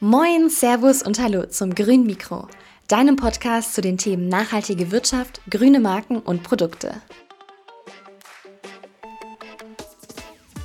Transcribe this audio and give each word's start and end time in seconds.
Moin, 0.00 0.50
Servus 0.50 1.02
und 1.02 1.18
Hallo 1.18 1.46
zum 1.46 1.74
Grün 1.74 2.04
Mikro, 2.04 2.48
deinem 2.86 3.16
Podcast 3.16 3.72
zu 3.74 3.80
den 3.80 3.96
Themen 3.96 4.28
nachhaltige 4.28 4.90
Wirtschaft, 4.90 5.40
grüne 5.48 5.80
Marken 5.80 6.18
und 6.18 6.42
Produkte. 6.42 7.00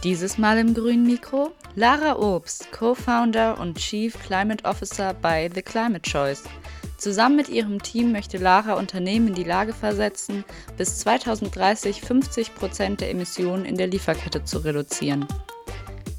Dieses 0.03 0.37
Mal 0.37 0.57
im 0.57 0.73
Grünen 0.73 1.05
Mikro 1.05 1.53
Lara 1.75 2.19
Obst, 2.19 2.73
Co-Founder 2.73 3.57
und 3.57 3.77
Chief 3.77 4.19
Climate 4.19 4.65
Officer 4.65 5.13
bei 5.13 5.49
The 5.55 5.61
Climate 5.61 6.01
Choice. 6.01 6.43
Zusammen 6.97 7.37
mit 7.37 7.47
ihrem 7.47 7.81
Team 7.81 8.11
möchte 8.11 8.37
Lara 8.37 8.73
Unternehmen 8.73 9.29
in 9.29 9.35
die 9.35 9.45
Lage 9.45 9.71
versetzen, 9.71 10.43
bis 10.75 10.99
2030 10.99 12.01
50 12.01 12.53
Prozent 12.53 12.99
der 12.99 13.11
Emissionen 13.11 13.63
in 13.63 13.77
der 13.77 13.87
Lieferkette 13.87 14.43
zu 14.43 14.57
reduzieren. 14.57 15.25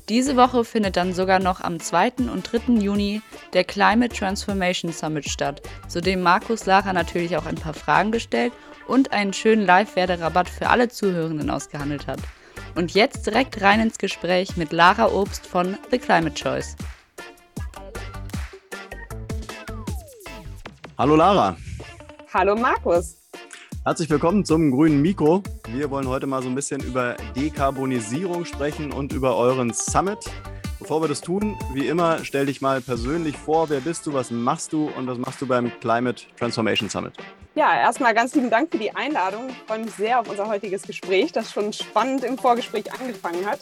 Diese 0.08 0.36
Woche 0.36 0.64
findet 0.64 0.96
dann 0.96 1.14
sogar 1.14 1.38
noch 1.38 1.60
am 1.60 1.78
2. 1.78 2.12
und 2.32 2.42
3. 2.50 2.74
Juni 2.74 3.22
der 3.52 3.62
Climate 3.62 4.14
Transformation 4.14 4.92
Summit 4.92 5.28
statt, 5.28 5.62
zu 5.86 6.00
dem 6.00 6.22
Markus 6.22 6.66
Lara 6.66 6.92
natürlich 6.92 7.36
auch 7.36 7.46
ein 7.46 7.54
paar 7.54 7.74
Fragen 7.74 8.10
gestellt 8.10 8.52
und 8.88 9.12
einen 9.12 9.32
schönen 9.32 9.64
Live-Werderabatt 9.64 10.48
für 10.48 10.68
alle 10.68 10.88
Zuhörenden 10.88 11.50
ausgehandelt 11.50 12.08
hat. 12.08 12.18
Und 12.74 12.94
jetzt 12.94 13.26
direkt 13.26 13.60
rein 13.62 13.80
ins 13.80 13.98
Gespräch 13.98 14.56
mit 14.56 14.72
Lara 14.72 15.12
Obst 15.12 15.46
von 15.46 15.78
The 15.90 15.98
Climate 15.98 16.34
Choice. 16.34 16.76
Hallo 20.98 21.16
Lara. 21.16 21.56
Hallo 22.32 22.56
Markus. 22.56 23.21
Herzlich 23.84 24.08
willkommen 24.10 24.44
zum 24.44 24.70
grünen 24.70 25.02
Mikro. 25.02 25.42
Wir 25.72 25.90
wollen 25.90 26.06
heute 26.06 26.28
mal 26.28 26.40
so 26.40 26.48
ein 26.48 26.54
bisschen 26.54 26.80
über 26.84 27.16
Dekarbonisierung 27.34 28.44
sprechen 28.44 28.92
und 28.92 29.12
über 29.12 29.36
euren 29.36 29.72
Summit. 29.74 30.18
Bevor 30.78 31.02
wir 31.02 31.08
das 31.08 31.20
tun, 31.20 31.56
wie 31.74 31.88
immer, 31.88 32.24
stell 32.24 32.46
dich 32.46 32.60
mal 32.60 32.80
persönlich 32.80 33.36
vor. 33.36 33.70
Wer 33.70 33.80
bist 33.80 34.06
du, 34.06 34.12
was 34.12 34.30
machst 34.30 34.72
du 34.72 34.88
und 34.96 35.08
was 35.08 35.18
machst 35.18 35.42
du 35.42 35.48
beim 35.48 35.72
Climate 35.80 36.22
Transformation 36.38 36.88
Summit? 36.88 37.14
Ja, 37.54 37.78
erstmal 37.78 38.14
ganz 38.14 38.34
lieben 38.34 38.48
Dank 38.48 38.70
für 38.70 38.78
die 38.78 38.96
Einladung. 38.96 39.50
Ich 39.50 39.58
freue 39.66 39.80
mich 39.80 39.92
sehr 39.92 40.18
auf 40.18 40.28
unser 40.30 40.48
heutiges 40.48 40.84
Gespräch, 40.84 41.32
das 41.32 41.52
schon 41.52 41.74
spannend 41.74 42.24
im 42.24 42.38
Vorgespräch 42.38 42.90
angefangen 42.98 43.44
hat. 43.44 43.58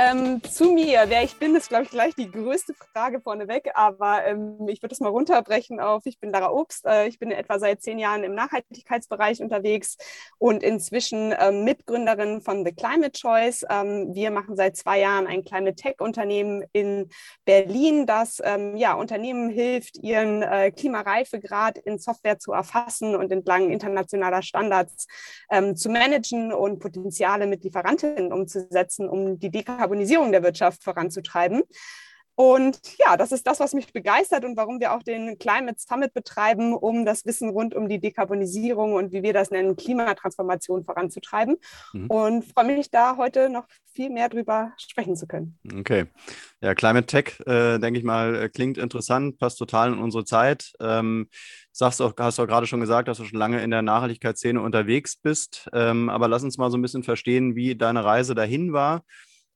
Ähm, 0.00 0.40
zu 0.44 0.72
mir, 0.72 1.06
wer 1.08 1.24
ich 1.24 1.36
bin, 1.38 1.56
ist, 1.56 1.70
glaube 1.70 1.82
ich, 1.82 1.90
gleich 1.90 2.14
die 2.14 2.30
größte 2.30 2.72
Frage 2.92 3.20
vorneweg, 3.20 3.72
aber 3.74 4.24
ähm, 4.26 4.68
ich 4.68 4.80
würde 4.80 4.92
es 4.92 5.00
mal 5.00 5.08
runterbrechen 5.08 5.80
auf, 5.80 6.06
ich 6.06 6.20
bin 6.20 6.30
Lara 6.30 6.52
Obst, 6.52 6.86
äh, 6.86 7.08
ich 7.08 7.18
bin 7.18 7.32
etwa 7.32 7.58
seit 7.58 7.82
zehn 7.82 7.98
Jahren 7.98 8.22
im 8.22 8.32
Nachhaltigkeitsbereich 8.32 9.42
unterwegs 9.42 9.96
und 10.38 10.62
inzwischen 10.62 11.34
ähm, 11.36 11.64
Mitgründerin 11.64 12.42
von 12.42 12.64
The 12.64 12.72
Climate 12.72 13.10
Choice. 13.10 13.66
Ähm, 13.68 14.14
wir 14.14 14.30
machen 14.30 14.54
seit 14.54 14.76
zwei 14.76 15.00
Jahren 15.00 15.26
ein 15.26 15.44
Climate 15.44 15.74
Tech-Unternehmen 15.74 16.62
in 16.72 17.08
Berlin, 17.44 18.06
das 18.06 18.40
ähm, 18.44 18.76
ja, 18.76 18.94
Unternehmen 18.94 19.50
hilft, 19.50 19.98
ihren 20.00 20.42
äh, 20.42 20.70
Klimareifegrad 20.70 21.76
in 21.76 21.98
Software 21.98 22.38
zu 22.38 22.52
erfassen 22.52 23.16
und 23.18 23.30
entlang 23.32 23.70
internationaler 23.70 24.42
Standards 24.42 25.06
ähm, 25.50 25.76
zu 25.76 25.90
managen 25.90 26.52
und 26.52 26.78
Potenziale 26.78 27.46
mit 27.46 27.64
Lieferantinnen 27.64 28.32
umzusetzen, 28.32 29.08
um 29.08 29.38
die 29.38 29.50
Dekarbonisierung 29.50 30.32
der 30.32 30.42
Wirtschaft 30.42 30.82
voranzutreiben. 30.82 31.62
Und 32.38 32.78
ja, 33.04 33.16
das 33.16 33.32
ist 33.32 33.48
das, 33.48 33.58
was 33.58 33.74
mich 33.74 33.92
begeistert 33.92 34.44
und 34.44 34.56
warum 34.56 34.78
wir 34.78 34.92
auch 34.92 35.02
den 35.02 35.40
Climate 35.40 35.74
Summit 35.76 36.14
betreiben, 36.14 36.72
um 36.72 37.04
das 37.04 37.26
Wissen 37.26 37.48
rund 37.48 37.74
um 37.74 37.88
die 37.88 37.98
Dekarbonisierung 37.98 38.92
und 38.92 39.10
wie 39.10 39.24
wir 39.24 39.32
das 39.32 39.50
nennen, 39.50 39.74
Klimatransformation 39.74 40.84
voranzutreiben. 40.84 41.56
Mhm. 41.92 42.06
Und 42.06 42.44
freue 42.44 42.66
mich 42.66 42.92
da 42.92 43.16
heute 43.16 43.50
noch 43.50 43.64
viel 43.92 44.10
mehr 44.10 44.28
drüber 44.28 44.72
sprechen 44.76 45.16
zu 45.16 45.26
können. 45.26 45.58
Okay. 45.80 46.06
Ja, 46.60 46.76
Climate 46.76 47.06
Tech, 47.06 47.40
äh, 47.44 47.80
denke 47.80 47.98
ich 47.98 48.04
mal, 48.04 48.36
äh, 48.36 48.48
klingt 48.48 48.78
interessant, 48.78 49.40
passt 49.40 49.58
total 49.58 49.94
in 49.94 49.98
unsere 49.98 50.24
Zeit. 50.24 50.74
Ähm, 50.78 51.26
sagst 51.72 52.00
auch, 52.00 52.12
hast 52.16 52.38
du 52.38 52.46
gerade 52.46 52.68
schon 52.68 52.78
gesagt, 52.78 53.08
dass 53.08 53.18
du 53.18 53.24
schon 53.24 53.40
lange 53.40 53.64
in 53.64 53.72
der 53.72 53.82
Nachhaltigkeitsszene 53.82 54.60
unterwegs 54.60 55.16
bist. 55.16 55.68
Ähm, 55.72 56.08
aber 56.08 56.28
lass 56.28 56.44
uns 56.44 56.56
mal 56.56 56.70
so 56.70 56.78
ein 56.78 56.82
bisschen 56.82 57.02
verstehen, 57.02 57.56
wie 57.56 57.74
deine 57.74 58.04
Reise 58.04 58.36
dahin 58.36 58.72
war. 58.72 59.02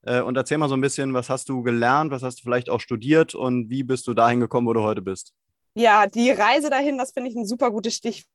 Äh, 0.03 0.21
und 0.21 0.35
erzähl 0.37 0.57
mal 0.57 0.69
so 0.69 0.75
ein 0.75 0.81
bisschen, 0.81 1.13
was 1.13 1.29
hast 1.29 1.49
du 1.49 1.63
gelernt, 1.63 2.11
was 2.11 2.23
hast 2.23 2.39
du 2.39 2.43
vielleicht 2.43 2.69
auch 2.69 2.79
studiert 2.79 3.35
und 3.35 3.69
wie 3.69 3.83
bist 3.83 4.07
du 4.07 4.13
dahin 4.13 4.39
gekommen, 4.39 4.67
wo 4.67 4.73
du 4.73 4.81
heute 4.81 5.01
bist? 5.01 5.33
Ja, 5.75 6.05
die 6.05 6.29
Reise 6.29 6.69
dahin, 6.69 6.97
das 6.97 7.11
finde 7.13 7.29
ich 7.29 7.35
ein 7.35 7.47
super 7.47 7.71
gutes 7.71 7.95
Stichwort, 7.95 8.27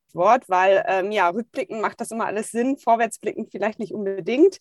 weil 0.48 0.84
ähm, 0.86 1.10
ja, 1.10 1.28
rückblickend 1.28 1.80
macht 1.80 2.00
das 2.00 2.10
immer 2.10 2.26
alles 2.26 2.50
Sinn, 2.50 2.78
vorwärtsblickend 2.78 3.50
vielleicht 3.50 3.78
nicht 3.78 3.92
unbedingt. 3.92 4.58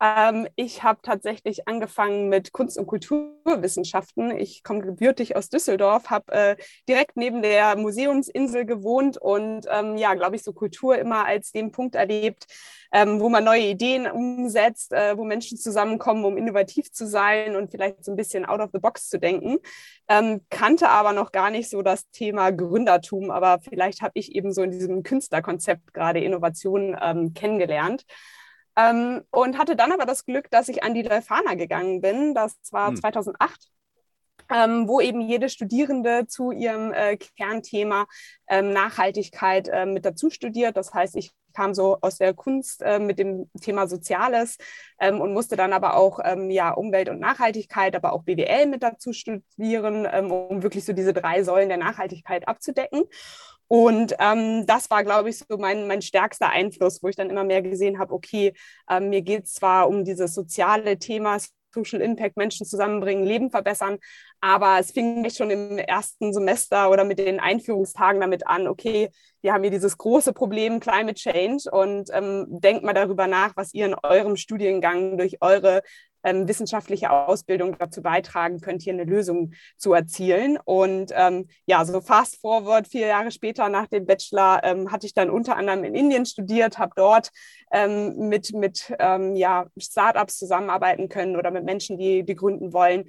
Ähm, 0.00 0.46
ich 0.54 0.82
habe 0.82 1.00
tatsächlich 1.02 1.66
angefangen 1.66 2.28
mit 2.28 2.52
Kunst- 2.52 2.78
und 2.78 2.86
Kulturwissenschaften. 2.86 4.30
Ich 4.36 4.62
komme 4.62 4.80
gebürtig 4.80 5.34
aus 5.34 5.48
Düsseldorf, 5.48 6.10
habe 6.10 6.32
äh, 6.32 6.56
direkt 6.88 7.16
neben 7.16 7.42
der 7.42 7.76
Museumsinsel 7.76 8.64
gewohnt 8.64 9.18
und 9.18 9.66
ähm, 9.70 9.96
ja, 9.96 10.14
glaube 10.14 10.36
ich, 10.36 10.44
so 10.44 10.52
Kultur 10.52 10.96
immer 10.98 11.26
als 11.26 11.50
den 11.50 11.72
Punkt 11.72 11.96
erlebt, 11.96 12.46
ähm, 12.92 13.20
wo 13.20 13.28
man 13.28 13.44
neue 13.44 13.62
Ideen 13.62 14.06
umsetzt, 14.06 14.92
äh, 14.92 15.16
wo 15.18 15.24
Menschen 15.24 15.58
zusammenkommen, 15.58 16.24
um 16.24 16.36
innovativ 16.36 16.92
zu 16.92 17.06
sein 17.06 17.56
und 17.56 17.70
vielleicht 17.70 18.04
so 18.04 18.12
ein 18.12 18.16
bisschen 18.16 18.44
out 18.44 18.60
of 18.60 18.70
the 18.72 18.78
box 18.78 19.08
zu 19.08 19.18
denken. 19.18 19.58
Ähm, 20.08 20.42
kannte 20.48 20.88
aber 20.88 21.12
noch 21.12 21.32
gar 21.32 21.50
nicht 21.50 21.68
so 21.68 21.82
das 21.82 22.08
Thema 22.10 22.50
Gründertum, 22.50 23.30
aber 23.30 23.58
vielleicht 23.60 24.00
habe 24.00 24.12
ich 24.14 24.34
eben 24.34 24.52
so 24.52 24.62
in 24.62 24.70
diesem 24.88 25.02
Künstlerkonzept 25.02 25.94
gerade 25.94 26.20
Innovation 26.20 26.96
ähm, 27.00 27.34
kennengelernt. 27.34 28.04
Ähm, 28.76 29.22
und 29.30 29.58
hatte 29.58 29.74
dann 29.74 29.92
aber 29.92 30.06
das 30.06 30.24
Glück, 30.24 30.50
dass 30.50 30.68
ich 30.68 30.82
an 30.84 30.94
die 30.94 31.02
Leuphana 31.02 31.54
gegangen 31.54 32.00
bin. 32.00 32.34
Das 32.34 32.56
war 32.70 32.88
hm. 32.88 32.96
2008. 32.96 33.68
Ähm, 34.50 34.88
wo 34.88 34.98
eben 35.02 35.20
jede 35.20 35.50
Studierende 35.50 36.26
zu 36.26 36.52
ihrem 36.52 36.94
äh, 36.94 37.18
Kernthema 37.36 38.06
ähm, 38.48 38.72
Nachhaltigkeit 38.72 39.68
äh, 39.68 39.84
mit 39.84 40.06
dazu 40.06 40.30
studiert. 40.30 40.74
Das 40.78 40.94
heißt, 40.94 41.16
ich 41.16 41.32
kam 41.52 41.74
so 41.74 41.98
aus 42.00 42.16
der 42.16 42.32
Kunst 42.32 42.82
äh, 42.82 42.98
mit 42.98 43.18
dem 43.18 43.50
Thema 43.60 43.88
Soziales 43.88 44.56
ähm, 45.00 45.20
und 45.20 45.34
musste 45.34 45.56
dann 45.56 45.72
aber 45.72 45.96
auch 45.96 46.20
ähm, 46.24 46.50
ja, 46.50 46.70
Umwelt 46.70 47.08
und 47.08 47.18
Nachhaltigkeit, 47.18 47.94
aber 47.94 48.12
auch 48.12 48.22
BWL 48.22 48.66
mit 48.66 48.82
dazu 48.82 49.12
studieren, 49.12 50.06
ähm, 50.10 50.30
um 50.30 50.62
wirklich 50.62 50.84
so 50.84 50.92
diese 50.94 51.12
drei 51.12 51.42
Säulen 51.42 51.68
der 51.68 51.78
Nachhaltigkeit 51.78 52.48
abzudecken. 52.48 53.04
Und 53.68 54.14
ähm, 54.18 54.66
das 54.66 54.90
war, 54.90 55.04
glaube 55.04 55.28
ich, 55.28 55.38
so 55.38 55.58
mein, 55.58 55.86
mein 55.86 56.02
stärkster 56.02 56.48
Einfluss, 56.48 57.02
wo 57.02 57.08
ich 57.08 57.16
dann 57.16 57.30
immer 57.30 57.44
mehr 57.44 57.62
gesehen 57.62 57.98
habe, 57.98 58.14
okay, 58.14 58.54
ähm, 58.90 59.10
mir 59.10 59.22
geht 59.22 59.44
es 59.44 59.54
zwar 59.54 59.88
um 59.88 60.04
dieses 60.04 60.34
soziale 60.34 60.98
Thema, 60.98 61.38
Social 61.74 62.00
Impact, 62.00 62.36
Menschen 62.36 62.66
zusammenbringen, 62.66 63.24
Leben 63.24 63.50
verbessern, 63.50 63.98
aber 64.40 64.78
es 64.78 64.90
fing 64.92 65.20
mich 65.20 65.34
schon 65.34 65.50
im 65.50 65.78
ersten 65.78 66.32
Semester 66.32 66.90
oder 66.90 67.04
mit 67.04 67.18
den 67.18 67.40
Einführungstagen 67.40 68.20
damit 68.20 68.46
an, 68.46 68.66
okay, 68.66 69.10
wir 69.42 69.52
haben 69.52 69.62
hier 69.62 69.70
dieses 69.70 69.98
große 69.98 70.32
Problem 70.32 70.80
Climate 70.80 71.14
Change 71.14 71.70
und 71.70 72.08
ähm, 72.12 72.46
denkt 72.48 72.84
mal 72.84 72.94
darüber 72.94 73.26
nach, 73.26 73.52
was 73.56 73.74
ihr 73.74 73.86
in 73.86 73.94
eurem 74.02 74.36
Studiengang 74.36 75.18
durch 75.18 75.38
eure 75.40 75.82
ähm, 76.28 76.48
wissenschaftliche 76.48 77.10
Ausbildung 77.10 77.76
dazu 77.78 78.02
beitragen 78.02 78.60
könnt, 78.60 78.82
hier 78.82 78.92
eine 78.92 79.04
Lösung 79.04 79.52
zu 79.76 79.92
erzielen. 79.92 80.58
Und 80.64 81.12
ähm, 81.14 81.48
ja, 81.66 81.84
so 81.84 82.00
fast 82.00 82.40
forward, 82.40 82.88
vier 82.88 83.06
Jahre 83.06 83.30
später 83.30 83.68
nach 83.68 83.86
dem 83.86 84.06
Bachelor, 84.06 84.60
ähm, 84.64 84.92
hatte 84.92 85.06
ich 85.06 85.14
dann 85.14 85.30
unter 85.30 85.56
anderem 85.56 85.84
in 85.84 85.94
Indien 85.94 86.26
studiert, 86.26 86.78
habe 86.78 86.92
dort 86.96 87.30
ähm, 87.72 88.28
mit, 88.28 88.52
mit 88.52 88.92
ähm, 88.98 89.36
ja, 89.36 89.66
Startups 89.78 90.38
zusammenarbeiten 90.38 91.08
können 91.08 91.36
oder 91.36 91.50
mit 91.50 91.64
Menschen, 91.64 91.98
die, 91.98 92.24
die 92.24 92.34
gründen 92.34 92.72
wollen, 92.72 93.04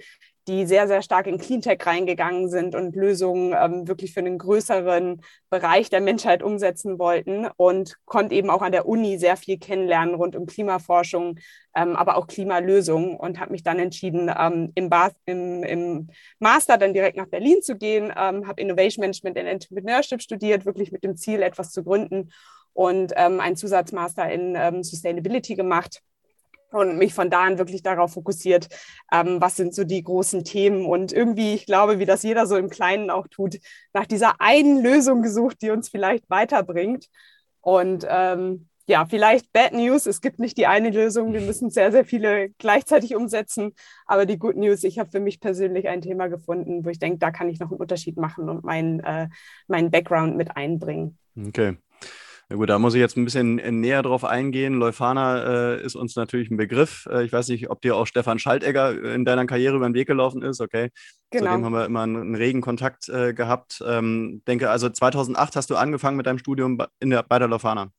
die 0.49 0.65
sehr, 0.65 0.87
sehr 0.87 1.03
stark 1.03 1.27
in 1.27 1.37
Cleantech 1.37 1.85
reingegangen 1.85 2.49
sind 2.49 2.73
und 2.73 2.95
Lösungen 2.95 3.55
ähm, 3.57 3.87
wirklich 3.87 4.13
für 4.13 4.19
einen 4.19 4.39
größeren 4.39 5.21
Bereich 5.51 5.91
der 5.91 6.01
Menschheit 6.01 6.41
umsetzen 6.41 6.97
wollten 6.97 7.47
und 7.55 7.97
konnte 8.05 8.33
eben 8.33 8.49
auch 8.49 8.63
an 8.63 8.71
der 8.71 8.87
Uni 8.87 9.19
sehr 9.19 9.37
viel 9.37 9.59
kennenlernen 9.59 10.15
rund 10.15 10.35
um 10.35 10.47
Klimaforschung, 10.47 11.37
ähm, 11.75 11.95
aber 11.95 12.17
auch 12.17 12.25
Klimalösungen 12.25 13.15
und 13.15 13.39
habe 13.39 13.51
mich 13.51 13.61
dann 13.61 13.77
entschieden, 13.77 14.31
ähm, 14.35 14.71
im, 14.73 14.89
im, 15.25 15.63
im, 15.63 16.09
Master 16.39 16.77
dann 16.77 16.93
direkt 16.95 17.15
nach 17.15 17.27
Berlin 17.27 17.61
zu 17.61 17.77
gehen, 17.77 18.11
ähm, 18.17 18.47
habe 18.47 18.59
Innovation 18.59 19.01
Management 19.01 19.37
and 19.37 19.47
Entrepreneurship 19.47 20.21
studiert, 20.21 20.65
wirklich 20.65 20.91
mit 20.91 21.03
dem 21.03 21.15
Ziel, 21.15 21.43
etwas 21.43 21.71
zu 21.71 21.83
gründen 21.83 22.31
und 22.73 23.13
ähm, 23.17 23.39
einen 23.39 23.55
Zusatzmaster 23.55 24.31
in 24.31 24.55
ähm, 24.57 24.83
Sustainability 24.83 25.53
gemacht 25.53 26.01
und 26.71 26.97
mich 26.97 27.13
von 27.13 27.29
da 27.29 27.41
an 27.41 27.57
wirklich 27.57 27.83
darauf 27.83 28.13
fokussiert, 28.13 28.67
ähm, 29.11 29.41
was 29.41 29.55
sind 29.55 29.73
so 29.73 29.83
die 29.83 30.03
großen 30.03 30.43
Themen 30.43 30.85
und 30.85 31.11
irgendwie, 31.11 31.53
ich 31.53 31.65
glaube, 31.65 31.99
wie 31.99 32.05
das 32.05 32.23
jeder 32.23 32.45
so 32.45 32.57
im 32.57 32.69
Kleinen 32.69 33.09
auch 33.09 33.27
tut, 33.27 33.57
nach 33.93 34.05
dieser 34.05 34.39
einen 34.39 34.81
Lösung 34.83 35.21
gesucht, 35.21 35.61
die 35.61 35.71
uns 35.71 35.89
vielleicht 35.89 36.29
weiterbringt. 36.29 37.07
Und 37.61 38.05
ähm, 38.09 38.69
ja, 38.89 39.05
vielleicht 39.05 39.53
Bad 39.53 39.73
News, 39.73 40.07
es 40.07 40.19
gibt 40.19 40.39
nicht 40.39 40.57
die 40.57 40.65
eine 40.65 40.89
Lösung, 40.89 41.31
wir 41.31 41.41
müssen 41.41 41.69
sehr, 41.69 41.91
sehr 41.91 42.05
viele 42.05 42.49
gleichzeitig 42.57 43.15
umsetzen, 43.15 43.73
aber 44.07 44.25
die 44.25 44.39
Good 44.39 44.55
News, 44.55 44.83
ich 44.83 44.97
habe 44.97 45.11
für 45.11 45.19
mich 45.19 45.39
persönlich 45.39 45.87
ein 45.87 46.01
Thema 46.01 46.27
gefunden, 46.27 46.83
wo 46.83 46.89
ich 46.89 46.97
denke, 46.97 47.19
da 47.19 47.29
kann 47.29 47.49
ich 47.49 47.59
noch 47.59 47.69
einen 47.69 47.79
Unterschied 47.79 48.17
machen 48.17 48.49
und 48.49 48.63
meinen, 48.63 48.99
äh, 49.01 49.29
meinen 49.67 49.91
Background 49.91 50.37
mit 50.37 50.57
einbringen. 50.57 51.19
Okay. 51.37 51.77
Ja 52.51 52.55
gut, 52.55 52.67
da 52.67 52.79
muss 52.79 52.95
ich 52.95 52.99
jetzt 52.99 53.15
ein 53.15 53.25
bisschen 53.25 53.59
äh, 53.59 53.71
näher 53.71 54.01
drauf 54.01 54.25
eingehen. 54.25 54.73
Leuphana 54.73 55.75
äh, 55.75 55.83
ist 55.83 55.95
uns 55.95 56.15
natürlich 56.15 56.49
ein 56.49 56.57
Begriff. 56.57 57.07
Äh, 57.11 57.23
ich 57.23 57.31
weiß 57.31 57.47
nicht, 57.49 57.69
ob 57.69 57.81
dir 57.81 57.95
auch 57.95 58.07
Stefan 58.07 58.39
Schaltegger 58.39 58.91
äh, 58.91 59.13
in 59.13 59.23
deiner 59.23 59.45
Karriere 59.45 59.75
über 59.75 59.87
den 59.87 59.93
Weg 59.93 60.07
gelaufen 60.07 60.41
ist. 60.41 60.59
Okay, 60.59 60.89
genau. 61.29 61.51
zudem 61.51 61.65
haben 61.65 61.73
wir 61.73 61.85
immer 61.85 62.01
einen, 62.01 62.17
einen 62.17 62.35
regen 62.35 62.61
Kontakt 62.61 63.07
äh, 63.07 63.35
gehabt. 63.35 63.83
Ähm, 63.85 64.41
denke, 64.47 64.71
also 64.71 64.89
2008 64.89 65.55
hast 65.57 65.69
du 65.69 65.75
angefangen 65.75 66.17
mit 66.17 66.25
deinem 66.25 66.39
Studium 66.39 66.79
in 66.99 67.11
der, 67.11 67.21
bei 67.21 67.37
der 67.37 67.47
Leuphana. 67.47 67.91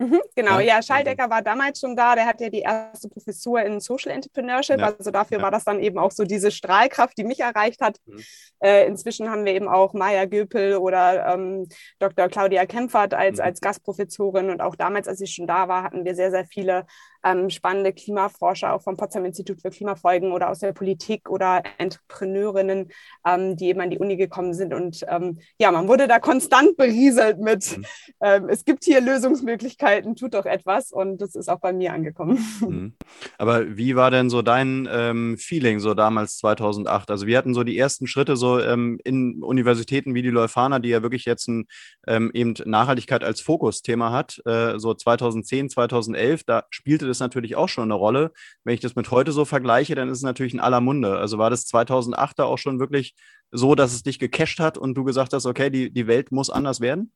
Mhm, 0.00 0.20
genau, 0.36 0.60
ja, 0.60 0.76
ja 0.76 0.82
Schaldecker 0.82 1.28
war 1.28 1.42
damals 1.42 1.80
schon 1.80 1.96
da, 1.96 2.14
der 2.14 2.26
hat 2.26 2.40
ja 2.40 2.48
die 2.48 2.60
erste 2.60 3.08
Professur 3.08 3.60
in 3.62 3.80
Social 3.80 4.12
Entrepreneurship, 4.12 4.78
ja. 4.78 4.94
also 4.96 5.10
dafür 5.10 5.38
ja. 5.38 5.42
war 5.42 5.50
das 5.50 5.64
dann 5.64 5.80
eben 5.80 5.98
auch 5.98 6.12
so 6.12 6.22
diese 6.22 6.52
Strahlkraft, 6.52 7.18
die 7.18 7.24
mich 7.24 7.40
erreicht 7.40 7.80
hat. 7.80 7.98
Mhm. 8.06 8.22
Äh, 8.60 8.86
inzwischen 8.86 9.28
haben 9.28 9.44
wir 9.44 9.54
eben 9.54 9.68
auch 9.68 9.94
Maya 9.94 10.26
Göpel 10.26 10.76
oder 10.76 11.34
ähm, 11.34 11.68
Dr. 11.98 12.28
Claudia 12.28 12.64
Kempfert 12.66 13.12
als, 13.12 13.38
mhm. 13.38 13.44
als 13.44 13.60
Gastprofessorin 13.60 14.50
und 14.50 14.60
auch 14.60 14.76
damals, 14.76 15.08
als 15.08 15.20
ich 15.20 15.34
schon 15.34 15.48
da 15.48 15.66
war, 15.66 15.82
hatten 15.82 16.04
wir 16.04 16.14
sehr, 16.14 16.30
sehr 16.30 16.46
viele 16.46 16.86
ähm, 17.24 17.50
spannende 17.50 17.92
Klimaforscher 17.92 18.72
auch 18.72 18.82
vom 18.82 18.96
Potsdam 18.96 19.24
Institut 19.24 19.60
für 19.60 19.70
Klimafolgen 19.70 20.32
oder 20.32 20.50
aus 20.50 20.60
der 20.60 20.72
Politik 20.72 21.28
oder 21.28 21.62
Entrepreneurinnen, 21.78 22.90
ähm, 23.26 23.56
die 23.56 23.66
eben 23.66 23.80
an 23.80 23.90
die 23.90 23.98
Uni 23.98 24.16
gekommen 24.16 24.54
sind. 24.54 24.72
Und 24.72 25.04
ähm, 25.08 25.38
ja, 25.58 25.70
man 25.72 25.88
wurde 25.88 26.08
da 26.08 26.18
konstant 26.18 26.76
berieselt 26.76 27.38
mit, 27.38 27.76
mhm. 27.76 27.84
Ähm, 28.20 28.48
es 28.48 28.64
gibt 28.64 28.84
hier 28.84 29.00
Lösungsmöglichkeiten, 29.00 30.16
tut 30.16 30.34
doch 30.34 30.46
etwas. 30.46 30.90
Und 30.92 31.20
das 31.20 31.34
ist 31.34 31.48
auch 31.48 31.60
bei 31.60 31.72
mir 31.72 31.92
angekommen. 31.92 32.38
Mhm. 32.68 32.94
Aber 33.38 33.76
wie 33.76 33.96
war 33.96 34.10
denn 34.10 34.30
so 34.30 34.42
dein 34.42 34.88
ähm, 34.90 35.38
Feeling 35.38 35.80
so 35.80 35.94
damals 35.94 36.36
2008? 36.38 37.10
Also 37.10 37.26
wir 37.26 37.38
hatten 37.38 37.54
so 37.54 37.62
die 37.62 37.78
ersten 37.78 38.06
Schritte 38.06 38.36
so 38.36 38.60
ähm, 38.60 38.98
in 39.04 39.42
Universitäten 39.42 40.14
wie 40.14 40.22
die 40.22 40.30
Leuphana, 40.30 40.80
die 40.80 40.90
ja 40.90 41.02
wirklich 41.02 41.24
jetzt 41.24 41.48
ein, 41.48 41.66
eben 42.06 42.54
Nachhaltigkeit 42.64 43.24
als 43.24 43.40
Fokusthema 43.40 44.12
hat, 44.12 44.40
äh, 44.44 44.78
so 44.78 44.92
2010, 44.92 45.70
2011, 45.70 46.44
da 46.44 46.64
spielte 46.70 47.07
das 47.08 47.20
natürlich 47.20 47.56
auch 47.56 47.68
schon 47.68 47.84
eine 47.84 47.94
Rolle. 47.94 48.32
Wenn 48.64 48.74
ich 48.74 48.80
das 48.80 48.94
mit 48.94 49.10
heute 49.10 49.32
so 49.32 49.44
vergleiche, 49.44 49.94
dann 49.94 50.08
ist 50.08 50.18
es 50.18 50.24
natürlich 50.24 50.54
in 50.54 50.60
aller 50.60 50.80
Munde. 50.80 51.18
Also 51.18 51.38
war 51.38 51.50
das 51.50 51.66
2008 51.66 52.38
da 52.38 52.44
auch 52.44 52.58
schon 52.58 52.78
wirklich 52.80 53.14
so, 53.50 53.74
dass 53.74 53.92
es 53.92 54.02
dich 54.02 54.18
gecasht 54.18 54.60
hat 54.60 54.78
und 54.78 54.94
du 54.94 55.04
gesagt 55.04 55.32
hast, 55.32 55.46
okay, 55.46 55.70
die, 55.70 55.90
die 55.92 56.06
Welt 56.06 56.32
muss 56.32 56.50
anders 56.50 56.80
werden? 56.80 57.12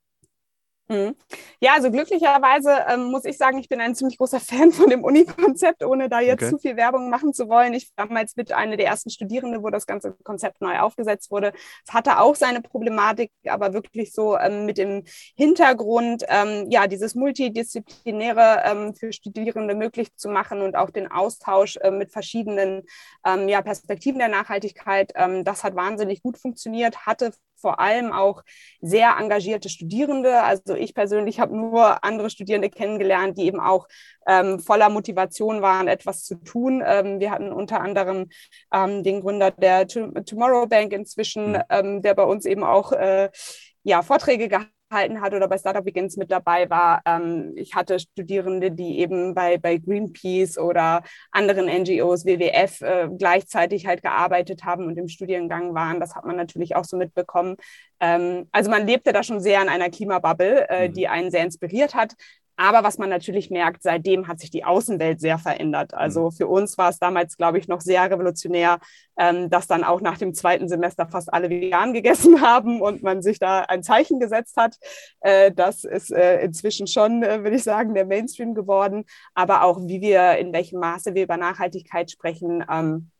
Mhm. 0.92 1.16
Ja, 1.60 1.72
also 1.74 1.90
glücklicherweise 1.90 2.84
ähm, 2.88 3.04
muss 3.04 3.24
ich 3.24 3.38
sagen, 3.38 3.58
ich 3.58 3.68
bin 3.68 3.80
ein 3.80 3.94
ziemlich 3.94 4.18
großer 4.18 4.40
Fan 4.40 4.72
von 4.72 4.90
dem 4.90 5.04
Uni-Konzept, 5.04 5.84
ohne 5.84 6.08
da 6.08 6.20
jetzt 6.20 6.42
okay. 6.42 6.50
zu 6.50 6.58
viel 6.58 6.76
Werbung 6.76 7.08
machen 7.08 7.32
zu 7.32 7.48
wollen. 7.48 7.72
Ich 7.72 7.90
war 7.96 8.06
damals 8.06 8.36
mit 8.36 8.52
einer 8.52 8.76
der 8.76 8.86
ersten 8.86 9.10
Studierenden, 9.10 9.62
wo 9.62 9.70
das 9.70 9.86
ganze 9.86 10.12
Konzept 10.22 10.60
neu 10.60 10.78
aufgesetzt 10.80 11.30
wurde. 11.30 11.52
Es 11.86 11.94
hatte 11.94 12.18
auch 12.18 12.34
seine 12.34 12.60
Problematik, 12.60 13.30
aber 13.46 13.72
wirklich 13.72 14.12
so 14.12 14.36
ähm, 14.36 14.66
mit 14.66 14.78
dem 14.78 15.04
Hintergrund, 15.36 16.24
ähm, 16.28 16.66
ja, 16.70 16.86
dieses 16.86 17.14
Multidisziplinäre 17.14 18.62
ähm, 18.64 18.94
für 18.94 19.12
Studierende 19.12 19.74
möglich 19.74 20.14
zu 20.16 20.28
machen 20.28 20.60
und 20.60 20.76
auch 20.76 20.90
den 20.90 21.10
Austausch 21.10 21.76
äh, 21.78 21.90
mit 21.90 22.12
verschiedenen 22.12 22.82
ähm, 23.24 23.48
ja, 23.48 23.62
Perspektiven 23.62 24.18
der 24.18 24.28
Nachhaltigkeit. 24.28 25.12
Ähm, 25.14 25.44
das 25.44 25.64
hat 25.64 25.74
wahnsinnig 25.74 26.22
gut 26.22 26.38
funktioniert, 26.38 27.06
hatte 27.06 27.32
vor 27.62 27.80
allem 27.80 28.12
auch 28.12 28.42
sehr 28.82 29.16
engagierte 29.18 29.70
Studierende. 29.70 30.42
Also 30.42 30.74
ich 30.74 30.94
persönlich 30.94 31.40
habe 31.40 31.56
nur 31.56 32.04
andere 32.04 32.28
Studierende 32.28 32.68
kennengelernt, 32.68 33.38
die 33.38 33.46
eben 33.46 33.60
auch 33.60 33.86
ähm, 34.26 34.60
voller 34.60 34.90
Motivation 34.90 35.62
waren, 35.62 35.88
etwas 35.88 36.24
zu 36.24 36.34
tun. 36.34 36.82
Ähm, 36.84 37.20
wir 37.20 37.30
hatten 37.30 37.52
unter 37.52 37.80
anderem 37.80 38.28
ähm, 38.74 39.02
den 39.02 39.22
Gründer 39.22 39.50
der 39.52 39.86
Tomorrow 39.86 40.66
Bank 40.66 40.92
inzwischen, 40.92 41.52
mhm. 41.52 41.62
ähm, 41.70 42.02
der 42.02 42.14
bei 42.14 42.24
uns 42.24 42.44
eben 42.44 42.64
auch 42.64 42.92
äh, 42.92 43.30
ja, 43.84 44.02
Vorträge 44.02 44.48
gehabt 44.48 44.70
gehalten 44.92 45.20
hat 45.20 45.34
oder 45.34 45.48
bei 45.48 45.58
Startup 45.58 45.84
Begins 45.84 46.16
mit 46.16 46.30
dabei 46.30 46.68
war. 46.70 47.02
Ähm, 47.06 47.52
ich 47.56 47.74
hatte 47.74 47.98
Studierende, 47.98 48.70
die 48.70 48.98
eben 48.98 49.34
bei, 49.34 49.58
bei 49.58 49.78
Greenpeace 49.78 50.58
oder 50.58 51.02
anderen 51.30 51.66
NGOs, 51.66 52.26
WWF, 52.26 52.80
äh, 52.82 53.08
gleichzeitig 53.16 53.86
halt 53.86 54.02
gearbeitet 54.02 54.64
haben 54.64 54.86
und 54.86 54.98
im 54.98 55.08
Studiengang 55.08 55.74
waren. 55.74 55.98
Das 55.98 56.14
hat 56.14 56.24
man 56.24 56.36
natürlich 56.36 56.76
auch 56.76 56.84
so 56.84 56.96
mitbekommen. 56.96 57.56
Ähm, 58.00 58.48
also 58.52 58.70
man 58.70 58.86
lebte 58.86 59.12
da 59.12 59.22
schon 59.22 59.40
sehr 59.40 59.62
in 59.62 59.68
einer 59.68 59.88
Klimabubble, 59.90 60.68
äh, 60.68 60.88
mhm. 60.88 60.92
die 60.92 61.08
einen 61.08 61.30
sehr 61.30 61.44
inspiriert 61.44 61.94
hat. 61.94 62.14
Aber 62.56 62.84
was 62.84 62.98
man 62.98 63.08
natürlich 63.08 63.50
merkt, 63.50 63.82
seitdem 63.82 64.28
hat 64.28 64.38
sich 64.38 64.50
die 64.50 64.64
Außenwelt 64.64 65.20
sehr 65.20 65.38
verändert. 65.38 65.94
Also 65.94 66.26
mhm. 66.26 66.32
für 66.32 66.46
uns 66.46 66.76
war 66.78 66.90
es 66.90 66.98
damals, 66.98 67.36
glaube 67.36 67.58
ich, 67.58 67.68
noch 67.68 67.80
sehr 67.80 68.10
revolutionär, 68.10 68.78
ähm, 69.16 69.50
dass 69.50 69.66
dann 69.66 69.84
auch 69.84 70.00
nach 70.00 70.18
dem 70.18 70.34
zweiten 70.34 70.68
Semester 70.68 71.06
fast 71.06 71.32
alle 71.32 71.50
vegan 71.50 71.92
gegessen 71.92 72.40
haben 72.42 72.80
und 72.80 73.02
man 73.02 73.22
sich 73.22 73.38
da 73.38 73.60
ein 73.62 73.82
Zeichen 73.82 74.20
gesetzt 74.20 74.56
hat. 74.56 74.76
Äh, 75.20 75.52
das 75.52 75.84
ist 75.84 76.12
äh, 76.12 76.42
inzwischen 76.42 76.86
schon, 76.86 77.22
äh, 77.22 77.42
würde 77.42 77.56
ich 77.56 77.64
sagen, 77.64 77.94
der 77.94 78.06
Mainstream 78.06 78.54
geworden. 78.54 79.04
Aber 79.34 79.62
auch, 79.62 79.80
wie 79.80 80.00
wir, 80.00 80.36
in 80.38 80.52
welchem 80.52 80.80
Maße 80.80 81.14
wir 81.14 81.24
über 81.24 81.36
Nachhaltigkeit 81.36 82.10
sprechen, 82.10 82.64
ähm, 82.70 83.10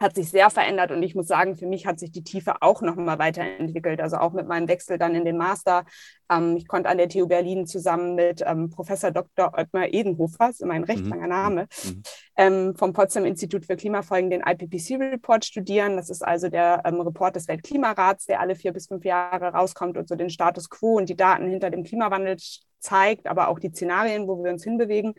hat 0.00 0.14
sich 0.14 0.30
sehr 0.30 0.50
verändert 0.50 0.90
und 0.90 1.02
ich 1.02 1.14
muss 1.14 1.26
sagen, 1.26 1.56
für 1.56 1.66
mich 1.66 1.86
hat 1.86 1.98
sich 1.98 2.10
die 2.10 2.24
Tiefe 2.24 2.56
auch 2.60 2.82
noch 2.82 2.96
mal 2.96 3.18
weiterentwickelt. 3.18 4.00
Also 4.00 4.16
auch 4.16 4.32
mit 4.32 4.46
meinem 4.46 4.68
Wechsel 4.68 4.98
dann 4.98 5.14
in 5.14 5.24
den 5.24 5.36
Master. 5.36 5.84
Ähm, 6.30 6.56
ich 6.56 6.66
konnte 6.66 6.88
an 6.88 6.98
der 6.98 7.08
TU 7.08 7.26
Berlin 7.26 7.66
zusammen 7.66 8.14
mit 8.14 8.42
ähm, 8.46 8.70
Professor 8.70 9.10
Dr. 9.10 9.52
Ottmar 9.56 9.92
Edenhofer, 9.92 10.48
das 10.48 10.56
ist 10.56 10.62
immer 10.62 10.74
ein 10.74 10.84
recht 10.84 11.04
mhm. 11.04 11.10
langer 11.10 11.26
Name, 11.26 11.68
mhm. 11.84 12.02
ähm, 12.36 12.76
vom 12.76 12.92
Potsdam 12.92 13.24
Institut 13.24 13.64
für 13.64 13.76
Klimafolgen 13.76 14.30
den 14.30 14.42
IPCC-Report 14.42 15.44
studieren. 15.44 15.96
Das 15.96 16.10
ist 16.10 16.24
also 16.24 16.48
der 16.48 16.82
ähm, 16.84 17.00
Report 17.00 17.36
des 17.36 17.48
Weltklimarats, 17.48 18.26
der 18.26 18.40
alle 18.40 18.54
vier 18.54 18.72
bis 18.72 18.88
fünf 18.88 19.04
Jahre 19.04 19.52
rauskommt 19.52 19.96
und 19.96 20.08
so 20.08 20.16
den 20.16 20.30
Status 20.30 20.68
quo 20.70 20.96
und 20.96 21.08
die 21.08 21.16
Daten 21.16 21.48
hinter 21.48 21.70
dem 21.70 21.84
Klimawandel 21.84 22.36
zeigt, 22.84 23.26
aber 23.26 23.48
auch 23.48 23.58
die 23.58 23.70
Szenarien, 23.70 24.28
wo 24.28 24.42
wir 24.44 24.52
uns 24.52 24.62
hinbewegen. 24.62 25.14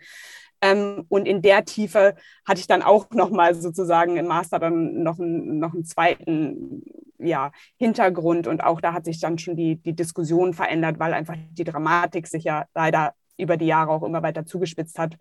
Ähm, 0.62 1.06
und 1.10 1.28
in 1.28 1.42
der 1.42 1.66
Tiefe 1.66 2.16
hatte 2.46 2.60
ich 2.60 2.68
dann 2.68 2.81
auch 2.81 3.10
nochmal 3.12 3.56
sozusagen 3.56 4.18
im 4.18 4.28
Master 4.28 4.60
dann 4.60 5.04
noch, 5.04 5.19
ein, 5.19 5.60
noch 5.60 5.74
einen 5.74 5.86
zweiten 5.86 6.84
ja, 7.19 7.52
Hintergrund. 7.78 8.48
Und 8.48 8.63
auch 8.63 8.81
da 8.81 8.94
hat 8.94 9.06
sich 9.06 9.19
dann 9.19 9.38
schon 9.38 9.56
die, 9.56 9.78
die 9.78 9.94
Diskussion 9.94 10.54
verändert, 10.54 11.00
weil 11.00 11.13
einfach 11.13 11.36
die 11.52 11.63
Dramatik 11.63 12.28
sich 12.28 12.44
ja 12.44 12.66
leider 12.74 13.13
über 13.38 13.57
die 13.57 13.66
Jahre 13.66 13.92
auch 13.92 14.04
immer 14.04 14.24
weiter 14.24 14.46
zugespitzt 14.46 14.98
hat. 15.00 15.18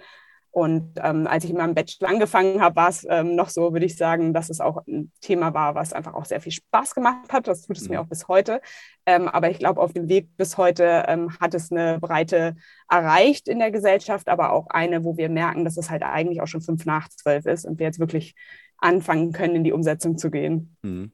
Und 0.54 0.92
ähm, 1.02 1.26
als 1.26 1.42
ich 1.42 1.50
in 1.50 1.56
meinem 1.56 1.74
Bachelor 1.74 2.10
angefangen 2.10 2.60
habe, 2.60 2.76
war 2.76 2.88
es 2.88 3.04
ähm, 3.10 3.34
noch 3.34 3.48
so, 3.48 3.72
würde 3.72 3.86
ich 3.86 3.96
sagen, 3.96 4.32
dass 4.32 4.50
es 4.50 4.60
auch 4.60 4.86
ein 4.86 5.10
Thema 5.20 5.52
war, 5.52 5.74
was 5.74 5.92
einfach 5.92 6.14
auch 6.14 6.26
sehr 6.26 6.40
viel 6.40 6.52
Spaß 6.52 6.94
gemacht 6.94 7.32
hat. 7.32 7.48
Das 7.48 7.62
tut 7.62 7.76
es 7.76 7.88
mhm. 7.88 7.96
mir 7.96 8.00
auch 8.00 8.06
bis 8.06 8.28
heute. 8.28 8.60
Ähm, 9.04 9.26
aber 9.26 9.50
ich 9.50 9.58
glaube, 9.58 9.80
auf 9.80 9.92
dem 9.92 10.08
Weg 10.08 10.28
bis 10.36 10.56
heute 10.56 11.06
ähm, 11.08 11.36
hat 11.40 11.54
es 11.54 11.72
eine 11.72 11.98
Breite 11.98 12.54
erreicht 12.88 13.48
in 13.48 13.58
der 13.58 13.72
Gesellschaft, 13.72 14.28
aber 14.28 14.52
auch 14.52 14.68
eine, 14.68 15.02
wo 15.02 15.16
wir 15.16 15.28
merken, 15.28 15.64
dass 15.64 15.76
es 15.76 15.90
halt 15.90 16.04
eigentlich 16.04 16.40
auch 16.40 16.46
schon 16.46 16.62
fünf 16.62 16.86
nach 16.86 17.08
zwölf 17.08 17.46
ist 17.46 17.64
und 17.64 17.80
wir 17.80 17.86
jetzt 17.86 17.98
wirklich 17.98 18.36
anfangen 18.78 19.32
können, 19.32 19.56
in 19.56 19.64
die 19.64 19.72
Umsetzung 19.72 20.18
zu 20.18 20.30
gehen. 20.30 20.76
Mhm. 20.82 21.10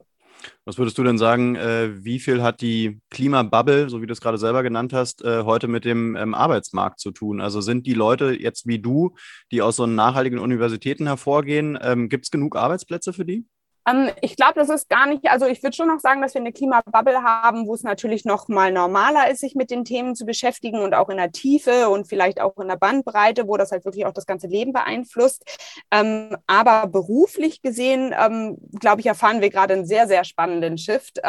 Was 0.65 0.77
würdest 0.77 0.97
du 0.97 1.03
denn 1.03 1.17
sagen, 1.17 1.55
äh, 1.55 2.03
wie 2.03 2.19
viel 2.19 2.41
hat 2.41 2.61
die 2.61 2.99
Klimabubble, 3.09 3.89
so 3.89 4.01
wie 4.01 4.07
du 4.07 4.13
es 4.13 4.21
gerade 4.21 4.37
selber 4.37 4.63
genannt 4.63 4.93
hast, 4.93 5.23
äh, 5.23 5.43
heute 5.43 5.67
mit 5.67 5.85
dem 5.85 6.15
ähm, 6.15 6.33
Arbeitsmarkt 6.33 6.99
zu 6.99 7.11
tun? 7.11 7.41
Also 7.41 7.61
sind 7.61 7.85
die 7.85 7.93
Leute 7.93 8.31
jetzt 8.39 8.67
wie 8.67 8.79
du, 8.79 9.15
die 9.51 9.61
aus 9.61 9.75
so 9.75 9.85
nachhaltigen 9.85 10.39
Universitäten 10.39 11.07
hervorgehen, 11.07 11.77
ähm, 11.81 12.09
gibt 12.09 12.25
es 12.25 12.31
genug 12.31 12.55
Arbeitsplätze 12.55 13.13
für 13.13 13.25
die? 13.25 13.45
Ähm, 13.87 14.09
ich 14.21 14.35
glaube, 14.35 14.53
das 14.55 14.69
ist 14.69 14.89
gar 14.89 15.07
nicht, 15.07 15.27
also 15.29 15.45
ich 15.45 15.63
würde 15.63 15.75
schon 15.75 15.87
noch 15.87 15.99
sagen, 15.99 16.21
dass 16.21 16.33
wir 16.33 16.41
eine 16.41 16.53
Klimabubble 16.53 17.23
haben, 17.23 17.67
wo 17.67 17.73
es 17.73 17.83
natürlich 17.83 18.25
noch 18.25 18.47
mal 18.47 18.71
normaler 18.71 19.29
ist, 19.29 19.41
sich 19.41 19.55
mit 19.55 19.71
den 19.71 19.85
Themen 19.85 20.15
zu 20.15 20.25
beschäftigen 20.25 20.79
und 20.79 20.93
auch 20.93 21.09
in 21.09 21.17
der 21.17 21.31
Tiefe 21.31 21.89
und 21.89 22.07
vielleicht 22.07 22.41
auch 22.41 22.57
in 22.57 22.67
der 22.67 22.75
Bandbreite, 22.75 23.47
wo 23.47 23.57
das 23.57 23.71
halt 23.71 23.85
wirklich 23.85 24.05
auch 24.05 24.13
das 24.13 24.25
ganze 24.25 24.47
Leben 24.47 24.73
beeinflusst. 24.73 25.43
Ähm, 25.91 26.37
aber 26.47 26.87
beruflich 26.87 27.61
gesehen, 27.61 28.13
ähm, 28.17 28.57
glaube 28.79 29.01
ich, 29.01 29.07
erfahren 29.07 29.41
wir 29.41 29.49
gerade 29.49 29.73
einen 29.73 29.85
sehr, 29.85 30.07
sehr 30.07 30.23
spannenden 30.23 30.77
Shift. 30.77 31.21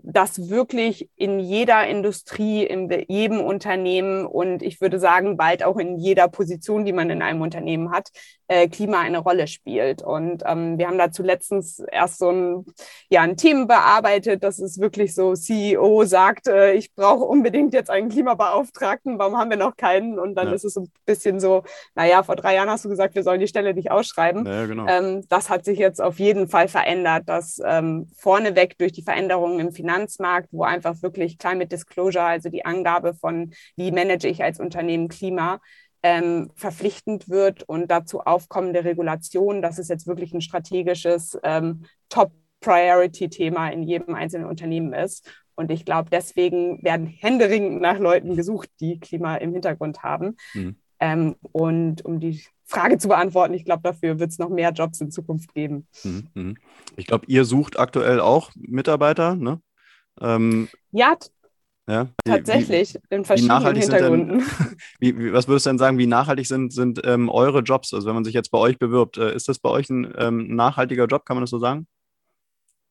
Dass 0.00 0.48
wirklich 0.48 1.10
in 1.16 1.40
jeder 1.40 1.86
Industrie, 1.86 2.64
in 2.64 2.88
jedem 3.08 3.40
Unternehmen 3.40 4.26
und 4.26 4.62
ich 4.62 4.80
würde 4.80 4.98
sagen, 5.00 5.36
bald 5.36 5.64
auch 5.64 5.76
in 5.76 5.98
jeder 5.98 6.28
Position, 6.28 6.84
die 6.84 6.92
man 6.92 7.10
in 7.10 7.20
einem 7.20 7.42
Unternehmen 7.42 7.90
hat, 7.90 8.10
äh, 8.48 8.68
Klima 8.68 9.00
eine 9.00 9.18
Rolle 9.18 9.46
spielt. 9.46 10.02
Und 10.02 10.42
ähm, 10.46 10.78
wir 10.78 10.88
haben 10.88 10.98
dazu 10.98 11.22
letztens 11.22 11.78
erst 11.78 12.18
so 12.18 12.30
ein, 12.30 12.66
ja, 13.08 13.22
ein 13.22 13.36
Thema 13.36 13.66
bearbeitet, 13.66 14.42
dass 14.42 14.58
es 14.58 14.78
wirklich 14.78 15.14
so 15.14 15.34
CEO 15.34 16.04
sagt, 16.04 16.48
äh, 16.48 16.72
ich 16.72 16.94
brauche 16.94 17.24
unbedingt 17.24 17.74
jetzt 17.74 17.90
einen 17.90 18.08
Klimabeauftragten, 18.08 19.18
warum 19.18 19.36
haben 19.36 19.50
wir 19.50 19.56
noch 19.56 19.76
keinen? 19.76 20.18
Und 20.18 20.34
dann 20.34 20.48
ja. 20.48 20.54
ist 20.54 20.64
es 20.64 20.76
ein 20.76 20.90
bisschen 21.06 21.40
so, 21.40 21.62
naja, 21.94 22.22
vor 22.22 22.36
drei 22.36 22.54
Jahren 22.54 22.70
hast 22.70 22.84
du 22.84 22.88
gesagt, 22.88 23.14
wir 23.14 23.22
sollen 23.22 23.40
die 23.40 23.48
Stelle 23.48 23.74
nicht 23.74 23.90
ausschreiben. 23.90 24.46
Ja, 24.46 24.66
genau. 24.66 24.86
ähm, 24.88 25.24
das 25.28 25.50
hat 25.50 25.64
sich 25.64 25.78
jetzt 25.78 26.00
auf 26.00 26.18
jeden 26.18 26.48
Fall 26.48 26.68
verändert, 26.68 27.28
dass 27.28 27.60
ähm, 27.64 28.08
vorneweg 28.16 28.78
durch 28.78 28.92
die 28.92 29.02
Veränderungen 29.02 29.60
im 29.60 29.72
Finanz 29.72 30.08
Finanzmarkt, 30.08 30.48
wo 30.52 30.64
einfach 30.64 31.02
wirklich 31.02 31.38
Climate 31.38 31.68
Disclosure, 31.68 32.24
also 32.24 32.48
die 32.48 32.64
Angabe 32.64 33.14
von, 33.14 33.52
wie 33.76 33.90
manage 33.90 34.28
ich 34.28 34.42
als 34.42 34.60
Unternehmen 34.60 35.08
Klima, 35.08 35.60
ähm, 36.02 36.50
verpflichtend 36.54 37.28
wird 37.28 37.62
und 37.64 37.90
dazu 37.90 38.20
aufkommende 38.20 38.84
Regulation. 38.84 39.62
Das 39.62 39.78
ist 39.78 39.90
jetzt 39.90 40.06
wirklich 40.06 40.32
ein 40.32 40.40
strategisches 40.40 41.38
ähm, 41.42 41.84
Top-Priority-Thema 42.08 43.70
in 43.70 43.82
jedem 43.82 44.14
einzelnen 44.14 44.46
Unternehmen 44.46 44.92
ist. 44.92 45.28
Und 45.54 45.72
ich 45.72 45.84
glaube, 45.84 46.08
deswegen 46.10 46.82
werden 46.84 47.06
händeringend 47.06 47.80
nach 47.80 47.98
Leuten 47.98 48.36
gesucht, 48.36 48.70
die 48.80 49.00
Klima 49.00 49.36
im 49.36 49.52
Hintergrund 49.52 50.04
haben. 50.04 50.36
Mhm. 50.54 50.76
Ähm, 51.00 51.36
und 51.52 52.04
um 52.04 52.20
die 52.20 52.44
Frage 52.64 52.98
zu 52.98 53.08
beantworten, 53.08 53.54
ich 53.54 53.64
glaube, 53.64 53.82
dafür 53.82 54.20
wird 54.20 54.30
es 54.30 54.38
noch 54.38 54.50
mehr 54.50 54.70
Jobs 54.70 55.00
in 55.00 55.10
Zukunft 55.10 55.54
geben. 55.54 55.88
Mhm. 56.04 56.28
mhm. 56.34 56.56
Ich 56.96 57.06
glaube, 57.06 57.26
ihr 57.26 57.44
sucht 57.44 57.78
aktuell 57.78 58.20
auch 58.20 58.50
Mitarbeiter, 58.54 59.34
ne? 59.34 59.60
Ähm, 60.20 60.68
ja, 60.90 61.16
ja, 61.88 62.08
tatsächlich, 62.24 62.94
wie, 62.94 63.14
in 63.14 63.24
verschiedenen 63.24 63.76
Hintergründen. 63.76 64.44
Denn, 65.00 65.32
was 65.32 65.48
würdest 65.48 65.66
du 65.66 65.70
denn 65.70 65.78
sagen, 65.78 65.96
wie 65.96 66.06
nachhaltig 66.06 66.46
sind, 66.46 66.72
sind 66.72 67.00
ähm, 67.04 67.30
eure 67.30 67.60
Jobs? 67.60 67.94
Also 67.94 68.06
wenn 68.06 68.14
man 68.14 68.24
sich 68.24 68.34
jetzt 68.34 68.50
bei 68.50 68.58
euch 68.58 68.78
bewirbt, 68.78 69.16
äh, 69.16 69.34
ist 69.34 69.48
das 69.48 69.58
bei 69.58 69.70
euch 69.70 69.88
ein 69.88 70.12
ähm, 70.18 70.54
nachhaltiger 70.54 71.06
Job, 71.06 71.24
kann 71.24 71.36
man 71.36 71.42
das 71.42 71.50
so 71.50 71.58
sagen? 71.58 71.86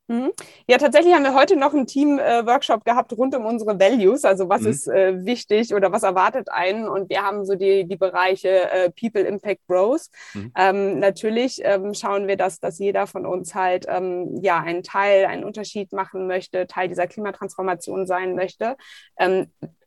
Mhm. 0.07 0.31
Ja, 0.67 0.77
tatsächlich 0.77 1.13
haben 1.13 1.23
wir 1.23 1.33
heute 1.33 1.57
noch 1.57 1.73
einen 1.73 1.85
Team-Workshop 1.85 2.85
gehabt 2.85 3.11
rund 3.17 3.35
um 3.35 3.45
unsere 3.45 3.77
Values, 3.79 4.23
also 4.23 4.47
was 4.47 4.61
mhm. 4.61 4.67
ist 4.67 4.87
äh, 4.87 5.25
wichtig 5.25 5.73
oder 5.73 5.91
was 5.91 6.03
erwartet 6.03 6.49
einen. 6.49 6.87
Und 6.87 7.09
wir 7.09 7.23
haben 7.23 7.45
so 7.45 7.55
die, 7.55 7.85
die 7.85 7.97
Bereiche 7.97 8.71
äh, 8.71 8.89
People, 8.89 9.21
Impact, 9.21 9.61
Growth. 9.67 10.07
Mhm. 10.33 10.51
Ähm, 10.57 10.99
natürlich 10.99 11.59
ähm, 11.63 11.93
schauen 11.93 12.27
wir, 12.27 12.37
dass, 12.37 12.59
dass 12.59 12.79
jeder 12.79 13.05
von 13.05 13.25
uns 13.25 13.53
halt 13.53 13.85
ähm, 13.89 14.39
ja 14.41 14.59
einen 14.59 14.83
Teil, 14.83 15.25
einen 15.25 15.43
Unterschied 15.43 15.91
machen 15.91 16.27
möchte, 16.27 16.67
Teil 16.67 16.87
dieser 16.87 17.07
Klimatransformation 17.07 18.07
sein 18.07 18.35
möchte. 18.35 18.77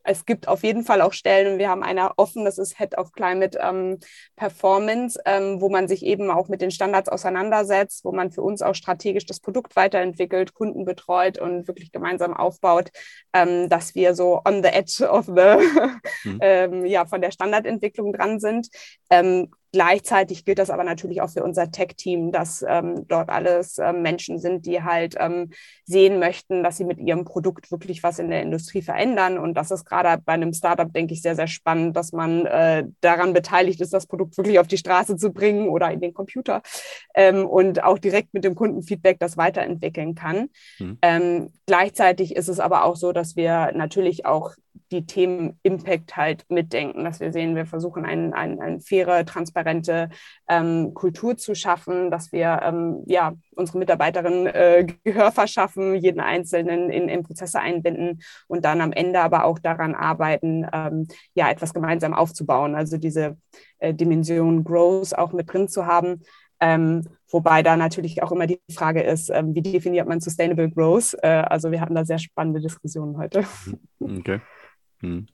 Ähm, 0.04 0.10
es 0.10 0.24
gibt 0.26 0.48
auf 0.48 0.62
jeden 0.62 0.84
Fall 0.84 1.02
auch 1.02 1.12
Stellen 1.12 1.52
und 1.52 1.58
wir 1.58 1.68
haben 1.68 1.82
eine 1.82 2.18
offen, 2.18 2.44
das 2.44 2.58
ist 2.58 2.78
Head 2.78 2.98
of 2.98 3.12
Climate 3.12 3.58
ähm, 3.62 3.98
Performance, 4.36 5.20
ähm, 5.24 5.60
wo 5.60 5.68
man 5.68 5.88
sich 5.88 6.04
eben 6.04 6.30
auch 6.30 6.48
mit 6.48 6.60
den 6.60 6.70
Standards 6.70 7.08
auseinandersetzt, 7.08 8.04
wo 8.04 8.12
man 8.12 8.30
für 8.30 8.42
uns 8.42 8.62
auch 8.62 8.74
strategisch 8.74 9.26
das 9.26 9.40
Produkt 9.40 9.76
weiterentwickelt, 9.76 10.54
Kunden 10.54 10.84
betreut 10.84 11.38
und 11.38 11.68
wirklich 11.68 11.92
gemeinsam 11.92 12.34
aufbaut, 12.34 12.90
ähm, 13.32 13.68
dass 13.68 13.94
wir 13.94 14.14
so 14.14 14.40
on 14.46 14.62
the 14.62 14.70
edge 14.70 15.08
of 15.08 15.26
the, 15.26 16.28
mhm. 16.28 16.40
Ähm, 16.50 16.86
ja, 16.86 17.06
von 17.06 17.20
der 17.20 17.30
Standardentwicklung 17.30 18.12
dran 18.12 18.40
sind. 18.40 18.68
Gleichzeitig 19.72 20.44
gilt 20.44 20.58
das 20.58 20.70
aber 20.70 20.82
natürlich 20.82 21.22
auch 21.22 21.30
für 21.30 21.44
unser 21.44 21.70
Tech-Team, 21.70 22.32
dass 22.32 22.64
ähm, 22.66 23.06
dort 23.06 23.28
alles 23.28 23.78
ähm, 23.78 24.02
Menschen 24.02 24.38
sind, 24.38 24.66
die 24.66 24.82
halt 24.82 25.14
ähm, 25.18 25.50
sehen 25.84 26.18
möchten, 26.18 26.64
dass 26.64 26.76
sie 26.76 26.84
mit 26.84 26.98
ihrem 26.98 27.24
Produkt 27.24 27.70
wirklich 27.70 28.02
was 28.02 28.18
in 28.18 28.30
der 28.30 28.42
Industrie 28.42 28.82
verändern. 28.82 29.38
Und 29.38 29.54
das 29.54 29.70
ist 29.70 29.84
gerade 29.84 30.20
bei 30.24 30.32
einem 30.32 30.52
Startup, 30.52 30.92
denke 30.92 31.14
ich, 31.14 31.22
sehr, 31.22 31.36
sehr 31.36 31.46
spannend, 31.46 31.96
dass 31.96 32.12
man 32.12 32.46
äh, 32.46 32.84
daran 33.00 33.32
beteiligt 33.32 33.80
ist, 33.80 33.92
das 33.92 34.06
Produkt 34.06 34.36
wirklich 34.36 34.58
auf 34.58 34.66
die 34.66 34.78
Straße 34.78 35.16
zu 35.16 35.32
bringen 35.32 35.68
oder 35.68 35.90
in 35.92 36.00
den 36.00 36.14
Computer 36.14 36.62
ähm, 37.14 37.46
und 37.46 37.84
auch 37.84 37.98
direkt 37.98 38.34
mit 38.34 38.42
dem 38.42 38.56
Kundenfeedback 38.56 39.20
das 39.20 39.36
weiterentwickeln 39.36 40.14
kann. 40.14 40.48
Mhm. 40.78 41.50
gleichzeitig 41.66 42.34
ist 42.34 42.48
es 42.48 42.60
aber 42.60 42.84
auch 42.84 42.96
so, 42.96 43.12
dass 43.12 43.36
wir 43.36 43.72
natürlich 43.72 44.26
auch 44.26 44.52
die 44.90 45.06
Themen 45.06 45.58
Impact 45.62 46.16
halt 46.16 46.44
mitdenken, 46.48 47.04
dass 47.04 47.20
wir 47.20 47.32
sehen, 47.32 47.56
wir 47.56 47.66
versuchen 47.66 48.04
eine 48.04 48.34
ein, 48.34 48.60
ein 48.60 48.80
faire, 48.80 49.24
transparente 49.24 50.08
ähm, 50.48 50.94
Kultur 50.94 51.36
zu 51.36 51.54
schaffen, 51.54 52.10
dass 52.10 52.32
wir 52.32 52.60
ähm, 52.62 53.02
ja, 53.06 53.34
unsere 53.54 53.78
Mitarbeiterinnen 53.78 54.46
äh, 54.46 54.86
Gehör 55.04 55.32
verschaffen, 55.32 55.94
jeden 55.94 56.20
Einzelnen 56.20 56.90
in, 56.90 57.08
in 57.08 57.22
Prozesse 57.22 57.60
einbinden 57.60 58.20
und 58.48 58.64
dann 58.64 58.80
am 58.80 58.92
Ende 58.92 59.20
aber 59.20 59.44
auch 59.44 59.58
daran 59.58 59.94
arbeiten, 59.94 60.66
ähm, 60.72 61.06
ja, 61.34 61.50
etwas 61.50 61.72
gemeinsam 61.72 62.14
aufzubauen, 62.14 62.74
also 62.74 62.96
diese 62.96 63.36
äh, 63.78 63.94
Dimension 63.94 64.64
Growth 64.64 65.16
auch 65.16 65.32
mit 65.32 65.52
drin 65.52 65.68
zu 65.68 65.86
haben. 65.86 66.22
Ähm, 66.60 67.04
wobei 67.30 67.62
da 67.62 67.76
natürlich 67.76 68.22
auch 68.22 68.32
immer 68.32 68.46
die 68.46 68.60
Frage 68.70 69.02
ist, 69.02 69.30
ähm, 69.30 69.54
wie 69.54 69.62
definiert 69.62 70.06
man 70.06 70.20
Sustainable 70.20 70.70
Growth? 70.70 71.16
Äh, 71.22 71.28
also 71.28 71.70
wir 71.70 71.80
hatten 71.80 71.94
da 71.94 72.04
sehr 72.04 72.18
spannende 72.18 72.60
Diskussionen 72.60 73.16
heute. 73.16 73.44
Okay. 74.02 74.40
Hm. 75.00 75.26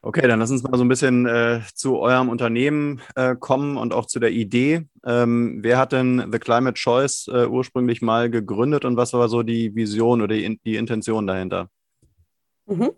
Okay, 0.00 0.28
dann 0.28 0.38
lass 0.38 0.50
uns 0.50 0.62
mal 0.62 0.76
so 0.78 0.84
ein 0.84 0.88
bisschen 0.88 1.26
äh, 1.26 1.60
zu 1.74 1.98
eurem 1.98 2.28
Unternehmen 2.28 3.00
äh, 3.16 3.34
kommen 3.34 3.76
und 3.76 3.92
auch 3.92 4.06
zu 4.06 4.20
der 4.20 4.30
Idee. 4.30 4.86
Ähm, 5.04 5.58
wer 5.62 5.78
hat 5.78 5.92
denn 5.92 6.28
The 6.30 6.38
Climate 6.38 6.74
Choice 6.74 7.28
äh, 7.28 7.46
ursprünglich 7.46 8.00
mal 8.00 8.30
gegründet 8.30 8.84
und 8.84 8.96
was 8.96 9.12
war 9.12 9.28
so 9.28 9.42
die 9.42 9.74
Vision 9.74 10.22
oder 10.22 10.36
die, 10.36 10.60
die 10.64 10.76
Intention 10.76 11.26
dahinter? 11.26 11.68
Mhm. 12.66 12.92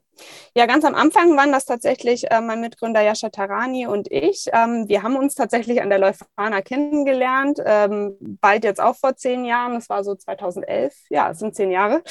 Ja, 0.55 0.67
ganz 0.67 0.85
am 0.85 0.95
Anfang 0.95 1.37
waren 1.37 1.53
das 1.53 1.65
tatsächlich 1.65 2.31
äh, 2.31 2.41
mein 2.41 2.61
Mitgründer 2.61 3.03
Yasha 3.03 3.29
Tarani 3.29 3.87
und 3.87 4.11
ich. 4.11 4.47
Ähm, 4.53 4.89
wir 4.89 5.03
haben 5.03 5.17
uns 5.17 5.35
tatsächlich 5.35 5.81
an 5.81 5.91
der 5.91 5.99
Leuphana 5.99 6.61
kennengelernt, 6.61 7.61
ähm, 7.65 8.17
bald 8.21 8.65
jetzt 8.65 8.81
auch 8.81 8.97
vor 8.97 9.17
zehn 9.17 9.45
Jahren. 9.45 9.75
Das 9.75 9.89
war 9.89 10.03
so 10.03 10.15
2011. 10.15 10.95
Ja, 11.09 11.31
es 11.31 11.39
sind 11.39 11.55
zehn 11.55 11.71
Jahre. 11.71 12.03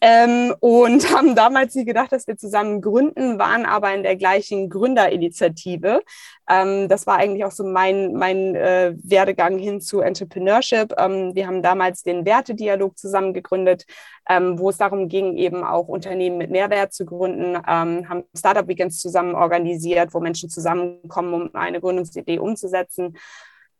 Ähm, 0.00 0.54
und 0.60 1.10
haben 1.16 1.34
damals 1.34 1.74
nie 1.74 1.84
gedacht, 1.84 2.12
dass 2.12 2.26
wir 2.26 2.36
zusammen 2.36 2.80
gründen, 2.80 3.38
waren 3.38 3.64
aber 3.64 3.94
in 3.94 4.02
der 4.02 4.16
gleichen 4.16 4.68
Gründerinitiative. 4.68 6.02
Ähm, 6.48 6.88
das 6.88 7.06
war 7.06 7.16
eigentlich 7.16 7.44
auch 7.44 7.52
so 7.52 7.64
mein, 7.64 8.14
mein 8.14 8.54
äh, 8.54 8.94
Werdegang 9.02 9.58
hin 9.58 9.80
zu 9.80 10.00
Entrepreneurship. 10.00 10.94
Ähm, 10.98 11.34
wir 11.34 11.46
haben 11.46 11.62
damals 11.62 12.02
den 12.02 12.24
Wertedialog 12.24 12.98
zusammen 12.98 13.34
gegründet, 13.34 13.84
ähm, 14.28 14.58
wo 14.58 14.70
es 14.70 14.76
darum 14.78 15.08
ging, 15.08 15.36
eben 15.36 15.64
auch 15.64 15.88
Unternehmen 15.88 16.38
mit 16.38 16.50
Mehrwert 16.50 16.92
zu 16.92 17.04
gründen, 17.04 17.47
ähm, 17.54 18.08
haben 18.08 18.24
Startup 18.36 18.66
Weekends 18.66 19.00
zusammen 19.00 19.34
organisiert, 19.34 20.14
wo 20.14 20.20
Menschen 20.20 20.50
zusammenkommen, 20.50 21.34
um 21.34 21.54
eine 21.54 21.80
Gründungsidee 21.80 22.38
umzusetzen 22.38 23.16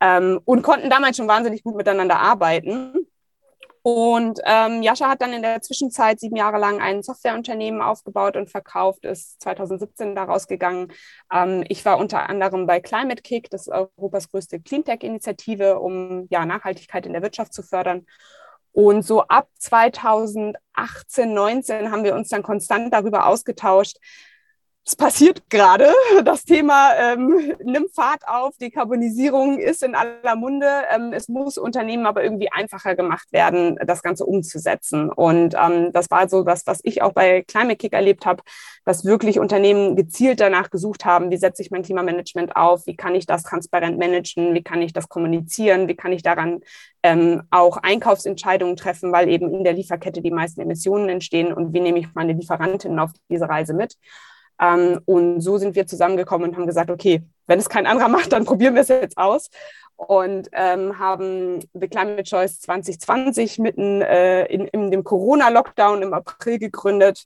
ähm, 0.01 0.41
und 0.45 0.63
konnten 0.63 0.91
damals 0.91 1.17
schon 1.17 1.29
wahnsinnig 1.29 1.63
gut 1.63 1.77
miteinander 1.77 2.19
arbeiten. 2.19 3.07
Und 3.83 4.41
ähm, 4.45 4.83
Jascha 4.83 5.09
hat 5.09 5.23
dann 5.23 5.33
in 5.33 5.41
der 5.41 5.63
Zwischenzeit 5.63 6.21
sieben 6.21 6.37
Jahre 6.37 6.59
lang 6.59 6.81
ein 6.81 7.03
Softwareunternehmen 7.03 7.81
aufgebaut 7.81 8.37
und 8.37 8.51
verkauft, 8.51 9.05
ist 9.07 9.41
2017 9.41 10.15
daraus 10.15 10.47
gegangen. 10.47 10.93
Ähm, 11.33 11.65
ich 11.69 11.85
war 11.85 11.99
unter 11.99 12.29
anderem 12.29 12.67
bei 12.67 12.81
Climate 12.81 13.23
Kick, 13.23 13.49
das 13.51 13.63
ist 13.63 13.73
Europas 13.73 14.31
größte 14.31 14.61
Cleantech-Initiative, 14.61 15.79
um 15.79 16.27
ja, 16.29 16.45
Nachhaltigkeit 16.45 17.07
in 17.07 17.13
der 17.13 17.23
Wirtschaft 17.23 17.55
zu 17.55 17.63
fördern. 17.63 18.05
Und 18.73 19.03
so 19.03 19.23
ab 19.23 19.49
2018, 19.59 21.35
19 21.35 21.91
haben 21.91 22.05
wir 22.05 22.15
uns 22.15 22.29
dann 22.29 22.43
konstant 22.43 22.93
darüber 22.93 23.27
ausgetauscht, 23.27 23.97
es 24.89 24.97
passiert 24.97 25.51
gerade. 25.51 25.93
Das 26.25 26.45
Thema 26.45 26.93
ähm, 26.97 27.53
nimmt 27.63 27.95
Fahrt 27.95 28.27
auf, 28.27 28.57
Dekarbonisierung 28.57 29.59
ist 29.59 29.83
in 29.83 29.95
aller 29.95 30.35
Munde. 30.35 30.67
Ähm, 30.91 31.13
es 31.13 31.29
muss 31.29 31.59
Unternehmen 31.59 32.07
aber 32.07 32.25
irgendwie 32.25 32.51
einfacher 32.51 32.97
gemacht 32.97 33.31
werden, 33.31 33.79
das 33.87 34.03
Ganze 34.03 34.25
umzusetzen. 34.25 35.11
Und 35.11 35.55
ähm, 35.61 35.93
das 35.93 36.11
war 36.11 36.29
so 36.29 36.43
das, 36.43 36.67
was 36.67 36.81
ich 36.85 37.03
auch 37.03 37.13
bei 37.13 37.43
Climate 37.43 37.77
Kick 37.77 37.93
erlebt 37.93 38.25
habe, 38.25 38.43
dass 38.87 39.05
wirklich 39.05 39.39
Unternehmen 39.39 39.95
gezielt 39.95 40.41
danach 40.41 40.71
gesucht 40.71 41.05
haben, 41.05 41.31
wie 41.31 41.37
setze 41.37 41.61
ich 41.61 41.71
mein 41.71 41.83
Klimamanagement 41.83 42.57
auf, 42.57 42.87
wie 42.87 42.97
kann 42.97 43.15
ich 43.15 43.27
das 43.27 43.43
transparent 43.43 43.99
managen, 43.99 44.55
wie 44.55 44.63
kann 44.63 44.81
ich 44.81 44.95
das 44.95 45.11
kommunizieren, 45.11 45.89
wie 45.89 45.97
kann 45.97 46.13
ich 46.13 46.23
daran 46.23 46.61
ähm, 47.03 47.43
auch 47.51 47.77
Einkaufsentscheidungen 47.77 48.77
treffen, 48.77 49.13
weil 49.13 49.29
eben 49.29 49.53
in 49.53 49.65
der 49.65 49.75
Lieferkette 49.75 50.23
die 50.23 50.31
meisten 50.31 50.63
Emissionen 50.63 51.11
entstehen 51.11 51.53
und 51.53 51.75
wie 51.75 51.81
nehme 51.81 51.99
ich 51.99 52.07
meine 52.15 52.33
Lieferantinnen 52.33 52.99
auf 52.99 53.11
diese 53.29 53.49
Reise 53.49 53.75
mit. 53.75 53.97
Ähm, 54.61 55.01
und 55.05 55.41
so 55.41 55.59
sind 55.59 55.75
wir 55.75 55.87
zusammengekommen 55.87 56.51
und 56.51 56.57
haben 56.57 56.67
gesagt, 56.67 56.91
okay, 56.91 57.23
wenn 57.47 57.59
es 57.59 57.69
kein 57.69 57.87
anderer 57.87 58.09
macht, 58.09 58.33
dann 58.33 58.45
probieren 58.45 58.75
wir 58.75 58.83
es 58.83 58.89
jetzt 58.89 59.19
aus. 59.19 59.51
Und 59.97 60.49
ähm, 60.53 60.99
haben 60.99 61.61
The 61.75 61.89
Climate 61.89 62.23
Choice 62.23 62.61
2020 62.61 63.59
mitten 63.59 64.01
äh, 64.03 64.45
in, 64.47 64.67
in 64.69 64.91
dem 64.91 65.03
Corona-Lockdown 65.03 66.03
im 66.03 66.15
April 66.15 66.59
gegründet. 66.59 67.25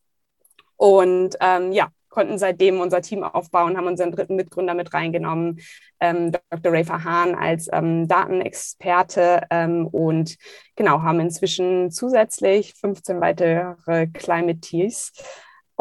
Und 0.77 1.37
ähm, 1.41 1.73
ja, 1.73 1.91
konnten 2.13 2.39
seitdem 2.39 2.81
unser 2.81 3.03
Team 3.03 3.25
aufbauen, 3.25 3.77
haben 3.77 3.89
unseren 3.89 4.13
dritten 4.13 4.37
Mitgründer 4.37 4.75
mit 4.75 4.95
reingenommen, 4.95 5.61
ähm, 5.99 6.33
Dr. 6.33 6.73
Ray 6.73 6.85
Fahan 6.85 7.35
als 7.35 7.69
ähm, 7.73 8.07
Datenexperte 8.07 9.43
ähm, 9.51 9.87
und 9.89 10.37
genau, 10.77 11.03
haben 11.03 11.21
inzwischen 11.21 11.91
zusätzlich 11.91 12.75
15 12.75 13.21
weitere 13.21 14.07
Climate 14.09 14.61
Teams 14.61 15.13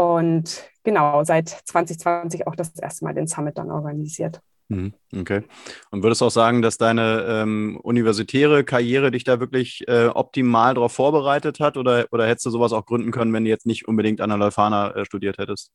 und 0.01 0.63
genau, 0.83 1.23
seit 1.23 1.49
2020 1.49 2.47
auch 2.47 2.55
das 2.55 2.77
erste 2.79 3.05
Mal 3.05 3.13
den 3.13 3.27
Summit 3.27 3.57
dann 3.57 3.71
organisiert. 3.71 4.41
Mhm, 4.69 4.93
okay. 5.17 5.43
Und 5.89 6.01
würdest 6.01 6.21
du 6.21 6.25
auch 6.25 6.31
sagen, 6.31 6.61
dass 6.61 6.77
deine 6.77 7.25
ähm, 7.27 7.77
universitäre 7.83 8.63
Karriere 8.63 9.11
dich 9.11 9.25
da 9.25 9.41
wirklich 9.41 9.85
äh, 9.87 10.07
optimal 10.07 10.75
darauf 10.75 10.93
vorbereitet 10.93 11.59
hat 11.59 11.75
oder, 11.75 12.05
oder 12.11 12.25
hättest 12.25 12.45
du 12.45 12.51
sowas 12.51 12.71
auch 12.71 12.85
gründen 12.85 13.11
können, 13.11 13.33
wenn 13.33 13.43
du 13.43 13.49
jetzt 13.49 13.65
nicht 13.65 13.87
unbedingt 13.87 14.21
an 14.21 14.29
der 14.29 14.37
Leuphana 14.37 14.95
äh, 14.95 15.05
studiert 15.05 15.39
hättest? 15.39 15.71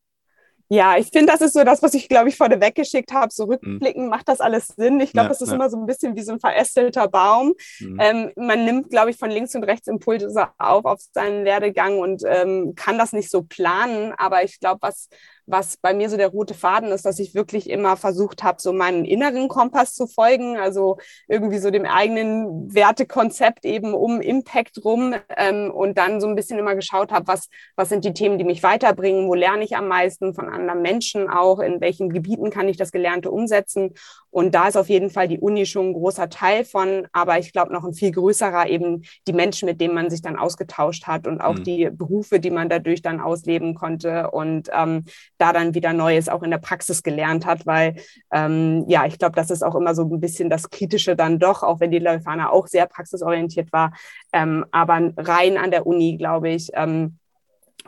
Ja, 0.69 0.97
ich 0.97 1.09
finde, 1.13 1.33
das 1.33 1.41
ist 1.41 1.53
so 1.53 1.63
das, 1.63 1.83
was 1.83 1.95
ich, 1.95 2.09
glaube 2.09 2.29
ich, 2.29 2.37
vorne 2.37 2.61
weggeschickt 2.61 3.13
habe. 3.13 3.33
So 3.33 3.45
rückblicken, 3.45 4.05
mhm. 4.05 4.11
macht 4.11 4.29
das 4.29 4.41
alles 4.41 4.69
Sinn? 4.69 5.01
Ich 5.01 5.13
glaube, 5.13 5.27
ja, 5.27 5.29
das 5.29 5.41
ist 5.41 5.51
ja. 5.51 5.55
immer 5.55 5.71
so 5.71 5.77
ein 5.77 5.87
bisschen 5.87 6.17
wie 6.17 6.23
so 6.23 6.33
ein 6.33 6.41
verästelter 6.41 7.09
Baum. 7.09 7.55
Mhm. 7.79 7.99
Ähm, 8.01 8.33
man 8.37 8.65
nimmt, 8.65 8.91
glaube 8.91 9.11
ich, 9.11 9.17
von 9.17 9.31
links 9.31 9.55
und 9.55 9.65
rechts 9.65 9.87
Impulse 9.87 10.49
auf 10.59 10.85
auf 10.85 11.01
seinen 11.13 11.45
Werdegang 11.45 11.99
und 11.99 12.23
ähm, 12.27 12.75
kann 12.75 12.99
das 12.99 13.13
nicht 13.13 13.31
so 13.31 13.43
planen. 13.43 14.13
Aber 14.17 14.43
ich 14.43 14.59
glaube, 14.59 14.79
was, 14.83 15.09
was 15.47 15.77
bei 15.77 15.95
mir 15.95 16.11
so 16.11 16.17
der 16.17 16.29
rote 16.29 16.55
Faden 16.55 16.91
ist, 16.91 17.07
dass 17.07 17.19
ich 17.19 17.35
wirklich 17.35 17.71
immer 17.71 17.97
versucht 17.97 18.43
habe, 18.43 18.61
so 18.61 18.73
meinen 18.73 19.05
inneren 19.05 19.49
Kompass 19.49 19.95
zu 19.95 20.07
folgen, 20.07 20.57
also 20.57 20.99
irgendwie 21.29 21.59
so 21.59 21.71
dem 21.71 21.87
eigenen 21.87 22.75
Wertekonzept 22.75 23.65
eben 23.65 23.95
um 23.95 24.21
Impact 24.21 24.85
rum 24.85 25.15
ähm, 25.37 25.71
und 25.71 25.99
dann 25.99 26.21
so 26.21 26.27
ein 26.27 26.35
bisschen 26.35 26.59
immer 26.59 26.75
geschaut 26.75 27.13
habe, 27.13 27.27
was, 27.29 27.49
was 27.77 27.89
sind 27.89 28.05
die 28.05 28.13
Themen, 28.13 28.39
die 28.39 28.45
mich 28.45 28.63
weiterbringen, 28.63 29.29
wo 29.29 29.35
lerne 29.35 29.65
ich 29.65 29.77
am 29.77 29.89
meisten 29.89 30.35
von 30.35 30.49
anderen 30.49 30.83
Menschen 30.83 31.29
auch, 31.29 31.61
in 31.61 31.81
welchen 31.81 32.11
Gebieten 32.11 32.51
kann 32.51 32.69
ich 32.69 32.77
das 32.77 32.93
Gelernte 32.93 33.31
umsetzen. 33.31 33.95
Und 34.37 34.55
da 34.55 34.69
ist 34.69 34.77
auf 34.77 34.91
jeden 34.91 35.09
Fall 35.09 35.29
die 35.29 35.39
Uni 35.39 35.65
schon 35.65 35.87
ein 35.87 35.93
großer 35.95 36.29
Teil 36.29 36.67
von, 36.67 37.09
aber 37.13 37.39
ich 37.39 37.55
glaube 37.55 37.73
noch 37.73 37.85
ein 37.85 37.95
viel 37.95 38.11
größerer 38.11 38.69
eben 38.69 39.03
die 39.27 39.33
Menschen, 39.33 39.65
mit 39.65 39.81
denen 39.81 39.95
man 39.95 40.11
sich 40.11 40.21
dann 40.21 40.37
ausgetauscht 40.37 41.07
hat 41.07 41.27
und 41.27 41.41
auch 41.41 41.55
mhm. 41.55 41.65
die 41.65 41.89
Berufe, 41.91 42.39
die 42.39 42.51
man 42.51 42.69
dadurch 42.69 43.01
dann 43.01 43.19
ausleben 43.19 43.75
konnte 43.75 44.31
und 44.33 44.69
ähm, 44.75 45.07
da 45.39 45.55
dann 45.55 45.75
wieder 45.75 45.95
Neues 45.95 46.29
auch 46.29 46.43
in 46.43 46.51
der 46.51 46.59
Praxis 46.59 47.03
gelernt 47.03 47.47
hat, 47.47 47.65
weil 47.65 47.97
ähm, 48.31 48.85
ja, 48.89 49.07
ich 49.07 49.19
glaube, 49.19 49.37
das 49.37 49.51
ist 49.51 49.63
auch 49.63 49.75
immer 49.75 49.95
so 49.95 50.03
ein 50.03 50.21
bisschen 50.21 50.51
das 50.51 50.69
Kritische 50.69 51.17
dann 51.17 51.39
doch, 51.39 51.63
auch 51.63 51.81
wenn 51.81 51.91
die 51.91 51.99
Leuphana 51.99 52.51
auch 52.51 52.67
sehr 52.67 52.85
praxisorientiert 52.85 53.73
war, 53.73 53.95
ähm, 54.35 54.67
aber 54.71 55.15
rein 55.17 55.57
an 55.57 55.71
der 55.71 55.87
Uni, 55.87 56.19
glaube 56.19 56.51
ich, 56.51 56.69
ähm, 56.75 57.19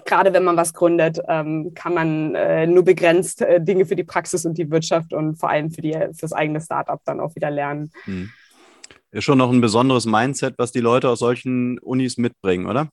gerade 0.05 0.33
wenn 0.33 0.45
man 0.45 0.57
was 0.57 0.75
gründet, 0.75 1.21
ähm, 1.29 1.73
kann 1.75 1.95
man 1.95 2.35
äh, 2.35 2.67
nur 2.67 2.85
begrenzt 2.85 3.43
äh, 3.43 3.61
Dinge 3.61 3.87
für 3.87 3.97
die 3.97 4.05
Praxis 4.05 4.45
und 4.45 4.59
die 4.59 4.71
Wirtschaft 4.71 5.13
und 5.13 5.37
vor 5.37 5.51
allem 5.51 5.71
für, 5.71 5.83
die, 5.83 5.93
für 5.93 6.23
das 6.23 6.33
eigene 6.33 6.61
Startup 6.61 7.01
dann 7.05 7.21
auch 7.21 7.35
wieder 7.35 7.51
lernen. 7.51 7.91
Hm. 8.05 8.31
Ist 9.11 9.25
schon 9.25 9.39
noch 9.39 9.51
ein 9.51 9.61
besonderes 9.61 10.07
Mindset, 10.07 10.55
was 10.59 10.73
die 10.73 10.81
Leute 10.81 11.09
aus 11.09 11.21
solchen 11.21 11.79
Unis 11.79 12.19
mitbringen, 12.19 12.67
oder? 12.67 12.89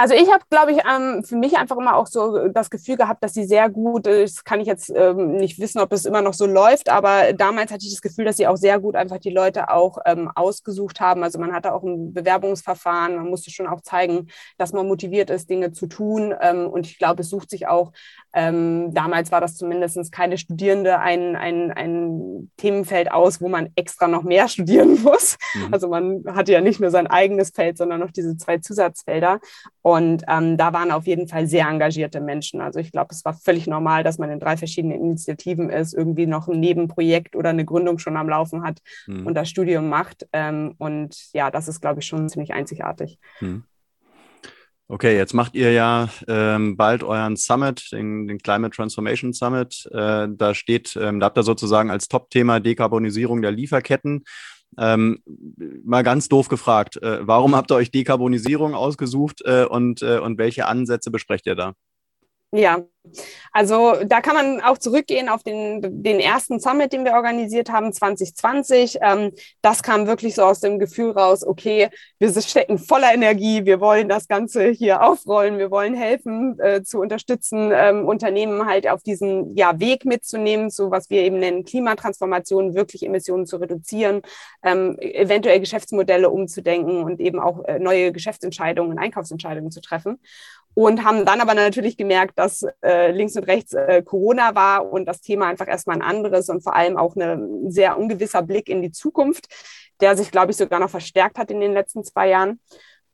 Also 0.00 0.14
ich 0.14 0.30
habe, 0.32 0.44
glaube 0.48 0.70
ich, 0.70 0.78
ähm, 0.88 1.24
für 1.24 1.34
mich 1.34 1.56
einfach 1.56 1.76
immer 1.76 1.96
auch 1.96 2.06
so 2.06 2.46
das 2.46 2.70
Gefühl 2.70 2.96
gehabt, 2.96 3.20
dass 3.24 3.34
sie 3.34 3.44
sehr 3.44 3.68
gut, 3.68 4.06
das 4.06 4.44
kann 4.44 4.60
ich 4.60 4.68
jetzt 4.68 4.92
ähm, 4.94 5.32
nicht 5.32 5.58
wissen, 5.58 5.80
ob 5.80 5.92
es 5.92 6.04
immer 6.04 6.22
noch 6.22 6.34
so 6.34 6.46
läuft, 6.46 6.88
aber 6.88 7.32
damals 7.32 7.72
hatte 7.72 7.84
ich 7.84 7.90
das 7.90 8.00
Gefühl, 8.00 8.24
dass 8.24 8.36
sie 8.36 8.46
auch 8.46 8.56
sehr 8.56 8.78
gut 8.78 8.94
einfach 8.94 9.18
die 9.18 9.30
Leute 9.30 9.70
auch 9.70 9.98
ähm, 10.06 10.30
ausgesucht 10.32 11.00
haben. 11.00 11.24
Also 11.24 11.40
man 11.40 11.52
hatte 11.52 11.74
auch 11.74 11.82
ein 11.82 12.12
Bewerbungsverfahren, 12.14 13.16
man 13.16 13.28
musste 13.28 13.50
schon 13.50 13.66
auch 13.66 13.80
zeigen, 13.80 14.28
dass 14.56 14.72
man 14.72 14.86
motiviert 14.86 15.30
ist, 15.30 15.50
Dinge 15.50 15.72
zu 15.72 15.88
tun. 15.88 16.32
Ähm, 16.40 16.68
und 16.68 16.86
ich 16.86 16.98
glaube, 16.98 17.22
es 17.22 17.30
sucht 17.30 17.50
sich 17.50 17.66
auch, 17.66 17.90
ähm, 18.38 18.94
damals 18.94 19.32
war 19.32 19.40
das 19.40 19.56
zumindest 19.56 20.12
keine 20.12 20.38
Studierende, 20.38 21.00
ein, 21.00 21.34
ein, 21.34 21.72
ein 21.72 22.52
Themenfeld 22.56 23.10
aus, 23.10 23.40
wo 23.40 23.48
man 23.48 23.70
extra 23.74 24.06
noch 24.06 24.22
mehr 24.22 24.46
studieren 24.48 25.02
muss. 25.02 25.36
Mhm. 25.54 25.74
Also 25.74 25.88
man 25.88 26.22
hatte 26.28 26.52
ja 26.52 26.60
nicht 26.60 26.78
nur 26.78 26.92
sein 26.92 27.08
eigenes 27.08 27.50
Feld, 27.50 27.76
sondern 27.76 27.98
noch 27.98 28.12
diese 28.12 28.36
zwei 28.36 28.58
Zusatzfelder. 28.58 29.40
Und 29.82 30.22
ähm, 30.28 30.56
da 30.56 30.72
waren 30.72 30.92
auf 30.92 31.08
jeden 31.08 31.26
Fall 31.26 31.48
sehr 31.48 31.66
engagierte 31.66 32.20
Menschen. 32.20 32.60
Also 32.60 32.78
ich 32.78 32.92
glaube, 32.92 33.08
es 33.10 33.24
war 33.24 33.34
völlig 33.34 33.66
normal, 33.66 34.04
dass 34.04 34.18
man 34.18 34.30
in 34.30 34.38
drei 34.38 34.56
verschiedenen 34.56 35.00
Initiativen 35.00 35.68
ist, 35.68 35.92
irgendwie 35.92 36.26
noch 36.26 36.46
ein 36.46 36.60
Nebenprojekt 36.60 37.34
oder 37.34 37.50
eine 37.50 37.64
Gründung 37.64 37.98
schon 37.98 38.16
am 38.16 38.28
Laufen 38.28 38.62
hat 38.62 38.78
mhm. 39.08 39.26
und 39.26 39.34
das 39.34 39.48
Studium 39.48 39.88
macht. 39.88 40.28
Ähm, 40.32 40.76
und 40.78 41.16
ja, 41.32 41.50
das 41.50 41.66
ist, 41.66 41.80
glaube 41.80 42.00
ich, 42.00 42.06
schon 42.06 42.28
ziemlich 42.28 42.52
einzigartig. 42.52 43.18
Mhm. 43.40 43.64
Okay, 44.90 45.18
jetzt 45.18 45.34
macht 45.34 45.54
ihr 45.54 45.70
ja 45.72 46.08
ähm, 46.28 46.78
bald 46.78 47.04
euren 47.04 47.36
Summit, 47.36 47.92
den, 47.92 48.26
den 48.26 48.38
Climate 48.38 48.74
Transformation 48.74 49.34
Summit. 49.34 49.86
Äh, 49.92 50.28
da 50.30 50.54
steht, 50.54 50.96
ähm, 50.96 51.20
da 51.20 51.26
habt 51.26 51.36
ihr 51.36 51.42
sozusagen 51.42 51.90
als 51.90 52.08
Top-Thema 52.08 52.58
Dekarbonisierung 52.58 53.42
der 53.42 53.50
Lieferketten. 53.50 54.24
Ähm, 54.78 55.22
mal 55.84 56.02
ganz 56.02 56.28
doof 56.28 56.48
gefragt, 56.48 57.02
äh, 57.02 57.18
warum 57.26 57.54
habt 57.54 57.70
ihr 57.70 57.74
euch 57.74 57.90
Dekarbonisierung 57.90 58.74
ausgesucht 58.74 59.42
äh, 59.44 59.64
und, 59.64 60.00
äh, 60.00 60.20
und 60.20 60.38
welche 60.38 60.66
Ansätze 60.66 61.10
besprecht 61.10 61.46
ihr 61.46 61.54
da? 61.54 61.74
Ja, 62.50 62.82
also 63.52 63.94
da 64.04 64.20
kann 64.20 64.34
man 64.34 64.60
auch 64.60 64.78
zurückgehen 64.78 65.28
auf 65.28 65.42
den, 65.42 66.02
den 66.02 66.20
ersten 66.20 66.60
Summit, 66.60 66.92
den 66.92 67.04
wir 67.04 67.12
organisiert 67.12 67.70
haben, 67.70 67.92
2020. 67.92 68.98
Ähm, 69.00 69.32
das 69.62 69.82
kam 69.82 70.06
wirklich 70.06 70.34
so 70.34 70.42
aus 70.42 70.60
dem 70.60 70.78
Gefühl 70.78 71.10
raus, 71.10 71.44
okay, 71.46 71.88
wir 72.18 72.30
stecken 72.40 72.78
voller 72.78 73.12
Energie, 73.12 73.64
wir 73.64 73.80
wollen 73.80 74.08
das 74.08 74.28
Ganze 74.28 74.68
hier 74.68 75.02
aufrollen, 75.02 75.58
wir 75.58 75.70
wollen 75.70 75.94
helfen 75.94 76.58
äh, 76.60 76.82
zu 76.82 77.00
unterstützen, 77.00 77.70
ähm, 77.74 78.06
Unternehmen 78.06 78.66
halt 78.66 78.88
auf 78.88 79.02
diesen 79.02 79.56
ja, 79.56 79.78
Weg 79.80 80.04
mitzunehmen, 80.04 80.70
so 80.70 80.90
was 80.90 81.10
wir 81.10 81.22
eben 81.22 81.38
nennen 81.38 81.64
Klimatransformation, 81.64 82.74
wirklich 82.74 83.04
Emissionen 83.04 83.46
zu 83.46 83.56
reduzieren, 83.56 84.22
ähm, 84.62 84.96
eventuell 85.00 85.60
Geschäftsmodelle 85.60 86.30
umzudenken 86.30 87.02
und 87.04 87.20
eben 87.20 87.40
auch 87.40 87.64
äh, 87.64 87.78
neue 87.78 88.12
Geschäftsentscheidungen 88.12 88.92
und 88.92 88.98
Einkaufsentscheidungen 88.98 89.70
zu 89.70 89.80
treffen 89.80 90.18
und 90.78 91.02
haben 91.02 91.24
dann 91.24 91.40
aber 91.40 91.54
natürlich 91.54 91.96
gemerkt, 91.96 92.38
dass 92.38 92.64
äh, 92.84 93.10
links 93.10 93.34
und 93.34 93.42
rechts 93.48 93.72
äh, 93.72 94.00
Corona 94.00 94.54
war 94.54 94.92
und 94.92 95.06
das 95.06 95.20
Thema 95.20 95.48
einfach 95.48 95.66
erstmal 95.66 95.96
ein 95.96 96.02
anderes 96.02 96.48
und 96.50 96.62
vor 96.62 96.76
allem 96.76 96.96
auch 96.96 97.16
ein 97.16 97.68
sehr 97.72 97.98
ungewisser 97.98 98.42
Blick 98.42 98.68
in 98.68 98.80
die 98.80 98.92
Zukunft, 98.92 99.48
der 100.00 100.16
sich, 100.16 100.30
glaube 100.30 100.52
ich, 100.52 100.56
sogar 100.56 100.78
noch 100.78 100.88
verstärkt 100.88 101.36
hat 101.36 101.50
in 101.50 101.58
den 101.58 101.72
letzten 101.72 102.04
zwei 102.04 102.28
Jahren. 102.28 102.60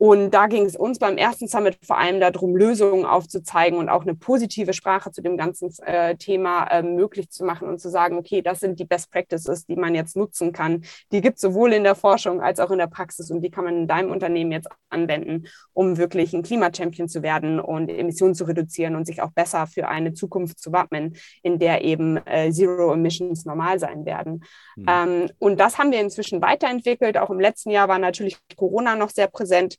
Und 0.05 0.33
da 0.33 0.49
ging 0.49 0.67
es 0.67 0.77
uns 0.77 0.99
beim 0.99 1.17
ersten 1.17 1.49
Summit 1.49 1.79
vor 1.83 1.97
allem 1.97 2.21
darum, 2.21 2.55
Lösungen 2.55 3.07
aufzuzeigen 3.07 3.79
und 3.79 3.89
auch 3.89 4.03
eine 4.03 4.15
positive 4.15 4.75
Sprache 4.75 5.11
zu 5.11 5.23
dem 5.23 5.39
ganzen 5.39 5.73
äh, 5.83 6.15
Thema 6.17 6.67
äh, 6.67 6.83
möglich 6.83 7.31
zu 7.31 7.43
machen 7.43 7.67
und 7.67 7.81
zu 7.81 7.89
sagen, 7.89 8.19
okay, 8.19 8.43
das 8.43 8.61
sind 8.61 8.79
die 8.79 8.85
Best 8.85 9.11
Practices, 9.11 9.65
die 9.65 9.77
man 9.77 9.95
jetzt 9.95 10.15
nutzen 10.15 10.53
kann. 10.53 10.85
Die 11.11 11.23
gibt 11.23 11.37
es 11.37 11.41
sowohl 11.41 11.73
in 11.73 11.85
der 11.85 11.95
Forschung 11.95 12.43
als 12.43 12.61
auch 12.61 12.71
in 12.71 12.77
der 12.77 12.87
Praxis 12.87 13.31
und 13.31 13.41
die 13.41 13.51
kann 13.51 13.65
man 13.65 13.79
in 13.79 13.89
deinem 13.89 14.11
Unternehmen 14.11 14.53
jetzt 14.53 14.69
anwenden, 14.91 15.47
um 15.73 15.97
wirklich 15.97 16.35
ein 16.35 16.43
Klimachampion 16.43 17.09
zu 17.09 17.23
werden 17.23 17.59
und 17.59 17.89
Emissionen 17.89 18.35
zu 18.35 18.45
reduzieren 18.45 18.97
und 18.97 19.07
sich 19.07 19.23
auch 19.23 19.31
besser 19.31 19.67
für 19.67 19.89
eine 19.89 20.13
Zukunft 20.13 20.61
zu 20.61 20.71
wappnen, 20.71 21.17
in 21.43 21.59
der 21.59 21.83
eben 21.83 22.19
äh, 22.27 22.51
Zero 22.53 22.93
Emissions 22.93 23.47
normal 23.47 23.79
sein 23.79 24.05
werden. 24.05 24.45
Mhm. 24.77 24.87
Ähm, 24.87 25.31
und 25.39 25.59
das 25.59 25.79
haben 25.79 25.93
wir 25.93 26.01
inzwischen 26.03 26.43
weiterentwickelt. 26.43 27.17
Auch 27.17 27.31
im 27.31 27.41
letzten 27.41 27.71
Jahr 27.71 27.89
war 27.89 27.99
natürlich 27.99 28.37
Corona 28.55 28.97
noch 28.97 29.09
sehr 29.09 29.29
präsent. 29.29 29.79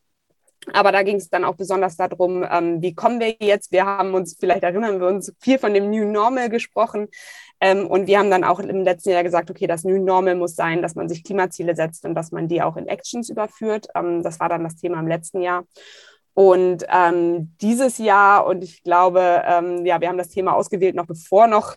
Aber 0.73 0.91
da 0.91 1.04
ging 1.04 1.17
es 1.17 1.30
dann 1.30 1.45
auch 1.45 1.56
besonders 1.56 1.97
darum, 1.97 2.45
ähm, 2.49 2.82
wie 2.82 2.93
kommen 2.93 3.19
wir 3.19 3.36
jetzt? 3.39 3.71
Wir 3.71 3.86
haben 3.86 4.13
uns, 4.13 4.36
vielleicht 4.39 4.63
erinnern 4.63 4.99
wir 4.99 5.08
uns, 5.08 5.34
viel 5.39 5.60
von 5.60 5.73
dem 5.73 5.89
New 5.89 6.06
Normal 6.06 6.49
gesprochen. 6.49 7.08
Ähm, 7.62 7.88
und 7.88 8.08
wir 8.08 8.19
haben 8.19 8.30
dann 8.30 8.43
auch 8.43 8.60
im 8.60 8.84
letzten 8.84 9.12
Jahr 9.12 9.23
gesagt, 9.23 9.49
okay, 9.49 9.67
das 9.67 9.84
New 9.84 10.04
Normal 10.04 10.36
muss 10.36 10.56
sein, 10.56 10.82
dass 10.82 10.95
man 10.95 11.08
sich 11.08 11.23
Klimaziele 11.23 11.75
setzt 11.75 12.06
und 12.06 12.15
dass 12.15 12.32
man 12.32 12.47
die 12.47 12.62
auch 12.62 12.78
in 12.78 12.88
Actions 12.88 13.30
überführt. 13.30 13.88
Ähm, 13.95 14.23
das 14.23 14.39
war 14.39 14.49
dann 14.49 14.63
das 14.63 14.75
Thema 14.75 14.99
im 14.99 15.08
letzten 15.08 15.41
Jahr. 15.41 15.65
Und 16.34 16.86
ähm, 16.89 17.56
dieses 17.62 17.97
Jahr, 17.97 18.45
und 18.45 18.62
ich 18.62 18.84
glaube, 18.84 19.41
ähm, 19.45 19.86
ja, 19.86 20.01
wir 20.01 20.10
haben 20.10 20.17
das 20.17 20.30
Thema 20.30 20.54
ausgewählt, 20.54 20.93
noch 20.93 21.06
bevor 21.06 21.47
noch 21.47 21.75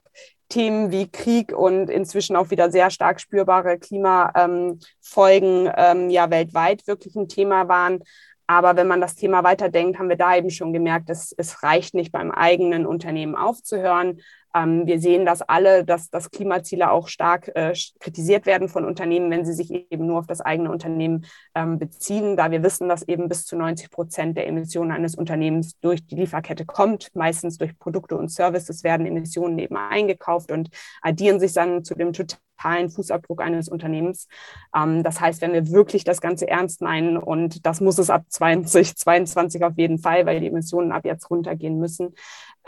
Themen 0.48 0.90
wie 0.90 1.08
Krieg 1.08 1.56
und 1.56 1.88
inzwischen 1.90 2.34
auch 2.34 2.50
wieder 2.50 2.70
sehr 2.70 2.90
stark 2.90 3.20
spürbare 3.20 3.78
Klimafolgen 3.78 5.70
ähm, 5.76 6.10
ja 6.10 6.30
weltweit 6.30 6.86
wirklich 6.88 7.14
ein 7.14 7.28
Thema 7.28 7.68
waren, 7.68 8.02
aber 8.48 8.76
wenn 8.76 8.88
man 8.88 9.00
das 9.02 9.14
Thema 9.14 9.44
weiterdenkt, 9.44 9.98
haben 9.98 10.08
wir 10.08 10.16
da 10.16 10.34
eben 10.34 10.50
schon 10.50 10.72
gemerkt, 10.72 11.10
dass 11.10 11.32
es 11.36 11.62
reicht 11.62 11.94
nicht 11.94 12.12
beim 12.12 12.30
eigenen 12.30 12.86
Unternehmen 12.86 13.36
aufzuhören, 13.36 14.20
ähm, 14.54 14.86
wir 14.86 15.00
sehen 15.00 15.26
das 15.26 15.42
alle, 15.42 15.84
dass, 15.84 16.10
dass 16.10 16.30
Klimaziele 16.30 16.90
auch 16.90 17.08
stark 17.08 17.48
äh, 17.54 17.72
kritisiert 18.00 18.46
werden 18.46 18.68
von 18.68 18.84
Unternehmen, 18.84 19.30
wenn 19.30 19.44
sie 19.44 19.52
sich 19.52 19.70
eben 19.70 20.06
nur 20.06 20.18
auf 20.18 20.26
das 20.26 20.40
eigene 20.40 20.70
Unternehmen 20.70 21.26
ähm, 21.54 21.78
beziehen, 21.78 22.36
da 22.36 22.50
wir 22.50 22.62
wissen, 22.62 22.88
dass 22.88 23.02
eben 23.02 23.28
bis 23.28 23.44
zu 23.44 23.56
90 23.56 23.90
Prozent 23.90 24.36
der 24.36 24.46
Emissionen 24.46 24.92
eines 24.92 25.14
Unternehmens 25.14 25.78
durch 25.80 26.06
die 26.06 26.16
Lieferkette 26.16 26.64
kommt. 26.64 27.14
Meistens 27.14 27.58
durch 27.58 27.78
Produkte 27.78 28.16
und 28.16 28.30
Services 28.30 28.84
werden 28.84 29.06
Emissionen 29.06 29.58
eben 29.58 29.76
eingekauft 29.76 30.50
und 30.50 30.70
addieren 31.02 31.40
sich 31.40 31.52
dann 31.52 31.84
zu 31.84 31.94
dem 31.94 32.12
totalen 32.12 32.90
Fußabdruck 32.90 33.40
eines 33.40 33.68
Unternehmens. 33.68 34.28
Ähm, 34.74 35.02
das 35.02 35.20
heißt, 35.20 35.40
wenn 35.40 35.52
wir 35.52 35.70
wirklich 35.70 36.04
das 36.04 36.20
Ganze 36.20 36.48
ernst 36.48 36.80
meinen 36.80 37.16
und 37.16 37.66
das 37.66 37.80
muss 37.80 37.98
es 37.98 38.10
ab 38.10 38.24
2022 38.28 39.62
auf 39.64 39.76
jeden 39.76 39.98
Fall, 39.98 40.26
weil 40.26 40.40
die 40.40 40.48
Emissionen 40.48 40.92
ab 40.92 41.04
jetzt 41.04 41.30
runtergehen 41.30 41.78
müssen, 41.78 42.14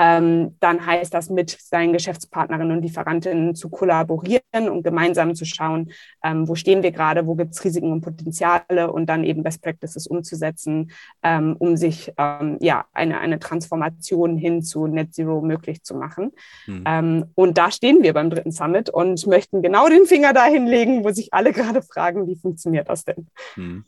ähm, 0.00 0.56
dann 0.60 0.86
heißt 0.86 1.12
das 1.12 1.28
mit 1.28 1.50
seinen 1.50 1.92
Geschäftspartnerinnen 1.92 2.78
und 2.78 2.82
Lieferantinnen 2.82 3.54
zu 3.54 3.68
kollaborieren 3.68 4.70
und 4.70 4.82
gemeinsam 4.82 5.34
zu 5.34 5.44
schauen, 5.44 5.92
ähm, 6.24 6.48
wo 6.48 6.54
stehen 6.54 6.82
wir 6.82 6.90
gerade, 6.90 7.26
wo 7.26 7.34
gibt 7.34 7.52
es 7.52 7.62
Risiken 7.62 7.92
und 7.92 8.00
Potenziale 8.00 8.90
und 8.90 9.06
dann 9.06 9.24
eben 9.24 9.42
Best 9.42 9.62
Practices 9.62 10.06
umzusetzen, 10.06 10.90
ähm, 11.22 11.54
um 11.58 11.76
sich 11.76 12.14
ähm, 12.16 12.56
ja 12.60 12.86
eine, 12.94 13.20
eine 13.20 13.38
Transformation 13.38 14.38
hin 14.38 14.62
zu 14.62 14.86
Net 14.86 15.12
Zero 15.12 15.42
möglich 15.42 15.82
zu 15.82 15.94
machen. 15.94 16.32
Mhm. 16.66 17.26
und 17.34 17.58
da 17.58 17.70
stehen 17.70 18.02
wir 18.02 18.14
beim 18.14 18.30
dritten 18.30 18.52
Summit 18.52 18.88
und 18.88 19.26
möchten 19.26 19.60
genau 19.60 19.88
den 19.88 20.06
Finger 20.06 20.32
dahin 20.32 20.66
legen, 20.66 21.04
wo 21.04 21.10
sich 21.10 21.34
alle 21.34 21.52
gerade 21.60 21.82
fragen, 21.82 22.26
wie 22.26 22.36
funktioniert 22.36 22.88
das 22.88 23.04
denn? 23.04 23.26
Mhm. 23.56 23.84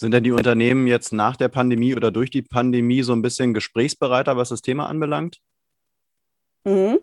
Sind 0.00 0.14
denn 0.14 0.24
die 0.24 0.32
Unternehmen 0.32 0.86
jetzt 0.86 1.12
nach 1.12 1.36
der 1.36 1.48
Pandemie 1.48 1.94
oder 1.94 2.10
durch 2.10 2.30
die 2.30 2.40
Pandemie 2.40 3.02
so 3.02 3.12
ein 3.12 3.20
bisschen 3.20 3.52
gesprächsbereiter, 3.52 4.34
was 4.34 4.48
das 4.48 4.62
Thema 4.62 4.86
anbelangt? 4.86 5.42
Mhm. 6.64 7.00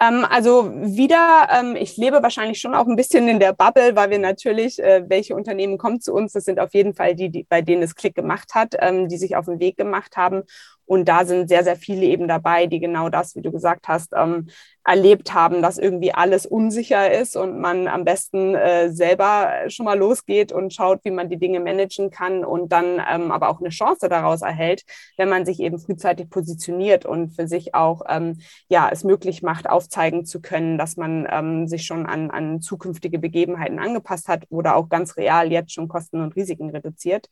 Ähm, 0.00 0.24
also 0.24 0.72
wieder, 0.72 1.48
ähm, 1.50 1.76
ich 1.76 1.98
lebe 1.98 2.22
wahrscheinlich 2.22 2.58
schon 2.58 2.74
auch 2.74 2.86
ein 2.86 2.96
bisschen 2.96 3.28
in 3.28 3.38
der 3.38 3.52
Bubble, 3.52 3.94
weil 3.96 4.08
wir 4.08 4.18
natürlich, 4.18 4.82
äh, 4.82 5.04
welche 5.08 5.34
Unternehmen 5.34 5.76
kommen 5.76 6.00
zu 6.00 6.14
uns, 6.14 6.32
das 6.32 6.46
sind 6.46 6.58
auf 6.58 6.72
jeden 6.72 6.94
Fall 6.94 7.14
die, 7.14 7.28
die 7.28 7.44
bei 7.44 7.60
denen 7.60 7.82
es 7.82 7.94
Klick 7.94 8.14
gemacht 8.14 8.54
hat, 8.54 8.74
ähm, 8.80 9.08
die 9.08 9.18
sich 9.18 9.36
auf 9.36 9.44
den 9.44 9.60
Weg 9.60 9.76
gemacht 9.76 10.16
haben 10.16 10.44
Und 10.88 11.06
da 11.06 11.24
sind 11.24 11.48
sehr, 11.48 11.64
sehr 11.64 11.76
viele 11.76 12.06
eben 12.06 12.28
dabei, 12.28 12.66
die 12.66 12.80
genau 12.80 13.10
das, 13.10 13.36
wie 13.36 13.42
du 13.42 13.52
gesagt 13.52 13.88
hast, 13.88 14.12
ähm, 14.16 14.48
erlebt 14.88 15.34
haben, 15.34 15.60
dass 15.60 15.76
irgendwie 15.76 16.14
alles 16.14 16.46
unsicher 16.46 17.12
ist 17.12 17.36
und 17.36 17.60
man 17.60 17.88
am 17.88 18.04
besten 18.04 18.54
äh, 18.54 18.90
selber 18.90 19.68
schon 19.68 19.84
mal 19.84 19.98
losgeht 19.98 20.50
und 20.50 20.72
schaut, 20.72 21.00
wie 21.04 21.10
man 21.10 21.28
die 21.28 21.36
Dinge 21.36 21.60
managen 21.60 22.10
kann 22.10 22.42
und 22.42 22.72
dann 22.72 22.98
ähm, 23.06 23.30
aber 23.30 23.50
auch 23.50 23.60
eine 23.60 23.68
Chance 23.68 24.08
daraus 24.08 24.40
erhält, 24.40 24.84
wenn 25.18 25.28
man 25.28 25.44
sich 25.44 25.60
eben 25.60 25.78
frühzeitig 25.78 26.30
positioniert 26.30 27.04
und 27.04 27.36
für 27.36 27.46
sich 27.46 27.74
auch 27.74 28.00
ähm, 28.08 28.38
ja 28.70 28.88
es 28.90 29.04
möglich 29.04 29.42
macht, 29.42 29.68
aufzeigen 29.68 30.24
zu 30.24 30.40
können, 30.40 30.78
dass 30.78 30.96
man 30.96 31.28
ähm, 31.30 31.68
sich 31.68 31.84
schon 31.84 32.06
an, 32.06 32.30
an 32.30 32.62
zukünftige 32.62 33.18
Begebenheiten 33.18 33.78
angepasst 33.78 34.26
hat 34.26 34.46
oder 34.48 34.74
auch 34.74 34.88
ganz 34.88 35.18
real 35.18 35.52
jetzt 35.52 35.74
schon 35.74 35.88
Kosten 35.88 36.22
und 36.22 36.34
Risiken 36.34 36.70
reduziert. 36.70 37.28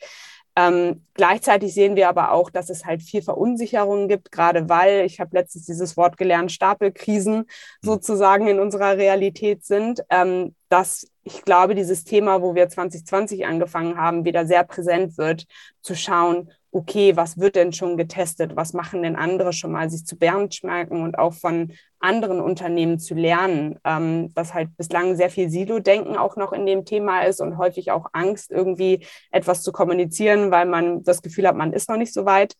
Ähm, 0.58 1.02
gleichzeitig 1.12 1.74
sehen 1.74 1.96
wir 1.96 2.08
aber 2.08 2.32
auch, 2.32 2.48
dass 2.48 2.70
es 2.70 2.86
halt 2.86 3.02
viel 3.02 3.20
Verunsicherung 3.20 4.08
gibt, 4.08 4.32
gerade 4.32 4.70
weil, 4.70 5.04
ich 5.04 5.20
habe 5.20 5.36
letztens 5.36 5.66
dieses 5.66 5.98
Wort 5.98 6.16
gelernt, 6.16 6.50
Stapelkrisen 6.50 7.40
mhm. 7.40 7.44
sozusagen 7.82 8.48
in 8.48 8.58
unserer 8.58 8.96
Realität 8.96 9.64
sind, 9.64 10.02
ähm, 10.08 10.54
dass 10.70 11.06
ich 11.24 11.42
glaube, 11.42 11.74
dieses 11.74 12.04
Thema, 12.04 12.40
wo 12.40 12.54
wir 12.54 12.68
2020 12.68 13.46
angefangen 13.46 13.98
haben, 13.98 14.24
wieder 14.24 14.46
sehr 14.46 14.64
präsent 14.64 15.18
wird, 15.18 15.44
zu 15.82 15.94
schauen, 15.94 16.50
okay, 16.76 17.16
was 17.16 17.38
wird 17.38 17.56
denn 17.56 17.72
schon 17.72 17.96
getestet? 17.96 18.54
Was 18.54 18.74
machen 18.74 19.02
denn 19.02 19.16
andere 19.16 19.54
schon 19.54 19.72
mal, 19.72 19.88
sich 19.88 20.04
zu 20.04 20.18
benchmarken 20.18 21.02
und 21.02 21.18
auch 21.18 21.32
von 21.32 21.72
anderen 22.00 22.38
Unternehmen 22.38 22.98
zu 22.98 23.14
lernen, 23.14 23.78
ähm, 23.82 24.34
dass 24.34 24.52
halt 24.52 24.76
bislang 24.76 25.16
sehr 25.16 25.30
viel 25.30 25.48
Silo-Denken 25.48 26.18
auch 26.18 26.36
noch 26.36 26.52
in 26.52 26.66
dem 26.66 26.84
Thema 26.84 27.22
ist 27.22 27.40
und 27.40 27.56
häufig 27.56 27.92
auch 27.92 28.08
Angst, 28.12 28.50
irgendwie 28.50 29.06
etwas 29.30 29.62
zu 29.62 29.72
kommunizieren, 29.72 30.50
weil 30.50 30.66
man 30.66 31.02
das 31.02 31.22
Gefühl 31.22 31.48
hat, 31.48 31.56
man 31.56 31.72
ist 31.72 31.88
noch 31.88 31.96
nicht 31.96 32.12
so 32.12 32.26
weit. 32.26 32.54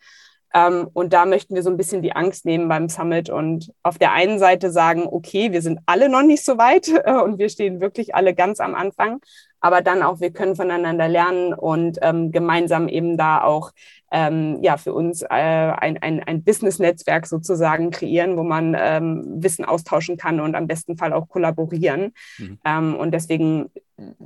Ähm, 0.55 0.89
und 0.95 1.13
da 1.13 1.27
möchten 1.27 1.55
wir 1.55 1.63
so 1.63 1.69
ein 1.69 1.77
bisschen 1.77 2.01
die 2.01 2.13
Angst 2.13 2.47
nehmen 2.47 2.69
beim 2.69 2.89
Summit 2.89 3.29
und 3.29 3.71
auf 3.83 3.99
der 3.99 4.13
einen 4.13 4.39
Seite 4.39 4.71
sagen, 4.71 5.07
okay, 5.07 5.53
wir 5.53 5.61
sind 5.61 5.81
alle 5.85 6.09
noch 6.09 6.23
nicht 6.23 6.43
so 6.43 6.57
weit 6.57 6.89
äh, 6.89 7.13
und 7.23 7.39
wir 7.39 7.51
stehen 7.51 7.83
wirklich 7.83 8.15
alle 8.15 8.35
ganz 8.35 8.61
am 8.61 8.75
Anfang, 8.75 9.21
aber 9.61 9.83
dann 9.83 10.03
auch, 10.03 10.21
wir 10.21 10.31
können 10.31 10.57
voneinander 10.57 11.09
lernen 11.09 11.53
und 11.53 11.99
ähm, 12.03 12.33
gemeinsam 12.33 12.89
eben 12.89 13.17
da 13.17 13.43
auch 13.43 13.73
ähm, 14.13 14.59
ja, 14.63 14.77
für 14.77 14.93
uns 14.95 15.23
äh, 15.23 15.27
ein, 15.29 15.99
ein, 15.99 16.23
ein 16.23 16.45
Business-Netzwerk 16.45 17.27
sozusagen 17.27 17.91
kreieren, 17.91 18.37
wo 18.37 18.45
man 18.45 18.77
ähm, 18.79 19.25
Wissen 19.43 19.65
austauschen 19.65 20.17
kann 20.17 20.41
und 20.41 20.55
am 20.55 20.67
besten 20.67 20.97
Fall 20.97 21.13
auch 21.13 21.29
kollaborieren. 21.29 22.13
Mhm. 22.39 22.59
Ähm, 22.65 22.95
und 22.95 23.13
deswegen 23.13 23.71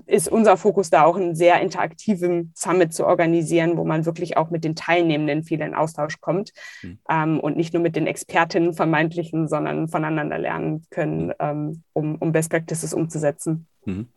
ist 0.06 0.28
unser 0.28 0.56
Fokus 0.56 0.90
da 0.90 1.04
auch 1.04 1.16
einen 1.16 1.36
sehr 1.36 1.60
interaktiven 1.60 2.52
Summit 2.56 2.92
zu 2.92 3.06
organisieren, 3.06 3.76
wo 3.76 3.84
man 3.84 4.04
wirklich 4.04 4.36
auch 4.36 4.50
mit 4.50 4.64
den 4.64 4.74
Teilnehmenden 4.74 5.44
viel 5.44 5.60
in 5.60 5.74
Austausch 5.74 6.20
kommt 6.20 6.52
mhm. 6.82 6.98
ähm, 7.08 7.40
und 7.40 7.56
nicht 7.56 7.72
nur 7.72 7.82
mit 7.82 7.96
den 7.96 8.06
Expertinnen 8.06 8.74
vermeintlichen, 8.74 9.48
sondern 9.48 9.88
voneinander 9.88 10.38
lernen 10.38 10.84
können, 10.90 11.26
mhm. 11.26 11.34
ähm, 11.38 11.82
um, 11.92 12.16
um 12.16 12.32
Best 12.32 12.50
Practices 12.50 12.92
umzusetzen. 12.92 13.66
Mhm. 13.84 14.08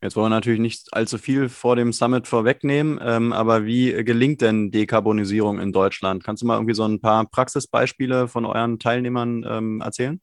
Jetzt 0.00 0.16
wollen 0.16 0.26
wir 0.26 0.36
natürlich 0.36 0.60
nicht 0.60 0.88
allzu 0.92 1.18
viel 1.18 1.48
vor 1.48 1.76
dem 1.76 1.92
Summit 1.92 2.28
vorwegnehmen, 2.28 2.98
ähm, 3.02 3.32
aber 3.32 3.64
wie 3.64 3.92
gelingt 4.04 4.40
denn 4.40 4.70
Dekarbonisierung 4.70 5.58
in 5.58 5.72
Deutschland? 5.72 6.24
Kannst 6.24 6.42
du 6.42 6.46
mal 6.46 6.54
irgendwie 6.56 6.74
so 6.74 6.84
ein 6.84 7.00
paar 7.00 7.26
Praxisbeispiele 7.26 8.28
von 8.28 8.44
euren 8.44 8.78
Teilnehmern 8.78 9.44
ähm, 9.48 9.80
erzählen? 9.80 10.20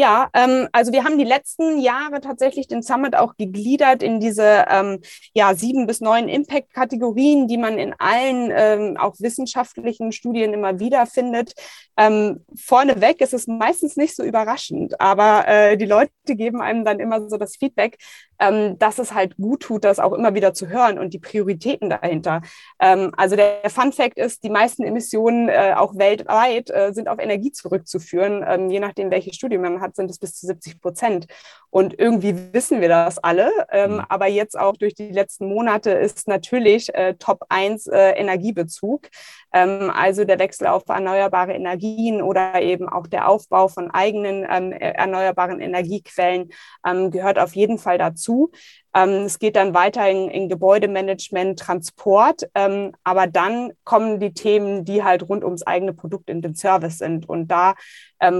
Ja, 0.00 0.30
ähm, 0.32 0.66
also 0.72 0.92
wir 0.92 1.04
haben 1.04 1.18
die 1.18 1.24
letzten 1.24 1.78
Jahre 1.78 2.22
tatsächlich 2.22 2.66
den 2.66 2.80
Summit 2.80 3.14
auch 3.14 3.36
gegliedert 3.36 4.02
in 4.02 4.18
diese 4.18 4.64
ähm, 4.70 5.00
ja, 5.34 5.54
sieben 5.54 5.86
bis 5.86 6.00
neun 6.00 6.26
Impact-Kategorien, 6.26 7.48
die 7.48 7.58
man 7.58 7.76
in 7.76 7.94
allen 7.98 8.50
ähm, 8.50 8.96
auch 8.96 9.16
wissenschaftlichen 9.18 10.12
Studien 10.12 10.54
immer 10.54 10.80
wieder 10.80 11.04
findet. 11.04 11.52
Ähm, 11.98 12.46
vorneweg 12.56 13.20
ist 13.20 13.34
es 13.34 13.46
meistens 13.46 13.98
nicht 13.98 14.16
so 14.16 14.22
überraschend, 14.22 14.98
aber 14.98 15.46
äh, 15.46 15.76
die 15.76 15.84
Leute 15.84 16.10
geben 16.24 16.62
einem 16.62 16.86
dann 16.86 16.98
immer 16.98 17.28
so 17.28 17.36
das 17.36 17.56
Feedback, 17.56 17.98
ähm, 18.40 18.78
dass 18.78 18.98
es 18.98 19.12
halt 19.12 19.36
gut 19.36 19.60
tut, 19.60 19.84
das 19.84 19.98
auch 19.98 20.14
immer 20.14 20.34
wieder 20.34 20.54
zu 20.54 20.68
hören 20.68 20.98
und 20.98 21.12
die 21.12 21.18
Prioritäten 21.18 21.90
dahinter. 21.90 22.40
Ähm, 22.80 23.12
also 23.16 23.36
der 23.36 23.68
Fun 23.68 23.92
Fact 23.92 24.16
ist, 24.16 24.42
die 24.42 24.50
meisten 24.50 24.82
Emissionen 24.82 25.48
äh, 25.50 25.74
auch 25.76 25.96
weltweit 25.98 26.70
äh, 26.70 26.92
sind 26.92 27.08
auf 27.08 27.18
Energie 27.18 27.52
zurückzuführen, 27.52 28.42
ähm, 28.48 28.70
je 28.70 28.80
nachdem, 28.80 29.10
welche 29.10 29.34
Studie 29.34 29.58
man 29.58 29.82
hat, 29.82 29.89
sind 29.96 30.10
es 30.10 30.18
bis 30.18 30.34
zu 30.34 30.46
70 30.46 30.80
Prozent. 30.80 31.26
Und 31.70 31.98
irgendwie 31.98 32.34
wissen 32.52 32.80
wir 32.80 32.88
das 32.88 33.18
alle. 33.18 33.50
Ähm, 33.70 33.94
mhm. 33.94 34.00
aber 34.08 34.26
jetzt 34.26 34.58
auch 34.58 34.76
durch 34.76 34.94
die 34.94 35.10
letzten 35.10 35.46
Monate 35.46 35.90
ist 35.90 36.28
natürlich 36.28 36.92
äh, 36.94 37.14
Top 37.14 37.44
1 37.48 37.86
äh, 37.86 38.10
Energiebezug. 38.12 39.08
Ähm, 39.52 39.90
also 39.94 40.24
der 40.24 40.38
Wechsel 40.38 40.66
auf 40.66 40.84
erneuerbare 40.88 41.52
Energien 41.52 42.22
oder 42.22 42.60
eben 42.62 42.88
auch 42.88 43.06
der 43.06 43.28
Aufbau 43.28 43.68
von 43.68 43.90
eigenen 43.90 44.46
ähm, 44.48 44.72
erneuerbaren 44.72 45.60
Energiequellen 45.60 46.50
ähm, 46.86 47.10
gehört 47.10 47.38
auf 47.38 47.54
jeden 47.54 47.78
Fall 47.78 47.98
dazu. 47.98 48.50
Es 48.92 49.38
geht 49.38 49.54
dann 49.54 49.72
weiter 49.72 50.10
in, 50.10 50.28
in 50.28 50.48
Gebäudemanagement, 50.48 51.60
Transport, 51.60 52.50
aber 52.52 53.26
dann 53.28 53.70
kommen 53.84 54.18
die 54.18 54.34
Themen, 54.34 54.84
die 54.84 55.04
halt 55.04 55.28
rund 55.28 55.44
ums 55.44 55.62
eigene 55.62 55.92
Produkt 55.92 56.28
in 56.28 56.42
den 56.42 56.56
Service 56.56 56.98
sind. 56.98 57.28
Und 57.28 57.52
da 57.52 57.74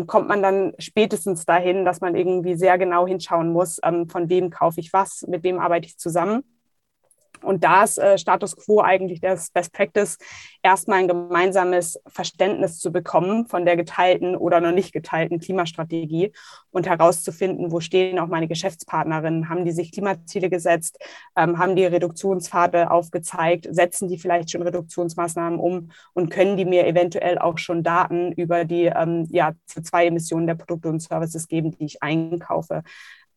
kommt 0.09 0.27
man 0.27 0.43
dann 0.43 0.73
spätestens 0.81 1.45
dahin, 1.45 1.85
dass 1.85 2.01
man 2.01 2.17
irgendwie 2.17 2.57
sehr 2.57 2.79
genau 2.79 3.07
hinschauen 3.07 3.53
muss, 3.53 3.79
von 4.09 4.29
wem 4.29 4.51
kaufe 4.51 4.81
ich 4.81 4.93
was, 4.93 5.25
mit 5.29 5.45
wem 5.45 5.61
arbeite 5.61 5.87
ich 5.87 5.99
zusammen. 5.99 6.43
Und 7.45 7.65
da 7.65 7.85
ist 7.85 7.99
äh, 7.99 8.19
Status 8.19 8.57
quo 8.57 8.81
eigentlich 8.81 9.21
das 9.21 9.51
Best 9.51 9.73
Practice, 9.73 10.19
erstmal 10.63 11.01
ein 11.01 11.09
gemeinsames 11.09 12.01
Verständnis 12.07 12.79
zu 12.79 12.93
bekommen 12.93 13.47
von 13.47 13.65
der 13.65 13.77
geteilten 13.77 14.37
oder 14.37 14.61
noch 14.61 14.73
nicht 14.73 14.93
geteilten 14.93 15.41
Klimastrategie 15.41 16.33
und 16.71 16.87
herauszufinden, 16.87 17.73
wo 17.73 17.81
stehen 17.81 18.19
auch 18.19 18.29
meine 18.29 18.49
Geschäftspartnerinnen, 18.49 19.49
haben 19.49 19.65
die 19.65 19.73
sich 19.73 19.93
Klimaziele 19.93 20.51
gesetzt, 20.51 20.99
ähm, 21.37 21.59
haben 21.59 21.77
die 21.77 21.85
Reduktionspfade 21.85 22.91
aufgezeigt, 22.91 23.69
setzen 23.71 24.09
die 24.09 24.19
vielleicht 24.19 24.51
schon 24.51 24.63
Reduktionsmaßnahmen 24.63 25.59
um? 25.59 25.91
Und 26.15 26.31
können 26.31 26.57
die 26.57 26.65
mir 26.65 26.87
eventuell 26.87 27.39
auch 27.39 27.59
schon 27.59 27.83
Daten 27.83 28.33
über 28.33 28.65
die 28.65 28.85
ähm, 28.85 29.27
ja, 29.31 29.53
CO2-Emissionen 29.69 30.47
der 30.47 30.55
Produkte 30.55 30.89
und 30.89 31.01
Services 31.01 31.49
geben, 31.49 31.71
die 31.73 31.85
ich 31.85 32.03
einkaufe. 32.03 32.83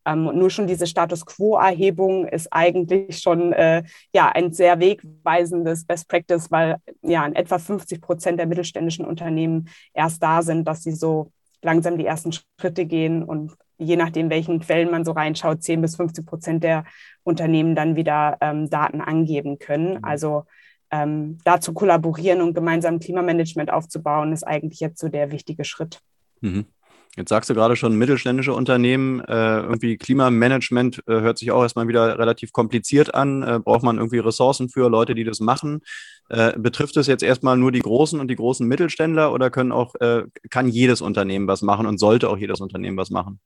Ähm, 0.06 0.24
nur 0.24 0.50
schon 0.50 0.68
diese 0.68 0.88
Status 0.88 1.26
Quo-Erhebung 1.26 2.28
ist 2.28 2.52
eigentlich 2.52 3.20
schon 3.20 3.54
äh, 3.54 3.84
ja, 4.14 4.30
ein 4.30 4.52
sehr 4.52 4.80
wegweisendes 4.80 5.86
Best 5.86 6.08
Practice, 6.10 6.52
weil 6.52 6.78
ja 7.02 7.26
in 7.26 7.36
etwa 7.36 7.58
50 7.58 8.02
Prozent 8.02 8.40
der 8.40 8.48
mittelständischen 8.48 9.06
Unternehmen 9.06 9.70
erst 9.94 10.22
da 10.22 10.42
sind, 10.42 10.68
dass 10.68 10.84
sie 10.84 10.92
so 10.92 11.32
langsam 11.62 11.98
die 11.98 12.06
ersten 12.06 12.32
Schritte 12.32 12.86
gehen 12.86 13.24
und 13.24 13.54
je 13.78 13.96
nachdem, 13.96 14.30
welchen 14.30 14.60
Quellen 14.60 14.92
man 14.92 15.06
so 15.06 15.12
reinschaut, 15.12 15.64
10 15.64 15.82
bis 15.82 15.96
15 15.96 16.26
Prozent 16.26 16.64
der 16.64 16.86
Unternehmen 17.24 17.76
dann 17.76 17.96
wieder 17.96 18.38
ähm, 18.42 18.70
Daten 18.70 19.02
angeben 19.02 19.60
können. 19.60 19.96
Mhm. 19.96 20.04
Also 20.04 20.44
ähm, 20.92 21.40
da 21.44 21.60
zu 21.60 21.74
kollaborieren 21.74 22.42
und 22.42 22.54
gemeinsam 22.54 23.00
Klimamanagement 23.00 23.72
aufzubauen, 23.72 24.32
ist 24.32 24.44
eigentlich 24.44 24.80
jetzt 24.80 25.00
so 25.00 25.10
der 25.10 25.32
wichtige 25.32 25.64
Schritt. 25.64 26.00
Mhm. 26.42 26.66
Jetzt 27.16 27.30
sagst 27.30 27.48
du 27.48 27.54
gerade 27.54 27.76
schon 27.76 27.96
mittelständische 27.96 28.54
Unternehmen, 28.54 29.20
äh, 29.20 29.60
irgendwie 29.60 29.98
Klimamanagement 29.98 31.04
äh, 31.08 31.22
hört 31.22 31.38
sich 31.38 31.52
auch 31.52 31.62
erstmal 31.62 31.88
wieder 31.88 32.18
relativ 32.18 32.52
kompliziert 32.54 33.14
an. 33.14 33.44
Äh, 33.44 33.60
braucht 33.60 33.84
man 33.84 33.98
irgendwie 33.98 34.18
Ressourcen 34.18 34.68
für 34.68 34.90
Leute, 34.90 35.14
die 35.14 35.24
das 35.24 35.40
machen? 35.40 35.82
Äh, 36.30 36.58
betrifft 36.58 36.98
es 36.98 37.06
jetzt 37.06 37.22
erstmal 37.22 37.56
nur 37.56 37.72
die 37.72 37.82
großen 37.82 38.20
und 38.20 38.30
die 38.30 38.36
großen 38.36 38.68
Mittelständler 38.68 39.32
oder 39.32 39.52
können 39.52 39.72
auch, 39.72 39.94
äh, 39.96 40.24
kann 40.50 40.68
jedes 40.68 41.02
Unternehmen 41.02 41.48
was 41.48 41.62
machen 41.62 41.86
und 41.86 42.00
sollte 42.00 42.30
auch 42.30 42.38
jedes 42.38 42.62
Unternehmen 42.62 42.98
was 42.98 43.12
machen? 43.12 43.40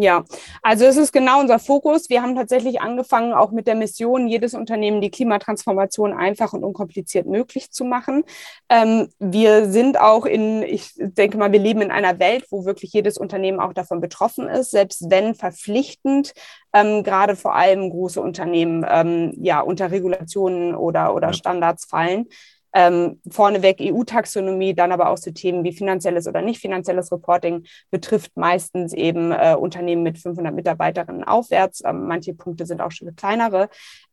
Ja, 0.00 0.24
also 0.62 0.84
es 0.84 0.96
ist 0.96 1.12
genau 1.12 1.40
unser 1.40 1.58
Fokus. 1.58 2.08
Wir 2.08 2.22
haben 2.22 2.36
tatsächlich 2.36 2.80
angefangen, 2.80 3.32
auch 3.32 3.50
mit 3.50 3.66
der 3.66 3.74
Mission, 3.74 4.28
jedes 4.28 4.54
Unternehmen 4.54 5.00
die 5.00 5.10
Klimatransformation 5.10 6.12
einfach 6.12 6.52
und 6.52 6.62
unkompliziert 6.62 7.26
möglich 7.26 7.72
zu 7.72 7.84
machen. 7.84 8.22
Ähm, 8.68 9.08
wir 9.18 9.68
sind 9.68 9.98
auch 9.98 10.24
in, 10.24 10.62
ich 10.62 10.92
denke 10.96 11.36
mal, 11.36 11.50
wir 11.50 11.58
leben 11.58 11.82
in 11.82 11.90
einer 11.90 12.20
Welt, 12.20 12.46
wo 12.50 12.64
wirklich 12.64 12.92
jedes 12.92 13.18
Unternehmen 13.18 13.58
auch 13.58 13.72
davon 13.72 14.00
betroffen 14.00 14.46
ist, 14.46 14.70
selbst 14.70 15.10
wenn 15.10 15.34
verpflichtend, 15.34 16.32
ähm, 16.72 17.02
gerade 17.02 17.34
vor 17.34 17.56
allem 17.56 17.90
große 17.90 18.20
Unternehmen 18.20 18.86
ähm, 18.88 19.32
ja 19.36 19.58
unter 19.58 19.90
Regulationen 19.90 20.76
oder, 20.76 21.12
oder 21.12 21.32
Standards 21.32 21.86
fallen 21.86 22.28
ähm, 22.74 23.20
vorneweg 23.30 23.78
EU-Taxonomie, 23.80 24.74
dann 24.74 24.92
aber 24.92 25.10
auch 25.10 25.18
so 25.18 25.30
Themen 25.30 25.64
wie 25.64 25.72
finanzielles 25.72 26.26
oder 26.26 26.42
nicht 26.42 26.60
finanzielles 26.60 27.10
Reporting 27.12 27.64
betrifft 27.90 28.32
meistens 28.36 28.92
eben 28.92 29.32
äh, 29.32 29.56
Unternehmen 29.58 30.02
mit 30.02 30.18
500 30.18 30.54
Mitarbeiterinnen 30.54 31.24
aufwärts. 31.24 31.82
Ähm, 31.84 32.06
manche 32.06 32.34
Punkte 32.34 32.66
sind 32.66 32.80
auch 32.80 32.92
schon 32.92 33.14
kleinere. 33.16 33.68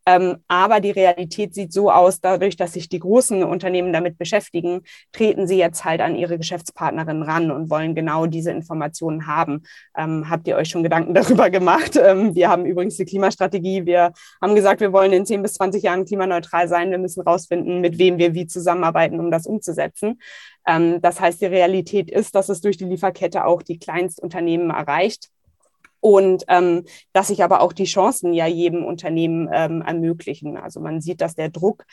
Ähm, 0.06 0.38
aber 0.48 0.82
die 0.82 0.92
Realität 0.92 1.56
sieht 1.56 1.74
so 1.74 1.92
aus, 1.92 2.22
dadurch, 2.22 2.56
dass 2.56 2.74
sich 2.74 2.90
die 2.90 3.00
großen 3.00 3.44
Unternehmen 3.44 3.92
damit 3.92 4.18
beschäftigen, 4.20 4.82
treten 5.12 5.48
sie 5.48 5.58
jetzt 5.58 5.84
halt 5.84 6.00
an 6.02 6.16
ihre 6.16 6.38
Geschäftspartnerinnen 6.38 7.24
ran 7.24 7.50
und 7.50 7.72
wollen 7.72 7.96
genau 7.96 8.28
diese 8.28 8.52
Informationen 8.52 9.26
haben. 9.26 9.64
Ähm, 9.98 10.30
habt 10.30 10.48
ihr 10.48 10.58
euch 10.58 10.70
schon 10.70 10.84
Gedanken 10.84 11.14
darüber 11.16 11.50
gemacht? 11.50 11.96
Ähm, 11.96 12.36
wir 12.36 12.50
haben 12.50 12.66
übrigens 12.66 12.98
die 12.98 13.06
Klimastrategie. 13.06 13.86
Wir 13.86 14.14
haben 14.42 14.54
gesagt, 14.54 14.80
wir 14.82 14.94
wollen 14.94 15.12
in 15.12 15.26
10 15.26 15.42
bis 15.42 15.56
20 15.56 15.82
Jahren 15.82 16.06
klimaneutral 16.06 16.68
sein. 16.68 16.92
Wir 16.92 17.00
müssen 17.00 17.22
rausfinden, 17.22 17.82
mit 17.82 17.98
wem 17.98 18.20
wir 18.20 18.36
wie 18.36 18.46
zusammenarbeiten, 18.46 19.20
um 19.20 19.32
das 19.32 19.48
umzusetzen. 19.48 20.20
Ähm, 20.68 21.02
das 21.02 21.20
heißt, 21.20 21.42
die 21.42 21.48
Realität 21.48 22.12
ist, 22.12 22.36
dass 22.36 22.50
es 22.50 22.62
durch 22.62 22.78
die 22.78 22.86
Lieferkette 22.86 23.46
auch 23.46 23.64
die 23.64 23.80
Kleinstunternehmen 23.80 24.70
erreicht 24.70 25.30
und 26.06 26.44
ähm, 26.50 26.84
dass 27.14 27.30
sich 27.30 27.44
aber 27.44 27.62
auch 27.62 27.74
die 27.74 27.86
Chancen 27.86 28.32
ja 28.32 28.46
jedem 28.46 28.86
Unternehmen 28.86 29.50
ähm, 29.52 29.82
ermöglichen. 29.82 30.56
Also 30.56 30.80
man 30.80 31.02
sieht, 31.02 31.20
dass 31.20 31.34
der 31.34 31.50
Druck, 31.50 31.84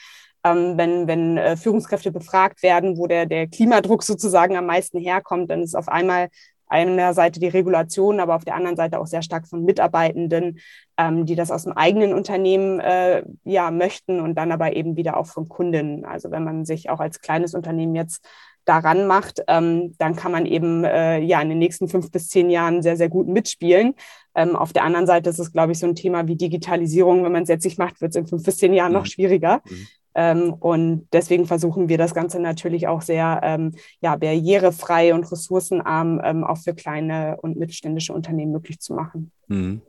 ähm, 0.44 0.76
wenn, 0.76 1.06
wenn 1.06 1.38
äh, 1.38 1.56
Führungskräfte 1.56 2.12
befragt 2.12 2.62
werden, 2.62 2.98
wo 2.98 3.06
der, 3.06 3.24
der 3.24 3.46
Klimadruck 3.46 4.02
sozusagen 4.02 4.54
am 4.54 4.66
meisten 4.66 4.98
herkommt, 4.98 5.50
dann 5.50 5.62
ist 5.62 5.74
auf 5.74 5.88
einmal 5.88 6.28
einer 6.66 7.14
Seite 7.14 7.40
die 7.40 7.48
Regulation, 7.48 8.20
aber 8.20 8.36
auf 8.36 8.44
der 8.44 8.54
anderen 8.54 8.76
Seite 8.76 8.98
auch 8.98 9.06
sehr 9.06 9.22
stark 9.22 9.48
von 9.48 9.64
Mitarbeitenden, 9.64 10.58
ähm, 10.98 11.24
die 11.24 11.34
das 11.34 11.50
aus 11.50 11.64
dem 11.64 11.72
eigenen 11.72 12.12
Unternehmen 12.12 12.80
äh, 12.80 13.22
ja 13.44 13.70
möchten 13.70 14.20
und 14.20 14.34
dann 14.34 14.52
aber 14.52 14.76
eben 14.76 14.94
wieder 14.94 15.16
auch 15.16 15.26
von 15.26 15.48
Kunden. 15.48 16.04
Also 16.04 16.30
wenn 16.30 16.44
man 16.44 16.66
sich 16.66 16.90
auch 16.90 17.00
als 17.00 17.22
kleines 17.22 17.54
Unternehmen 17.54 17.94
jetzt 17.94 18.26
daran 18.64 19.06
macht, 19.06 19.42
ähm, 19.48 19.94
dann 19.98 20.16
kann 20.16 20.32
man 20.32 20.46
eben 20.46 20.84
äh, 20.84 21.18
ja 21.20 21.40
in 21.40 21.48
den 21.48 21.58
nächsten 21.58 21.88
fünf 21.88 22.10
bis 22.10 22.28
zehn 22.28 22.50
Jahren 22.50 22.82
sehr, 22.82 22.96
sehr 22.96 23.08
gut 23.08 23.28
mitspielen. 23.28 23.94
Ähm, 24.34 24.56
auf 24.56 24.72
der 24.72 24.84
anderen 24.84 25.06
Seite 25.06 25.30
ist 25.30 25.38
es, 25.38 25.52
glaube 25.52 25.72
ich, 25.72 25.78
so 25.78 25.86
ein 25.86 25.94
Thema 25.94 26.26
wie 26.28 26.36
Digitalisierung. 26.36 27.24
Wenn 27.24 27.32
man 27.32 27.42
es 27.42 27.48
jetzt 27.48 27.64
nicht 27.64 27.78
macht, 27.78 28.00
wird 28.00 28.10
es 28.10 28.16
in 28.16 28.26
fünf 28.26 28.44
bis 28.44 28.56
zehn 28.56 28.72
Jahren 28.72 28.92
mhm. 28.92 28.98
noch 28.98 29.06
schwieriger. 29.06 29.62
Mhm. 29.68 29.86
Ähm, 30.14 30.52
und 30.52 31.08
deswegen 31.12 31.46
versuchen 31.46 31.88
wir 31.88 31.98
das 31.98 32.14
Ganze 32.14 32.38
natürlich 32.38 32.86
auch 32.86 33.02
sehr 33.02 33.40
ähm, 33.42 33.74
ja, 34.00 34.16
barrierefrei 34.16 35.14
und 35.14 35.30
ressourcenarm 35.30 36.20
ähm, 36.22 36.44
auch 36.44 36.58
für 36.58 36.74
kleine 36.74 37.38
und 37.40 37.56
mittelständische 37.56 38.12
Unternehmen 38.12 38.52
möglich 38.52 38.80
zu 38.80 38.94
machen. 38.94 39.32
Mhm. 39.48 39.80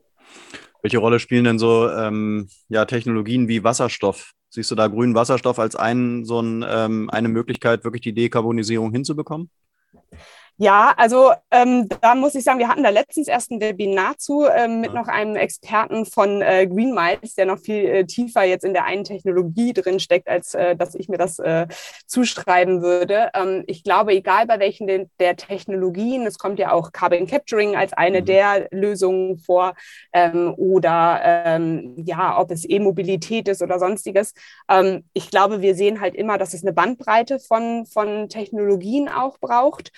Welche 0.82 0.98
Rolle 0.98 1.20
spielen 1.20 1.46
denn 1.46 1.60
so 1.60 1.90
ähm, 1.90 2.50
ja, 2.70 2.86
Technologien 2.86 3.48
wie 3.48 3.64
Wasserstoff 3.64 4.34
Siehst 4.54 4.70
du 4.70 4.76
da 4.76 4.86
grünen 4.86 5.16
Wasserstoff 5.16 5.58
als 5.58 5.76
einen, 5.76 6.26
so 6.26 6.40
ein, 6.40 6.64
ähm, 6.68 7.10
eine 7.10 7.28
Möglichkeit, 7.28 7.84
wirklich 7.84 8.02
die 8.04 8.14
Dekarbonisierung 8.14 8.92
hinzubekommen? 8.92 9.50
Ja, 10.58 10.94
also 10.98 11.32
ähm, 11.50 11.90
da 12.02 12.14
muss 12.14 12.36
ich 12.36 12.44
sagen, 12.44 12.60
wir 12.60 12.68
hatten 12.68 12.84
da 12.84 12.90
letztens 12.90 13.28
erst 13.28 13.50
ein 13.50 13.60
Webinar 13.60 14.20
zu 14.20 14.46
ähm, 14.46 14.82
mit 14.82 14.94
noch 14.94 15.08
einem 15.08 15.36
Experten 15.36 16.06
von 16.06 16.44
äh, 16.44 16.68
Green 16.68 16.94
Miles, 16.94 17.34
der 17.34 17.48
noch 17.48 17.58
viel 17.58 17.84
äh, 17.86 18.06
tiefer 18.06 18.44
jetzt 18.44 18.64
in 18.64 18.74
der 18.74 18.86
einen 18.86 19.04
Technologie 19.04 19.74
drin 19.74 20.00
steckt, 20.00 20.28
als 20.28 20.54
äh, 20.54 20.76
dass 20.76 20.94
ich 20.94 21.10
mir 21.10 21.18
das 21.18 21.40
äh, 21.40 21.66
zuschreiben 22.06 22.84
würde. 22.84 23.32
Ähm, 23.34 23.64
ich 23.66 23.84
glaube, 23.84 24.14
egal 24.14 24.46
bei 24.46 24.60
welchen 24.60 24.86
de 24.86 25.08
der 25.20 25.36
Technologien, 25.38 26.28
es 26.28 26.38
kommt 26.38 26.60
ja 26.60 26.72
auch 26.72 26.92
Carbon 26.92 27.26
Capturing 27.26 27.76
als 27.76 27.94
eine 27.94 28.22
mhm. 28.22 28.26
der 28.26 28.68
Lösungen 28.70 29.40
vor 29.40 29.74
ähm, 30.14 30.54
oder 30.56 31.20
ähm, 31.24 31.96
ja, 32.06 32.40
ob 32.40 32.52
es 32.52 32.64
E-Mobilität 32.70 33.48
ist 33.48 33.64
oder 33.64 33.80
sonstiges. 33.80 34.36
Ähm, 34.70 35.04
ich 35.14 35.32
glaube, 35.32 35.62
wir 35.62 35.74
sehen 35.74 36.00
halt 36.00 36.14
immer, 36.14 36.38
dass 36.38 36.54
es 36.54 36.64
eine 36.64 36.74
Bandbreite 36.74 37.40
von, 37.40 37.88
von 37.88 38.30
Technologien 38.30 39.10
auch 39.10 39.40
braucht 39.40 39.92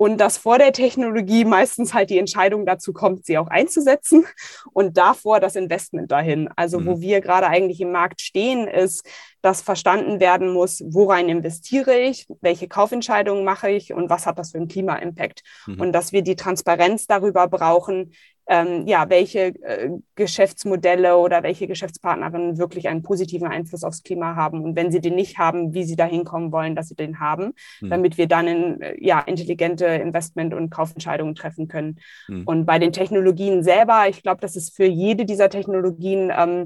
und 0.00 0.16
dass 0.16 0.38
vor 0.38 0.56
der 0.56 0.72
Technologie 0.72 1.44
meistens 1.44 1.92
halt 1.92 2.08
die 2.08 2.16
Entscheidung 2.16 2.64
dazu 2.64 2.94
kommt, 2.94 3.26
sie 3.26 3.36
auch 3.36 3.48
einzusetzen 3.48 4.24
und 4.72 4.96
davor 4.96 5.40
das 5.40 5.56
Investment 5.56 6.10
dahin. 6.10 6.48
Also 6.56 6.80
mhm. 6.80 6.86
wo 6.86 7.00
wir 7.02 7.20
gerade 7.20 7.48
eigentlich 7.48 7.82
im 7.82 7.92
Markt 7.92 8.22
stehen, 8.22 8.66
ist, 8.66 9.04
dass 9.42 9.60
verstanden 9.60 10.18
werden 10.18 10.54
muss, 10.54 10.82
worein 10.86 11.28
investiere 11.28 11.98
ich, 11.98 12.26
welche 12.40 12.66
Kaufentscheidungen 12.66 13.44
mache 13.44 13.68
ich 13.68 13.92
und 13.92 14.08
was 14.08 14.24
hat 14.24 14.38
das 14.38 14.52
für 14.52 14.56
einen 14.56 14.68
Klima-Impact. 14.68 15.42
Mhm. 15.66 15.80
Und 15.82 15.92
dass 15.92 16.12
wir 16.12 16.22
die 16.22 16.36
Transparenz 16.36 17.06
darüber 17.06 17.46
brauchen, 17.46 18.12
ähm, 18.50 18.88
ja, 18.88 19.08
welche 19.08 19.54
äh, 19.62 19.90
Geschäftsmodelle 20.16 21.16
oder 21.16 21.44
welche 21.44 21.68
Geschäftspartnerinnen 21.68 22.58
wirklich 22.58 22.88
einen 22.88 23.02
positiven 23.02 23.46
Einfluss 23.46 23.84
aufs 23.84 24.02
Klima 24.02 24.34
haben 24.34 24.64
und 24.64 24.74
wenn 24.74 24.90
sie 24.90 25.00
den 25.00 25.14
nicht 25.14 25.38
haben, 25.38 25.72
wie 25.72 25.84
sie 25.84 25.94
dahin 25.94 26.24
kommen 26.24 26.50
wollen, 26.50 26.74
dass 26.74 26.88
sie 26.88 26.96
den 26.96 27.20
haben, 27.20 27.52
mhm. 27.80 27.90
damit 27.90 28.18
wir 28.18 28.26
dann 28.26 28.48
in, 28.48 28.80
äh, 28.82 28.96
ja, 28.98 29.20
intelligente 29.20 29.86
Investment- 29.86 30.52
und 30.52 30.68
Kaufentscheidungen 30.68 31.36
treffen 31.36 31.68
können. 31.68 32.00
Mhm. 32.26 32.42
Und 32.44 32.66
bei 32.66 32.80
den 32.80 32.92
Technologien 32.92 33.62
selber, 33.62 34.08
ich 34.08 34.20
glaube, 34.24 34.40
dass 34.40 34.56
es 34.56 34.70
für 34.70 34.84
jede 34.84 35.24
dieser 35.24 35.48
Technologien 35.48 36.32
ähm, 36.36 36.62
äh, 36.62 36.64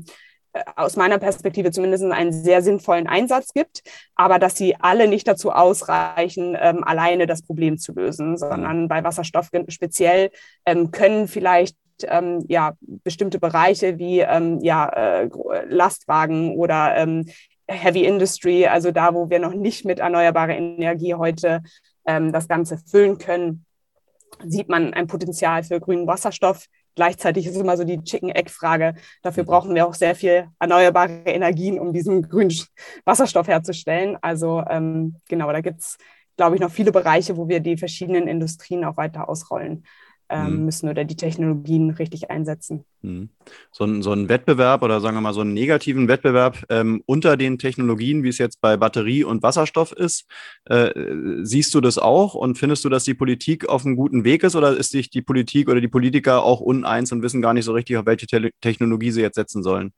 aus 0.76 0.96
meiner 0.96 1.18
Perspektive 1.18 1.70
zumindest 1.70 2.04
einen 2.04 2.32
sehr 2.32 2.62
sinnvollen 2.62 3.06
Einsatz 3.06 3.52
gibt, 3.52 3.82
aber 4.14 4.38
dass 4.38 4.56
sie 4.56 4.76
alle 4.76 5.08
nicht 5.08 5.26
dazu 5.26 5.50
ausreichen, 5.50 6.56
ähm, 6.60 6.84
alleine 6.84 7.26
das 7.26 7.42
Problem 7.42 7.78
zu 7.78 7.92
lösen, 7.92 8.36
sondern 8.36 8.88
bei 8.88 9.02
Wasserstoff 9.02 9.50
speziell 9.68 10.30
ähm, 10.64 10.90
können 10.90 11.28
vielleicht 11.28 11.76
ähm, 12.08 12.44
ja, 12.48 12.74
bestimmte 12.80 13.38
Bereiche 13.38 13.98
wie 13.98 14.20
ähm, 14.20 14.60
ja, 14.60 14.88
äh, 14.88 15.28
Lastwagen 15.68 16.56
oder 16.56 16.96
ähm, 16.96 17.26
Heavy 17.66 18.04
Industry, 18.04 18.66
also 18.66 18.90
da, 18.90 19.14
wo 19.14 19.30
wir 19.30 19.38
noch 19.38 19.54
nicht 19.54 19.84
mit 19.84 19.98
erneuerbarer 19.98 20.54
Energie 20.54 21.14
heute 21.14 21.62
ähm, 22.06 22.30
das 22.32 22.46
Ganze 22.46 22.78
füllen 22.78 23.18
können, 23.18 23.64
sieht 24.44 24.68
man 24.68 24.92
ein 24.92 25.06
Potenzial 25.06 25.62
für 25.62 25.80
grünen 25.80 26.06
Wasserstoff. 26.06 26.66
Gleichzeitig 26.94 27.46
ist 27.46 27.56
es 27.56 27.60
immer 27.60 27.76
so 27.76 27.84
die 27.84 28.02
Chicken-Egg-Frage. 28.02 28.94
Dafür 29.22 29.44
brauchen 29.44 29.74
wir 29.74 29.86
auch 29.86 29.94
sehr 29.94 30.14
viel 30.14 30.48
erneuerbare 30.58 31.22
Energien, 31.26 31.78
um 31.78 31.92
diesen 31.92 32.28
grünen 32.28 32.54
Wasserstoff 33.04 33.48
herzustellen. 33.48 34.16
Also 34.20 34.62
ähm, 34.68 35.16
genau, 35.28 35.50
da 35.52 35.60
gibt 35.60 35.80
es, 35.80 35.98
glaube 36.36 36.56
ich, 36.56 36.60
noch 36.60 36.70
viele 36.70 36.92
Bereiche, 36.92 37.36
wo 37.36 37.48
wir 37.48 37.60
die 37.60 37.76
verschiedenen 37.76 38.28
Industrien 38.28 38.84
auch 38.84 38.96
weiter 38.96 39.28
ausrollen 39.28 39.84
ähm, 40.28 40.58
mhm. 40.58 40.64
müssen 40.64 40.88
oder 40.88 41.04
die 41.04 41.16
Technologien 41.16 41.90
richtig 41.90 42.30
einsetzen. 42.30 42.84
Mhm. 43.02 43.28
So, 43.70 43.84
ein, 43.84 44.02
so 44.02 44.12
ein 44.12 44.28
Wettbewerb 44.28 44.82
oder 44.82 45.00
sagen 45.00 45.16
wir 45.16 45.20
mal 45.20 45.34
so 45.34 45.42
einen 45.42 45.52
negativen 45.52 46.08
Wettbewerb 46.08 46.64
ähm, 46.70 47.02
unter 47.06 47.36
den 47.36 47.58
Technologien, 47.58 48.22
wie 48.22 48.28
es 48.28 48.38
jetzt 48.38 48.60
bei 48.60 48.76
Batterie 48.76 49.24
und 49.24 49.42
Wasserstoff 49.42 49.92
ist, 49.92 50.26
äh, 50.64 50.90
siehst 51.42 51.74
du 51.74 51.80
das 51.80 51.98
auch 51.98 52.34
und 52.34 52.58
findest 52.58 52.84
du, 52.84 52.88
dass 52.88 53.04
die 53.04 53.14
Politik 53.14 53.68
auf 53.68 53.84
einem 53.84 53.96
guten 53.96 54.24
Weg 54.24 54.42
ist 54.44 54.56
oder 54.56 54.76
ist 54.76 54.92
sich 54.92 55.10
die 55.10 55.22
Politik 55.22 55.68
oder 55.68 55.80
die 55.80 55.88
Politiker 55.88 56.42
auch 56.42 56.60
uneins 56.60 57.12
und 57.12 57.22
wissen 57.22 57.42
gar 57.42 57.54
nicht 57.54 57.64
so 57.64 57.72
richtig, 57.72 57.96
auf 57.96 58.06
welche 58.06 58.26
Te 58.26 58.50
Technologie 58.60 59.10
sie 59.10 59.22
jetzt 59.22 59.36
setzen 59.36 59.62
sollen? 59.62 59.92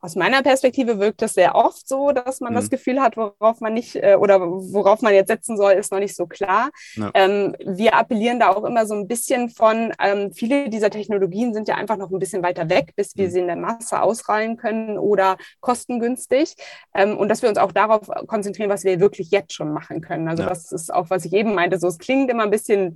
Aus 0.00 0.16
meiner 0.16 0.42
Perspektive 0.42 0.98
wirkt 0.98 1.22
es 1.22 1.34
sehr 1.34 1.54
oft 1.54 1.88
so, 1.88 2.12
dass 2.12 2.40
man 2.40 2.52
mhm. 2.52 2.56
das 2.56 2.70
Gefühl 2.70 3.00
hat, 3.00 3.16
worauf 3.16 3.60
man 3.60 3.74
nicht 3.74 3.96
äh, 3.96 4.16
oder 4.18 4.40
worauf 4.40 5.02
man 5.02 5.14
jetzt 5.14 5.28
setzen 5.28 5.56
soll, 5.56 5.72
ist 5.72 5.90
noch 5.90 5.98
nicht 5.98 6.14
so 6.14 6.26
klar. 6.26 6.70
Ja. 6.94 7.10
Ähm, 7.14 7.56
wir 7.64 7.94
appellieren 7.94 8.38
da 8.38 8.50
auch 8.50 8.64
immer 8.64 8.86
so 8.86 8.94
ein 8.94 9.08
bisschen 9.08 9.50
von, 9.50 9.92
ähm, 10.00 10.32
viele 10.32 10.68
dieser 10.68 10.90
Technologien 10.90 11.52
sind 11.52 11.68
ja 11.68 11.74
einfach 11.74 11.96
noch 11.96 12.10
ein 12.10 12.18
bisschen 12.18 12.42
weiter 12.42 12.68
weg, 12.68 12.92
bis 12.96 13.16
wir 13.16 13.26
mhm. 13.26 13.30
sie 13.30 13.40
in 13.40 13.46
der 13.46 13.56
Masse 13.56 14.00
ausrollen 14.00 14.56
können 14.56 14.98
oder 14.98 15.36
kostengünstig. 15.60 16.54
Ähm, 16.94 17.16
und 17.16 17.28
dass 17.28 17.42
wir 17.42 17.48
uns 17.48 17.58
auch 17.58 17.72
darauf 17.72 18.08
konzentrieren, 18.26 18.70
was 18.70 18.84
wir 18.84 19.00
wirklich 19.00 19.30
jetzt 19.30 19.52
schon 19.52 19.72
machen 19.72 20.00
können. 20.00 20.28
Also 20.28 20.44
ja. 20.44 20.48
das 20.48 20.70
ist 20.72 20.92
auch, 20.92 21.10
was 21.10 21.24
ich 21.24 21.32
eben 21.32 21.54
meinte, 21.54 21.78
so 21.78 21.88
es 21.88 21.98
klingt 21.98 22.30
immer 22.30 22.44
ein 22.44 22.50
bisschen 22.50 22.94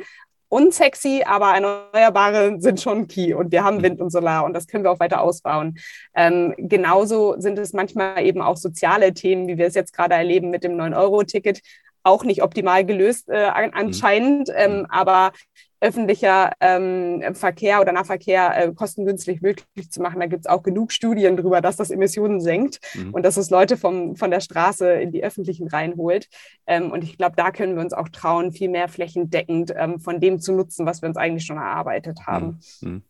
unsexy, 0.52 1.22
aber 1.24 1.54
Erneuerbare 1.54 2.60
sind 2.60 2.78
schon 2.78 3.08
key 3.08 3.32
und 3.32 3.52
wir 3.52 3.64
haben 3.64 3.78
mhm. 3.78 3.82
Wind 3.82 4.00
und 4.02 4.10
Solar 4.10 4.44
und 4.44 4.52
das 4.52 4.66
können 4.66 4.84
wir 4.84 4.90
auch 4.90 5.00
weiter 5.00 5.22
ausbauen. 5.22 5.78
Ähm, 6.14 6.54
genauso 6.58 7.36
sind 7.38 7.58
es 7.58 7.72
manchmal 7.72 8.22
eben 8.24 8.42
auch 8.42 8.58
soziale 8.58 9.14
Themen, 9.14 9.48
wie 9.48 9.56
wir 9.56 9.66
es 9.66 9.74
jetzt 9.74 9.94
gerade 9.94 10.14
erleben 10.14 10.50
mit 10.50 10.62
dem 10.62 10.76
9-Euro-Ticket, 10.76 11.62
auch 12.02 12.24
nicht 12.24 12.42
optimal 12.42 12.84
gelöst 12.84 13.30
äh, 13.30 13.46
anscheinend, 13.72 14.48
mhm. 14.48 14.54
ähm, 14.56 14.86
aber 14.90 15.32
öffentlicher 15.82 16.52
ähm, 16.60 17.22
Verkehr 17.34 17.80
oder 17.80 17.92
Nahverkehr 17.92 18.56
äh, 18.56 18.72
kostengünstig 18.72 19.42
möglich 19.42 19.90
zu 19.90 20.00
machen. 20.00 20.20
Da 20.20 20.26
gibt 20.26 20.46
es 20.46 20.50
auch 20.50 20.62
genug 20.62 20.92
Studien 20.92 21.36
darüber, 21.36 21.60
dass 21.60 21.76
das 21.76 21.90
Emissionen 21.90 22.40
senkt 22.40 22.78
mhm. 22.94 23.12
und 23.12 23.24
dass 23.24 23.36
es 23.36 23.50
Leute 23.50 23.76
vom, 23.76 24.14
von 24.14 24.30
der 24.30 24.40
Straße 24.40 24.90
in 24.92 25.10
die 25.10 25.24
öffentlichen 25.24 25.66
reinholt. 25.66 26.28
Ähm, 26.66 26.92
und 26.92 27.02
ich 27.02 27.18
glaube, 27.18 27.34
da 27.36 27.50
können 27.50 27.74
wir 27.74 27.82
uns 27.82 27.92
auch 27.92 28.08
trauen, 28.08 28.52
viel 28.52 28.68
mehr 28.68 28.88
flächendeckend 28.88 29.74
ähm, 29.76 29.98
von 29.98 30.20
dem 30.20 30.40
zu 30.40 30.52
nutzen, 30.52 30.86
was 30.86 31.02
wir 31.02 31.08
uns 31.08 31.18
eigentlich 31.18 31.44
schon 31.44 31.58
erarbeitet 31.58 32.20
haben. 32.26 32.60
Mhm. 32.80 32.88
mhm. 32.88 33.02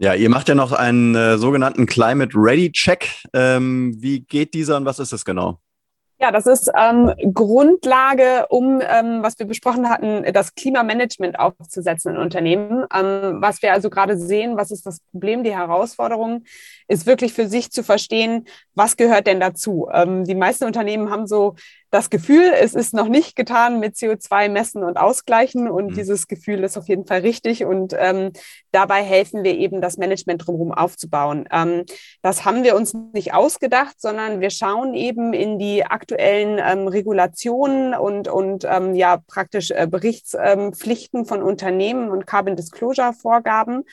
Ja, 0.00 0.14
ihr 0.14 0.30
macht 0.30 0.48
ja 0.48 0.54
noch 0.54 0.70
einen 0.70 1.16
äh, 1.16 1.38
sogenannten 1.38 1.86
Climate 1.86 2.30
Ready 2.36 2.70
Check. 2.70 3.08
Ähm, 3.32 3.96
wie 3.98 4.20
geht 4.20 4.54
dieser 4.54 4.76
und 4.76 4.84
was 4.84 5.00
ist 5.00 5.12
es 5.12 5.24
genau? 5.24 5.58
Ja, 6.20 6.32
das 6.32 6.46
ist 6.46 6.68
ähm, 6.76 7.14
Grundlage, 7.32 8.46
um, 8.48 8.80
ähm, 8.82 9.22
was 9.22 9.38
wir 9.38 9.46
besprochen 9.46 9.88
hatten, 9.88 10.24
das 10.32 10.56
Klimamanagement 10.56 11.38
aufzusetzen 11.38 12.16
in 12.16 12.20
Unternehmen. 12.20 12.84
Ähm, 12.92 13.40
was 13.40 13.62
wir 13.62 13.72
also 13.72 13.88
gerade 13.88 14.16
sehen, 14.16 14.56
was 14.56 14.72
ist 14.72 14.84
das 14.84 14.98
Problem, 15.12 15.44
die 15.44 15.54
Herausforderung, 15.54 16.42
ist 16.88 17.06
wirklich 17.06 17.34
für 17.34 17.46
sich 17.46 17.70
zu 17.70 17.84
verstehen, 17.84 18.46
was 18.74 18.96
gehört 18.96 19.26
denn 19.26 19.40
dazu. 19.40 19.88
Ähm, 19.92 20.24
die 20.24 20.34
meisten 20.34 20.64
Unternehmen 20.64 21.10
haben 21.10 21.26
so 21.26 21.54
das 21.90 22.10
Gefühl, 22.10 22.52
es 22.60 22.74
ist 22.74 22.92
noch 22.92 23.08
nicht 23.08 23.34
getan 23.34 23.80
mit 23.80 23.94
CO2 23.94 24.50
messen 24.50 24.84
und 24.84 24.98
ausgleichen 24.98 25.70
und 25.70 25.92
mhm. 25.92 25.94
dieses 25.94 26.28
Gefühl 26.28 26.62
ist 26.62 26.76
auf 26.76 26.88
jeden 26.88 27.06
Fall 27.06 27.20
richtig 27.20 27.64
und 27.64 27.94
ähm, 27.98 28.32
dabei 28.72 29.02
helfen 29.02 29.42
wir 29.42 29.56
eben, 29.56 29.80
das 29.80 29.96
Management 29.96 30.46
drumherum 30.46 30.72
aufzubauen. 30.72 31.48
Ähm, 31.50 31.84
das 32.22 32.44
haben 32.44 32.62
wir 32.62 32.76
uns 32.76 32.94
nicht 33.14 33.32
ausgedacht, 33.32 33.98
sondern 33.98 34.40
wir 34.40 34.50
schauen 34.50 34.94
eben 34.94 35.32
in 35.32 35.58
die 35.58 35.84
aktuellen 35.84 36.60
ähm, 36.62 36.88
Regulationen 36.88 37.94
und, 37.94 38.28
und 38.28 38.66
ähm, 38.68 38.94
ja 38.94 39.18
praktisch 39.26 39.70
äh, 39.70 39.86
Berichtspflichten 39.90 41.24
von 41.24 41.42
Unternehmen 41.42 42.10
und 42.10 42.26
Carbon 42.26 42.56
Disclosure 42.56 43.14
Vorgaben 43.14 43.84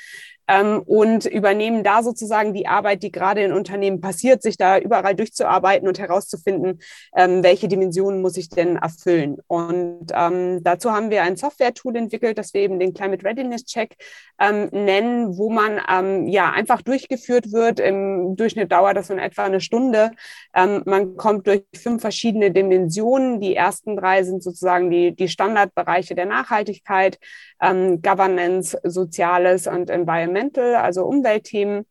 ähm, 0.48 0.82
und 0.86 1.26
übernehmen 1.26 1.84
da 1.84 2.04
sozusagen 2.04 2.54
die 2.54 2.68
Arbeit, 2.68 3.04
die 3.04 3.12
gerade 3.12 3.44
in 3.44 3.54
Unternehmen 3.54 4.02
passiert, 4.02 4.42
sich 4.42 4.58
da 4.58 4.78
überall 4.78 5.16
durchzuarbeiten 5.16 5.88
und 5.88 6.00
herauszufinden, 6.00 6.80
ähm, 7.16 7.44
welche 7.44 7.68
Dimensionen 7.68 8.22
muss 8.22 8.38
ich 8.38 8.50
denn 8.50 8.78
erfüllen. 8.78 9.38
Und 9.48 10.08
ähm, 10.14 10.64
dazu 10.64 10.92
haben 10.92 11.10
wir 11.10 11.24
ein 11.24 11.38
Software-Tool 11.38 11.96
entwickelt, 11.96 12.38
das 12.38 12.54
wir 12.54 12.62
eben 12.62 12.80
den 12.80 12.94
Climate 12.94 13.26
Readiness 13.26 13.66
Check 13.66 13.96
ähm, 14.40 14.70
nennen, 14.72 15.38
wo 15.38 15.50
man 15.50 15.82
ähm, 15.90 16.28
ja 16.28 16.52
einfach 16.52 16.82
durchgeführt 16.82 17.52
wird. 17.52 17.80
Im 17.80 18.36
Durchschnitt 18.36 18.72
dauert 18.72 18.98
das 18.98 19.10
in 19.10 19.20
etwa 19.20 19.46
eine 19.46 19.62
Stunde. 19.62 20.12
Ähm, 20.54 20.84
man 20.86 21.16
kommt 21.18 21.48
durch 21.48 21.64
fünf 21.76 22.02
verschiedene 22.02 22.52
Dimensionen. 22.52 23.40
Die 23.40 23.56
ersten 23.56 23.96
drei 23.96 24.24
sind 24.24 24.44
sozusagen 24.44 24.90
die, 24.90 25.16
die 25.16 25.28
Standardbereiche 25.28 26.16
der 26.16 26.26
Nachhaltigkeit, 26.26 27.18
Governance, 27.60 28.78
Soziales 28.84 29.66
und 29.68 29.90
Environment. 29.90 30.35
Environmental, 30.36 30.76
also 30.76 31.06
Umweltthemen. 31.06 31.86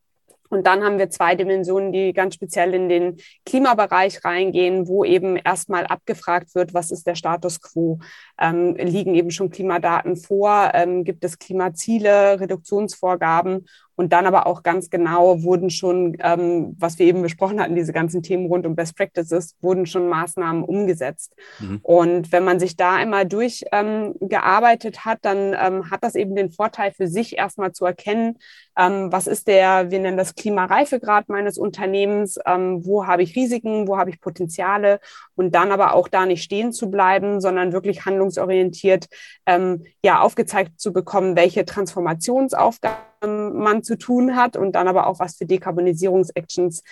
Und 0.50 0.66
dann 0.66 0.84
haben 0.84 0.98
wir 0.98 1.10
zwei 1.10 1.34
Dimensionen, 1.34 1.90
die 1.90 2.12
ganz 2.12 2.34
speziell 2.34 2.74
in 2.74 2.88
den 2.88 3.16
Klimabereich 3.44 4.24
reingehen, 4.24 4.86
wo 4.86 5.04
eben 5.04 5.36
erstmal 5.36 5.86
abgefragt 5.86 6.54
wird, 6.54 6.74
was 6.74 6.92
ist 6.92 7.06
der 7.06 7.16
Status 7.16 7.60
quo? 7.60 7.98
Ähm, 8.38 8.76
liegen 8.76 9.14
eben 9.14 9.32
schon 9.32 9.50
Klimadaten 9.50 10.16
vor? 10.16 10.70
Ähm, 10.74 11.02
gibt 11.02 11.24
es 11.24 11.38
Klimaziele, 11.38 12.38
Reduktionsvorgaben? 12.38 13.66
Und 13.96 14.12
dann 14.12 14.26
aber 14.26 14.46
auch 14.46 14.62
ganz 14.62 14.90
genau 14.90 15.42
wurden 15.42 15.70
schon, 15.70 16.16
ähm, 16.20 16.76
was 16.78 16.98
wir 16.98 17.06
eben 17.06 17.22
besprochen 17.22 17.60
hatten, 17.60 17.74
diese 17.74 17.92
ganzen 17.92 18.22
Themen 18.22 18.46
rund 18.46 18.66
um 18.66 18.74
Best 18.74 18.96
Practices, 18.96 19.56
wurden 19.60 19.86
schon 19.86 20.08
Maßnahmen 20.08 20.64
umgesetzt. 20.64 21.34
Mhm. 21.60 21.80
Und 21.82 22.32
wenn 22.32 22.44
man 22.44 22.58
sich 22.58 22.76
da 22.76 22.94
einmal 22.94 23.26
durchgearbeitet 23.26 24.96
ähm, 24.96 25.04
hat, 25.04 25.18
dann 25.22 25.54
ähm, 25.58 25.90
hat 25.90 26.02
das 26.02 26.14
eben 26.14 26.34
den 26.34 26.50
Vorteil 26.50 26.92
für 26.92 27.06
sich 27.06 27.38
erstmal 27.38 27.72
zu 27.72 27.84
erkennen, 27.84 28.38
ähm, 28.76 29.12
was 29.12 29.26
ist 29.26 29.46
der, 29.46 29.90
wir 29.90 30.00
nennen 30.00 30.16
das 30.16 30.34
Klimareifegrad 30.34 31.28
meines 31.28 31.58
Unternehmens, 31.58 32.38
ähm, 32.44 32.84
wo 32.84 33.06
habe 33.06 33.22
ich 33.22 33.36
Risiken, 33.36 33.86
wo 33.86 33.96
habe 33.96 34.10
ich 34.10 34.20
Potenziale 34.20 35.00
und 35.36 35.54
dann 35.54 35.70
aber 35.70 35.94
auch 35.94 36.08
da 36.08 36.26
nicht 36.26 36.42
stehen 36.42 36.72
zu 36.72 36.90
bleiben, 36.90 37.40
sondern 37.40 37.72
wirklich 37.72 38.04
handlungsorientiert 38.04 39.06
ähm, 39.46 39.84
ja 40.02 40.20
aufgezeigt 40.20 40.80
zu 40.80 40.92
bekommen, 40.92 41.36
welche 41.36 41.64
Transformationsaufgaben 41.64 43.13
man 43.26 43.82
zu 43.82 43.96
tun 43.96 44.36
hat 44.36 44.56
und 44.56 44.72
dann 44.72 44.88
aber 44.88 45.06
auch, 45.06 45.18
was 45.18 45.36
für 45.36 45.46
Dekarbonisierungsactions 45.46 46.82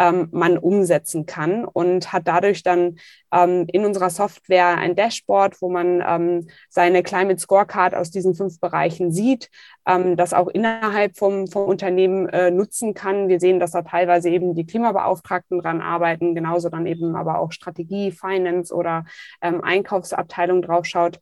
ähm, 0.00 0.28
man 0.32 0.56
umsetzen 0.56 1.26
kann 1.26 1.64
und 1.64 2.12
hat 2.12 2.26
dadurch 2.26 2.62
dann 2.62 2.96
ähm, 3.32 3.66
in 3.70 3.84
unserer 3.84 4.08
Software 4.08 4.78
ein 4.78 4.96
Dashboard, 4.96 5.60
wo 5.60 5.68
man 5.68 6.02
ähm, 6.06 6.48
seine 6.70 7.02
Climate 7.02 7.38
Scorecard 7.38 7.94
aus 7.94 8.10
diesen 8.10 8.34
fünf 8.34 8.58
Bereichen 8.60 9.12
sieht, 9.12 9.50
ähm, 9.86 10.16
das 10.16 10.32
auch 10.32 10.48
innerhalb 10.48 11.18
vom, 11.18 11.46
vom 11.46 11.68
Unternehmen 11.68 12.28
äh, 12.30 12.50
nutzen 12.50 12.94
kann. 12.94 13.28
Wir 13.28 13.40
sehen, 13.40 13.60
dass 13.60 13.72
da 13.72 13.82
teilweise 13.82 14.30
eben 14.30 14.54
die 14.54 14.66
Klimabeauftragten 14.66 15.60
dran 15.60 15.82
arbeiten, 15.82 16.34
genauso 16.34 16.70
dann 16.70 16.86
eben 16.86 17.14
aber 17.14 17.38
auch 17.38 17.52
Strategie, 17.52 18.10
Finance 18.10 18.74
oder 18.74 19.04
ähm, 19.42 19.62
Einkaufsabteilung 19.62 20.62
draufschaut 20.62 21.20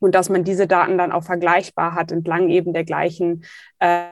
und 0.00 0.14
dass 0.14 0.28
man 0.28 0.44
diese 0.44 0.66
Daten 0.66 0.98
dann 0.98 1.12
auch 1.12 1.24
vergleichbar 1.24 1.94
hat 1.94 2.12
entlang 2.12 2.48
eben 2.48 2.72
der 2.72 2.84
gleichen 2.84 3.44
äh, 3.78 4.06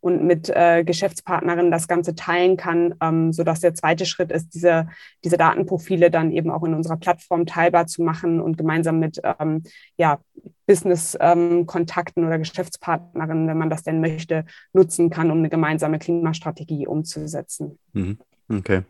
und 0.00 0.22
mit 0.24 0.48
äh, 0.48 0.84
Geschäftspartnerinnen 0.84 1.70
das 1.72 1.88
Ganze 1.88 2.14
teilen 2.14 2.56
kann, 2.56 2.94
ähm, 3.00 3.32
sodass 3.32 3.60
der 3.60 3.74
zweite 3.74 4.06
Schritt 4.06 4.30
ist, 4.30 4.54
diese, 4.54 4.88
diese 5.24 5.36
Datenprofile 5.36 6.10
dann 6.10 6.30
eben 6.30 6.50
auch 6.50 6.62
in 6.64 6.74
unserer 6.74 6.96
Plattform 6.96 7.46
teilbar 7.46 7.86
zu 7.86 8.02
machen 8.02 8.40
und 8.40 8.56
gemeinsam 8.56 9.00
mit 9.00 9.20
ähm, 9.40 9.64
ja, 9.96 10.20
Business-Kontakten 10.66 12.22
ähm, 12.22 12.28
oder 12.28 12.38
Geschäftspartnerinnen, 12.38 13.48
wenn 13.48 13.58
man 13.58 13.70
das 13.70 13.82
denn 13.82 14.00
möchte, 14.00 14.44
nutzen 14.72 15.10
kann, 15.10 15.30
um 15.30 15.38
eine 15.38 15.48
gemeinsame 15.48 15.98
Klimastrategie 15.98 16.86
umzusetzen. 16.86 17.78
Mhm. 17.92 18.18
Okay. 18.50 18.82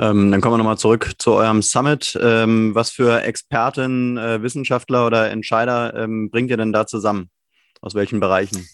Ähm, 0.00 0.32
dann 0.32 0.40
kommen 0.40 0.54
wir 0.54 0.58
nochmal 0.58 0.78
zurück 0.78 1.12
zu 1.18 1.32
eurem 1.32 1.62
Summit. 1.62 2.18
Ähm, 2.20 2.74
was 2.74 2.90
für 2.90 3.22
Experten, 3.22 4.16
äh, 4.16 4.42
Wissenschaftler 4.42 5.06
oder 5.06 5.30
Entscheider 5.30 5.94
ähm, 5.94 6.30
bringt 6.30 6.50
ihr 6.50 6.56
denn 6.56 6.72
da 6.72 6.86
zusammen? 6.86 7.30
Aus 7.80 7.94
welchen 7.94 8.18
Bereichen? 8.18 8.66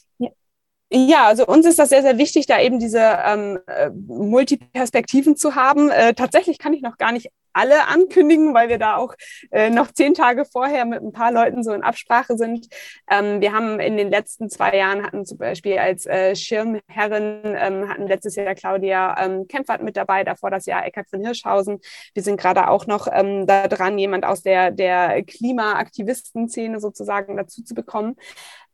Ja, 0.90 1.26
also 1.26 1.46
uns 1.46 1.66
ist 1.66 1.78
das 1.78 1.88
sehr, 1.88 2.02
sehr 2.02 2.18
wichtig, 2.18 2.46
da 2.46 2.60
eben 2.60 2.78
diese 2.78 3.00
ähm, 3.00 3.58
äh, 3.66 3.90
Multiperspektiven 3.90 5.36
zu 5.36 5.56
haben. 5.56 5.90
Äh, 5.90 6.14
tatsächlich 6.14 6.58
kann 6.58 6.72
ich 6.72 6.82
noch 6.82 6.98
gar 6.98 7.10
nicht 7.10 7.30
alle 7.54 7.88
ankündigen, 7.88 8.52
weil 8.54 8.68
wir 8.68 8.78
da 8.78 8.96
auch 8.96 9.14
äh, 9.50 9.70
noch 9.70 9.92
zehn 9.92 10.14
Tage 10.14 10.44
vorher 10.44 10.84
mit 10.84 11.02
ein 11.02 11.12
paar 11.12 11.32
Leuten 11.32 11.62
so 11.62 11.72
in 11.72 11.82
Absprache 11.82 12.36
sind. 12.36 12.68
Ähm, 13.10 13.40
wir 13.40 13.52
haben 13.52 13.80
in 13.80 13.96
den 13.96 14.10
letzten 14.10 14.50
zwei 14.50 14.76
Jahren 14.76 15.02
hatten 15.02 15.24
zum 15.24 15.38
Beispiel 15.38 15.78
als 15.78 16.06
äh, 16.06 16.36
Schirmherrin 16.36 17.40
ähm, 17.44 17.88
hatten 17.88 18.06
letztes 18.06 18.36
Jahr 18.36 18.54
Claudia 18.54 19.16
ähm, 19.24 19.46
Kempfert 19.48 19.82
mit 19.82 19.96
dabei, 19.96 20.24
davor 20.24 20.50
das 20.50 20.66
Jahr 20.66 20.84
Eckhard 20.84 21.08
von 21.08 21.24
Hirschhausen. 21.24 21.80
Wir 22.12 22.22
sind 22.22 22.40
gerade 22.40 22.68
auch 22.68 22.86
noch 22.86 23.08
ähm, 23.10 23.46
da 23.46 23.68
dran, 23.68 23.98
jemand 23.98 24.24
aus 24.24 24.42
der, 24.42 24.70
der 24.70 25.22
Klimaaktivisten-Szene 25.22 26.80
sozusagen 26.80 27.36
dazu 27.36 27.62
zu 27.62 27.74
bekommen. 27.74 28.16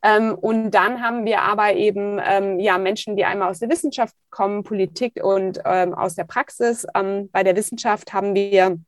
Ähm, 0.03 0.35
und 0.35 0.71
dann 0.71 1.03
haben 1.03 1.27
wir 1.27 1.43
aber 1.43 1.75
eben 1.75 2.21
ähm, 2.25 2.59
ja 2.59 2.79
Menschen, 2.79 3.17
die 3.17 3.25
einmal 3.25 3.51
aus 3.51 3.59
der 3.59 3.69
Wissenschaft 3.69 4.15
kommen, 4.31 4.63
Politik 4.63 5.23
und 5.23 5.61
ähm, 5.65 5.95
aus 5.95 6.15
der 6.15 6.25
Praxis. 6.25 6.87
Ähm, 6.95 7.29
bei 7.33 7.43
der 7.43 7.57
Wissenschaft 7.57 8.13
haben 8.13 8.35
wir 8.35 8.79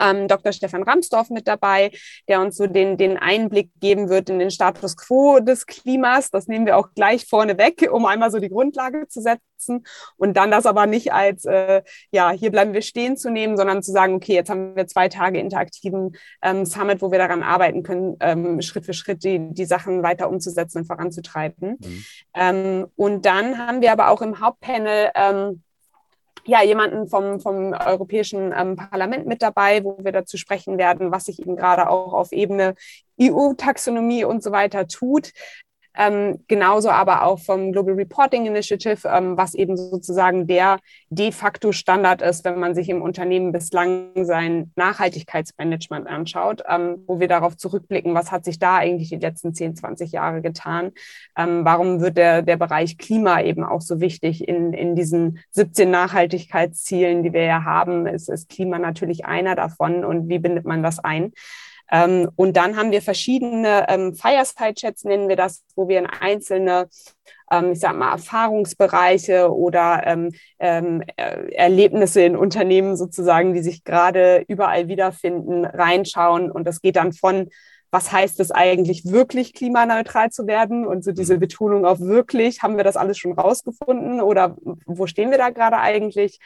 ähm, 0.00 0.28
Dr. 0.28 0.52
Stefan 0.52 0.82
Ramsdorf 0.82 1.30
mit 1.30 1.48
dabei, 1.48 1.90
der 2.28 2.40
uns 2.40 2.56
so 2.56 2.66
den, 2.66 2.96
den 2.96 3.18
Einblick 3.18 3.70
geben 3.80 4.08
wird 4.08 4.30
in 4.30 4.38
den 4.38 4.50
Status 4.50 4.96
quo 4.96 5.40
des 5.40 5.66
Klimas. 5.66 6.30
Das 6.30 6.46
nehmen 6.46 6.66
wir 6.66 6.76
auch 6.76 6.88
gleich 6.94 7.26
vorne 7.26 7.58
weg, 7.58 7.88
um 7.90 8.06
einmal 8.06 8.30
so 8.30 8.38
die 8.38 8.48
Grundlage 8.48 9.06
zu 9.08 9.20
setzen 9.20 9.84
und 10.16 10.36
dann 10.36 10.50
das 10.50 10.66
aber 10.66 10.86
nicht 10.86 11.12
als, 11.12 11.44
äh, 11.44 11.82
ja, 12.10 12.30
hier 12.30 12.50
bleiben 12.50 12.72
wir 12.72 12.82
stehen 12.82 13.16
zu 13.16 13.30
nehmen, 13.30 13.56
sondern 13.56 13.82
zu 13.82 13.92
sagen, 13.92 14.14
okay, 14.14 14.34
jetzt 14.34 14.50
haben 14.50 14.74
wir 14.74 14.86
zwei 14.86 15.08
Tage 15.08 15.38
interaktiven 15.38 16.16
ähm, 16.42 16.64
Summit, 16.64 17.00
wo 17.00 17.12
wir 17.12 17.18
daran 17.18 17.42
arbeiten 17.42 17.82
können, 17.82 18.16
ähm, 18.20 18.60
Schritt 18.60 18.86
für 18.86 18.94
Schritt 18.94 19.22
die, 19.24 19.52
die 19.52 19.64
Sachen 19.64 20.02
weiter 20.02 20.28
umzusetzen 20.28 20.78
und 20.78 20.86
voranzutreiben. 20.86 21.78
Mhm. 21.78 22.04
Ähm, 22.34 22.86
und 22.96 23.24
dann 23.24 23.58
haben 23.58 23.80
wir 23.82 23.92
aber 23.92 24.10
auch 24.10 24.22
im 24.22 24.40
Hauptpanel 24.40 25.10
ähm, 25.14 25.62
ja, 26.44 26.62
jemanden 26.62 27.08
vom, 27.08 27.40
vom 27.40 27.72
Europäischen 27.72 28.52
ähm, 28.56 28.76
Parlament 28.76 29.26
mit 29.26 29.42
dabei, 29.42 29.84
wo 29.84 29.98
wir 30.02 30.12
dazu 30.12 30.36
sprechen 30.36 30.78
werden, 30.78 31.12
was 31.12 31.26
sich 31.26 31.40
eben 31.40 31.56
gerade 31.56 31.88
auch 31.88 32.12
auf 32.12 32.32
Ebene 32.32 32.74
EU-Taxonomie 33.20 34.24
und 34.24 34.42
so 34.42 34.50
weiter 34.50 34.88
tut. 34.88 35.32
Ähm, 35.96 36.44
genauso 36.48 36.88
aber 36.90 37.24
auch 37.24 37.38
vom 37.38 37.72
Global 37.72 37.94
Reporting 37.94 38.46
Initiative, 38.46 39.06
ähm, 39.08 39.36
was 39.36 39.54
eben 39.54 39.76
sozusagen 39.76 40.46
der 40.46 40.78
de 41.10 41.32
facto 41.32 41.72
Standard 41.72 42.22
ist, 42.22 42.44
wenn 42.44 42.58
man 42.58 42.74
sich 42.74 42.88
im 42.88 43.02
Unternehmen 43.02 43.52
bislang 43.52 44.24
sein 44.24 44.70
Nachhaltigkeitsmanagement 44.76 46.06
anschaut, 46.06 46.62
ähm, 46.68 47.04
wo 47.06 47.20
wir 47.20 47.28
darauf 47.28 47.56
zurückblicken, 47.56 48.14
was 48.14 48.32
hat 48.32 48.44
sich 48.44 48.58
da 48.58 48.76
eigentlich 48.76 49.10
die 49.10 49.16
letzten 49.16 49.52
10, 49.52 49.76
20 49.76 50.12
Jahre 50.12 50.40
getan? 50.40 50.92
Ähm, 51.36 51.64
warum 51.64 52.00
wird 52.00 52.16
der, 52.16 52.42
der 52.42 52.56
Bereich 52.56 52.96
Klima 52.96 53.42
eben 53.42 53.64
auch 53.64 53.82
so 53.82 54.00
wichtig 54.00 54.48
in, 54.48 54.72
in 54.72 54.96
diesen 54.96 55.40
17 55.50 55.90
Nachhaltigkeitszielen, 55.90 57.22
die 57.22 57.32
wir 57.32 57.44
ja 57.44 57.64
haben? 57.64 58.06
Ist, 58.06 58.30
ist 58.30 58.48
Klima 58.48 58.78
natürlich 58.78 59.26
einer 59.26 59.56
davon 59.56 60.04
und 60.04 60.28
wie 60.28 60.38
bindet 60.38 60.64
man 60.64 60.82
das 60.82 60.98
ein? 60.98 61.32
Ähm, 61.92 62.28
und 62.36 62.56
dann 62.56 62.76
haben 62.76 62.90
wir 62.90 63.02
verschiedene 63.02 63.86
ähm, 63.88 64.14
Fireside-Chats, 64.14 65.04
nennen 65.04 65.28
wir 65.28 65.36
das, 65.36 65.62
wo 65.76 65.88
wir 65.88 65.98
in 65.98 66.06
einzelne 66.06 66.88
ähm, 67.52 67.72
ich 67.72 67.80
sag 67.80 67.94
mal, 67.96 68.12
Erfahrungsbereiche 68.12 69.52
oder 69.52 70.02
ähm, 70.06 70.30
ähm, 70.58 71.02
Erlebnisse 71.16 72.22
in 72.22 72.36
Unternehmen 72.36 72.96
sozusagen, 72.96 73.52
die 73.52 73.60
sich 73.60 73.84
gerade 73.84 74.44
überall 74.48 74.88
wiederfinden, 74.88 75.64
reinschauen. 75.66 76.50
Und 76.50 76.66
das 76.66 76.80
geht 76.80 76.96
dann 76.96 77.12
von 77.12 77.50
was 77.92 78.10
heißt 78.10 78.40
es 78.40 78.50
eigentlich, 78.50 79.04
wirklich 79.04 79.52
klimaneutral 79.52 80.30
zu 80.30 80.46
werden? 80.46 80.86
Und 80.86 81.04
so 81.04 81.12
diese 81.12 81.36
mhm. 81.36 81.40
Betonung 81.40 81.84
auf 81.84 82.00
wirklich, 82.00 82.62
haben 82.62 82.78
wir 82.78 82.84
das 82.84 82.96
alles 82.96 83.18
schon 83.18 83.32
rausgefunden 83.32 84.22
oder 84.22 84.56
wo 84.86 85.06
stehen 85.06 85.30
wir 85.30 85.38
da 85.38 85.50
gerade 85.50 85.76
eigentlich? 85.76 86.40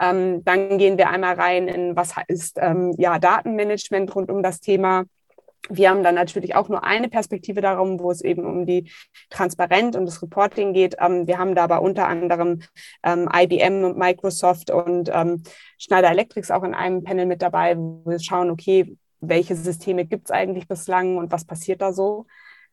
Ähm, 0.00 0.44
dann 0.44 0.76
gehen 0.76 0.98
wir 0.98 1.08
einmal 1.08 1.34
rein 1.34 1.68
in, 1.68 1.96
was 1.96 2.16
heißt 2.16 2.58
ähm, 2.60 2.94
ja, 2.98 3.20
Datenmanagement 3.20 4.14
rund 4.14 4.28
um 4.28 4.42
das 4.42 4.58
Thema. 4.58 5.04
Wir 5.70 5.90
haben 5.90 6.02
dann 6.02 6.16
natürlich 6.16 6.56
auch 6.56 6.68
nur 6.68 6.82
eine 6.82 7.08
Perspektive 7.08 7.60
darum, 7.60 8.00
wo 8.00 8.10
es 8.10 8.22
eben 8.22 8.44
um 8.44 8.66
die 8.66 8.90
Transparenz 9.30 9.96
und 9.96 10.06
das 10.06 10.20
Reporting 10.20 10.72
geht. 10.72 10.96
Ähm, 11.00 11.28
wir 11.28 11.38
haben 11.38 11.54
da 11.54 11.64
aber 11.64 11.80
unter 11.80 12.08
anderem 12.08 12.62
ähm, 13.04 13.28
IBM 13.32 13.84
und 13.84 13.96
Microsoft 13.96 14.72
und 14.72 15.10
ähm, 15.12 15.44
Schneider 15.78 16.10
Electric 16.10 16.52
auch 16.52 16.64
in 16.64 16.74
einem 16.74 17.04
Panel 17.04 17.26
mit 17.26 17.40
dabei, 17.40 17.76
wo 17.76 18.02
wir 18.04 18.18
schauen, 18.18 18.50
okay, 18.50 18.96
welche 19.20 19.56
Systeme 19.56 20.04
gibt 20.04 20.26
es 20.26 20.30
eigentlich 20.30 20.68
bislang 20.68 21.16
und 21.16 21.32
was 21.32 21.44
passiert 21.44 21.82
da 21.82 21.92
so. 21.92 22.26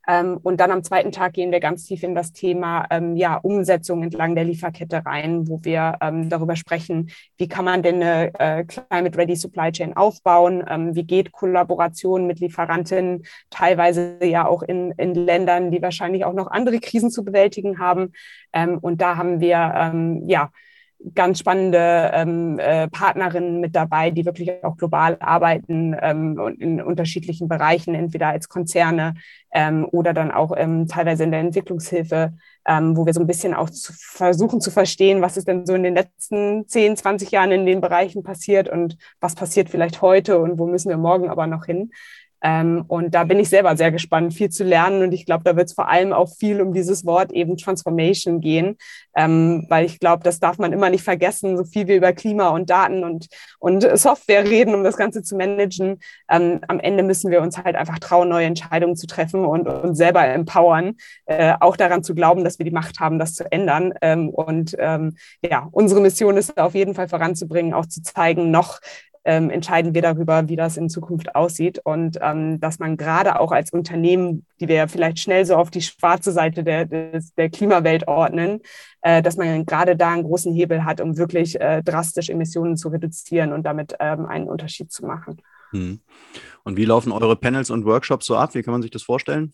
Ähm, 0.08 0.40
und 0.44 0.60
dann 0.60 0.72
am 0.72 0.84
zweiten 0.84 1.12
Tag 1.12 1.34
gehen 1.34 1.52
wir 1.52 1.60
ganz 1.60 1.86
tief 1.86 2.04
in 2.04 2.16
das 2.16 2.32
Thema 2.32 2.86
ähm, 2.92 3.16
ja, 3.16 3.38
Umsetzung 3.38 4.04
entlang 4.04 4.36
der 4.36 4.44
Lieferkette 4.44 5.06
rein, 5.06 5.48
wo 5.48 5.64
wir 5.64 5.98
ähm, 6.02 6.30
darüber 6.30 6.56
sprechen, 6.56 7.10
wie 7.38 7.48
kann 7.48 7.66
man 7.66 7.82
denn 7.82 7.96
eine 7.96 8.32
äh, 8.40 8.64
Climate 8.66 9.18
Ready 9.18 9.36
Supply 9.36 9.72
Chain 9.72 9.96
aufbauen, 9.96 10.64
ähm, 10.68 10.96
wie 10.96 11.04
geht 11.04 11.32
Kollaboration 11.32 12.28
mit 12.28 12.40
Lieferanten, 12.40 13.26
teilweise 13.50 14.20
ja 14.24 14.48
auch 14.48 14.62
in, 14.62 14.92
in 14.92 15.16
Ländern, 15.16 15.72
die 15.72 15.82
wahrscheinlich 15.82 16.26
auch 16.26 16.34
noch 16.34 16.48
andere 16.52 16.80
Krisen 16.80 17.10
zu 17.10 17.24
bewältigen 17.26 17.80
haben. 17.80 18.12
Ähm, 18.54 18.78
und 18.80 19.02
da 19.02 19.18
haben 19.18 19.40
wir 19.40 19.74
ähm, 19.76 20.22
ja 20.28 20.52
ganz 21.14 21.40
spannende 21.40 22.12
ähm, 22.14 22.58
äh, 22.60 22.88
Partnerinnen 22.88 23.60
mit 23.60 23.76
dabei, 23.76 24.12
die 24.12 24.26
wirklich 24.26 24.64
auch 24.64 24.78
global 24.78 25.18
arbeiten 25.20 25.96
ähm, 26.02 26.40
und 26.40 26.60
in 26.60 26.82
unterschiedlichen 26.82 27.48
Bereichen, 27.48 27.94
entweder 27.94 28.30
als 28.30 28.50
Konzerne 28.50 29.16
ähm, 29.54 29.88
oder 29.92 30.14
dann 30.14 30.32
auch 30.32 30.54
ähm, 30.56 30.88
teilweise 30.88 31.24
in 31.24 31.32
der 31.32 31.42
Entwicklungshilfe, 31.42 32.34
ähm, 32.68 32.98
wo 32.98 33.06
wir 33.06 33.14
so 33.14 33.20
ein 33.20 33.28
bisschen 33.28 33.54
auch 33.54 33.70
zu 33.70 33.94
versuchen 33.94 34.62
zu 34.62 34.72
verstehen, 34.72 35.22
was 35.22 35.38
ist 35.38 35.48
denn 35.48 35.66
so 35.66 35.76
in 35.76 35.84
den 35.84 35.96
letzten 35.96 36.68
10, 36.68 36.98
20 36.98 37.32
Jahren 37.32 37.52
in 37.52 37.66
den 37.66 37.82
Bereichen 37.82 38.24
passiert 38.24 38.70
und 38.70 38.98
was 39.20 39.36
passiert 39.36 39.70
vielleicht 39.70 40.02
heute 40.02 40.40
und 40.40 40.58
wo 40.58 40.66
müssen 40.66 40.90
wir 40.90 40.98
morgen 40.98 41.30
aber 41.30 41.46
noch 41.48 41.66
hin. 41.66 41.92
Ähm, 42.46 42.86
und 42.88 43.16
da 43.16 43.24
bin 43.24 43.40
ich 43.40 43.50
selber 43.50 43.76
sehr 43.76 43.92
gespannt, 43.92 44.36
viel 44.36 44.50
zu 44.50 44.64
lernen. 44.64 45.02
Und 45.02 45.14
ich 45.14 45.26
glaube, 45.26 45.44
da 45.44 45.56
wird 45.56 45.68
es 45.68 45.74
vor 45.74 45.90
allem 45.90 46.14
auch 46.14 46.30
viel 46.30 46.62
um 46.62 46.74
dieses 46.74 47.04
Wort 47.04 47.32
eben 47.32 47.58
Transformation 47.58 48.40
gehen, 48.40 48.78
ähm, 49.16 49.66
weil 49.68 49.86
ich 49.86 50.00
glaube, 50.00 50.24
das 50.24 50.40
darf 50.40 50.60
man 50.60 50.72
immer 50.72 50.92
nicht 50.92 51.04
vergessen, 51.04 51.58
so 51.58 51.64
viel 51.64 51.88
wir 51.88 51.96
über 51.96 52.14
Klima 52.14 52.50
und 52.50 52.70
Daten 52.70 53.04
und, 53.04 53.30
und 53.58 53.82
Software 53.98 54.48
reden, 54.48 54.76
um 54.76 54.84
das 54.84 54.96
Ganze 54.96 55.24
zu 55.24 55.36
managen. 55.36 56.00
Ähm, 56.30 56.60
am 56.68 56.80
Ende 56.80 57.02
müssen 57.02 57.32
wir 57.32 57.42
uns 57.42 57.58
halt 57.58 57.76
einfach 57.76 57.98
trauen, 57.98 58.30
neue 58.30 58.46
Entscheidungen 58.46 58.96
zu 58.96 59.08
treffen 59.08 59.44
und 59.44 59.68
uns 59.68 59.98
selber 59.98 60.24
empowern, 60.28 60.98
äh, 61.26 61.56
auch 61.60 61.76
daran 61.76 62.04
zu 62.04 62.14
glauben, 62.14 62.44
dass 62.44 62.60
wir 62.60 62.66
die 62.66 62.72
Macht 62.72 63.00
haben, 63.00 63.18
das 63.18 63.34
zu 63.34 63.52
ändern. 63.52 63.96
Ähm, 64.04 64.30
und 64.30 64.76
ähm, 64.78 65.16
ja, 65.42 65.68
unsere 65.72 66.00
Mission 66.00 66.38
ist 66.38 66.60
auf 66.60 66.76
jeden 66.76 66.94
Fall 66.94 67.08
voranzubringen, 67.08 67.74
auch 67.74 67.88
zu 67.88 68.04
zeigen, 68.04 68.52
noch 68.52 68.80
ähm, 69.26 69.50
entscheiden 69.50 69.94
wir 69.94 70.02
darüber, 70.02 70.48
wie 70.48 70.56
das 70.56 70.78
in 70.78 70.90
Zukunft 70.90 71.36
aussieht. 71.36 71.80
Und 71.84 72.20
ähm, 72.22 72.60
dass 72.60 72.80
man 72.80 72.96
gerade 72.96 73.40
auch 73.40 73.52
als 73.52 73.74
Unternehmen, 73.74 74.46
die 74.60 74.68
wir 74.68 74.76
ja 74.76 74.88
vielleicht 74.88 75.20
schnell 75.20 75.46
so 75.46 75.56
auf 75.56 75.72
die 75.72 75.82
schwarze 75.82 76.32
Seite 76.32 76.64
der, 76.64 76.86
des, 76.86 77.34
der 77.34 77.50
Klimawelt 77.50 78.08
ordnen, 78.08 78.62
äh, 79.02 79.22
dass 79.22 79.36
man 79.36 79.66
gerade 79.66 79.96
da 79.96 80.14
einen 80.14 80.24
großen 80.24 80.54
Hebel 80.54 80.86
hat, 80.86 81.02
um 81.02 81.18
wirklich 81.18 81.60
äh, 81.60 81.82
drastisch 81.84 82.30
Emissionen 82.30 82.78
zu 82.78 82.90
reduzieren 82.90 83.52
und 83.52 83.64
damit 83.64 83.96
ähm, 84.00 84.26
einen 84.26 84.48
Unterschied 84.48 84.92
zu 84.92 85.06
machen. 85.06 85.42
Hm. 85.72 86.00
Und 86.64 86.78
wie 86.78 86.86
laufen 86.86 87.12
eure 87.12 87.36
Panels 87.36 87.70
und 87.70 87.86
Workshops 87.86 88.28
so 88.28 88.38
ab? 88.38 88.54
Wie 88.54 88.62
kann 88.62 88.72
man 88.72 88.82
sich 88.82 88.92
das 88.92 89.04
vorstellen? 89.04 89.54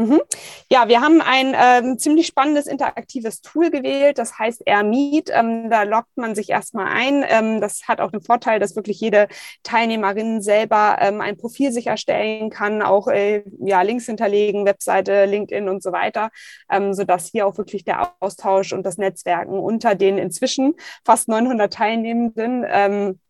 Mhm. 0.00 0.22
Ja, 0.70 0.88
wir 0.88 1.02
haben 1.02 1.20
ein 1.20 1.54
ähm, 1.54 1.98
ziemlich 1.98 2.26
spannendes 2.26 2.66
interaktives 2.66 3.42
Tool 3.42 3.70
gewählt, 3.70 4.16
das 4.16 4.38
heißt 4.38 4.62
AirMeet. 4.64 5.28
Ähm, 5.30 5.68
da 5.68 5.82
loggt 5.82 6.16
man 6.16 6.34
sich 6.34 6.48
erstmal 6.48 6.86
ein. 6.86 7.22
Ähm, 7.28 7.60
das 7.60 7.86
hat 7.86 8.00
auch 8.00 8.10
den 8.10 8.22
Vorteil, 8.22 8.58
dass 8.60 8.76
wirklich 8.76 8.98
jede 8.98 9.28
Teilnehmerin 9.62 10.40
selber 10.40 10.96
ähm, 11.00 11.20
ein 11.20 11.36
Profil 11.36 11.70
sich 11.70 11.88
erstellen 11.88 12.48
kann, 12.48 12.80
auch 12.80 13.08
äh, 13.08 13.44
ja, 13.58 13.82
Links 13.82 14.06
hinterlegen, 14.06 14.64
Webseite, 14.64 15.26
LinkedIn 15.26 15.68
und 15.68 15.82
so 15.82 15.92
weiter, 15.92 16.30
ähm, 16.70 16.94
sodass 16.94 17.26
hier 17.26 17.46
auch 17.46 17.58
wirklich 17.58 17.84
der 17.84 18.14
Austausch 18.20 18.72
und 18.72 18.86
das 18.86 18.96
Netzwerken 18.96 19.58
unter 19.58 19.94
den 19.94 20.16
inzwischen 20.16 20.76
fast 21.04 21.28
900 21.28 21.70
Teilnehmenden 21.70 22.64
ähm, 22.66 23.20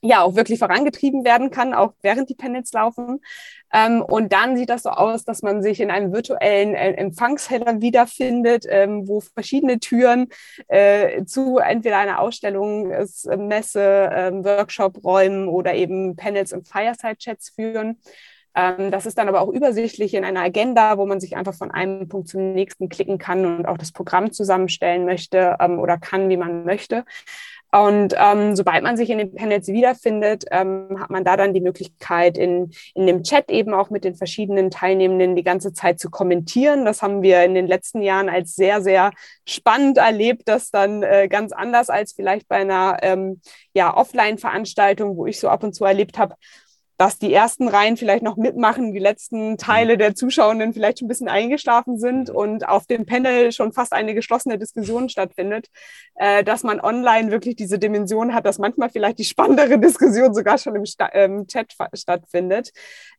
ja 0.00 0.22
auch 0.22 0.36
wirklich 0.36 0.58
vorangetrieben 0.58 1.24
werden 1.24 1.50
kann, 1.50 1.74
auch 1.74 1.92
während 2.02 2.28
die 2.30 2.34
Panels 2.34 2.72
laufen. 2.72 3.20
Ähm, 3.72 4.02
und 4.02 4.32
dann 4.32 4.56
sieht 4.56 4.70
das 4.70 4.84
so 4.84 4.90
aus, 4.90 5.24
dass 5.24 5.42
man 5.42 5.62
sich 5.62 5.80
in 5.80 5.90
einem 5.90 6.12
virtuellen 6.12 6.74
äh, 6.74 6.92
Empfangsheller 6.92 7.80
wiederfindet, 7.80 8.64
ähm, 8.68 9.06
wo 9.06 9.20
verschiedene 9.20 9.78
Türen 9.78 10.28
äh, 10.68 11.24
zu 11.24 11.58
entweder 11.58 11.98
einer 11.98 12.20
Ausstellung, 12.20 12.90
äh, 12.90 13.06
Messe, 13.36 13.82
äh, 13.82 14.32
Workshop-Räumen 14.32 15.48
oder 15.48 15.74
eben 15.74 16.16
Panels 16.16 16.52
und 16.52 16.68
Fireside-Chats 16.68 17.50
führen. 17.50 17.98
Ähm, 18.54 18.90
das 18.90 19.06
ist 19.06 19.18
dann 19.18 19.28
aber 19.28 19.40
auch 19.40 19.50
übersichtlich 19.50 20.14
in 20.14 20.24
einer 20.24 20.40
Agenda, 20.40 20.98
wo 20.98 21.06
man 21.06 21.20
sich 21.20 21.36
einfach 21.36 21.54
von 21.54 21.70
einem 21.70 22.08
Punkt 22.08 22.28
zum 22.28 22.54
nächsten 22.54 22.88
klicken 22.88 23.18
kann 23.18 23.44
und 23.44 23.66
auch 23.66 23.78
das 23.78 23.92
Programm 23.92 24.32
zusammenstellen 24.32 25.04
möchte 25.04 25.56
ähm, 25.60 25.78
oder 25.78 25.98
kann, 25.98 26.28
wie 26.28 26.36
man 26.36 26.64
möchte. 26.64 27.04
Und 27.70 28.14
ähm, 28.16 28.56
sobald 28.56 28.82
man 28.82 28.96
sich 28.96 29.10
in 29.10 29.18
den 29.18 29.34
Panels 29.34 29.68
wiederfindet, 29.68 30.44
ähm, 30.50 30.96
hat 30.98 31.10
man 31.10 31.24
da 31.24 31.36
dann 31.36 31.52
die 31.52 31.60
Möglichkeit, 31.60 32.38
in, 32.38 32.72
in 32.94 33.06
dem 33.06 33.22
Chat 33.22 33.50
eben 33.50 33.74
auch 33.74 33.90
mit 33.90 34.04
den 34.04 34.14
verschiedenen 34.14 34.70
Teilnehmenden 34.70 35.36
die 35.36 35.42
ganze 35.42 35.74
Zeit 35.74 36.00
zu 36.00 36.08
kommentieren. 36.08 36.86
Das 36.86 37.02
haben 37.02 37.20
wir 37.20 37.44
in 37.44 37.54
den 37.54 37.66
letzten 37.66 38.00
Jahren 38.00 38.30
als 38.30 38.54
sehr, 38.54 38.80
sehr 38.80 39.10
spannend 39.46 39.98
erlebt, 39.98 40.48
das 40.48 40.70
dann 40.70 41.02
äh, 41.02 41.28
ganz 41.28 41.52
anders 41.52 41.90
als 41.90 42.12
vielleicht 42.12 42.48
bei 42.48 42.56
einer 42.56 42.98
ähm, 43.02 43.40
ja, 43.74 43.94
Offline-Veranstaltung, 43.94 45.16
wo 45.16 45.26
ich 45.26 45.38
so 45.38 45.48
ab 45.48 45.62
und 45.62 45.74
zu 45.74 45.84
erlebt 45.84 46.18
habe, 46.18 46.36
dass 46.98 47.16
die 47.16 47.32
ersten 47.32 47.68
Reihen 47.68 47.96
vielleicht 47.96 48.24
noch 48.24 48.36
mitmachen, 48.36 48.92
die 48.92 48.98
letzten 48.98 49.56
Teile 49.56 49.96
der 49.96 50.16
Zuschauenden 50.16 50.74
vielleicht 50.74 50.98
schon 50.98 51.06
ein 51.06 51.08
bisschen 51.08 51.28
eingeschlafen 51.28 51.96
sind 51.98 52.28
und 52.28 52.68
auf 52.68 52.86
dem 52.86 53.06
Panel 53.06 53.52
schon 53.52 53.72
fast 53.72 53.92
eine 53.92 54.14
geschlossene 54.14 54.58
Diskussion 54.58 55.08
stattfindet, 55.08 55.68
äh, 56.16 56.42
dass 56.42 56.64
man 56.64 56.80
online 56.80 57.30
wirklich 57.30 57.54
diese 57.54 57.78
Dimension 57.78 58.34
hat, 58.34 58.44
dass 58.44 58.58
manchmal 58.58 58.90
vielleicht 58.90 59.20
die 59.20 59.24
spannendere 59.24 59.78
Diskussion 59.78 60.34
sogar 60.34 60.58
schon 60.58 60.74
im 60.74 60.86
Sta 60.86 61.08
ähm, 61.12 61.46
Chat 61.46 61.72
stattfindet. 61.94 62.72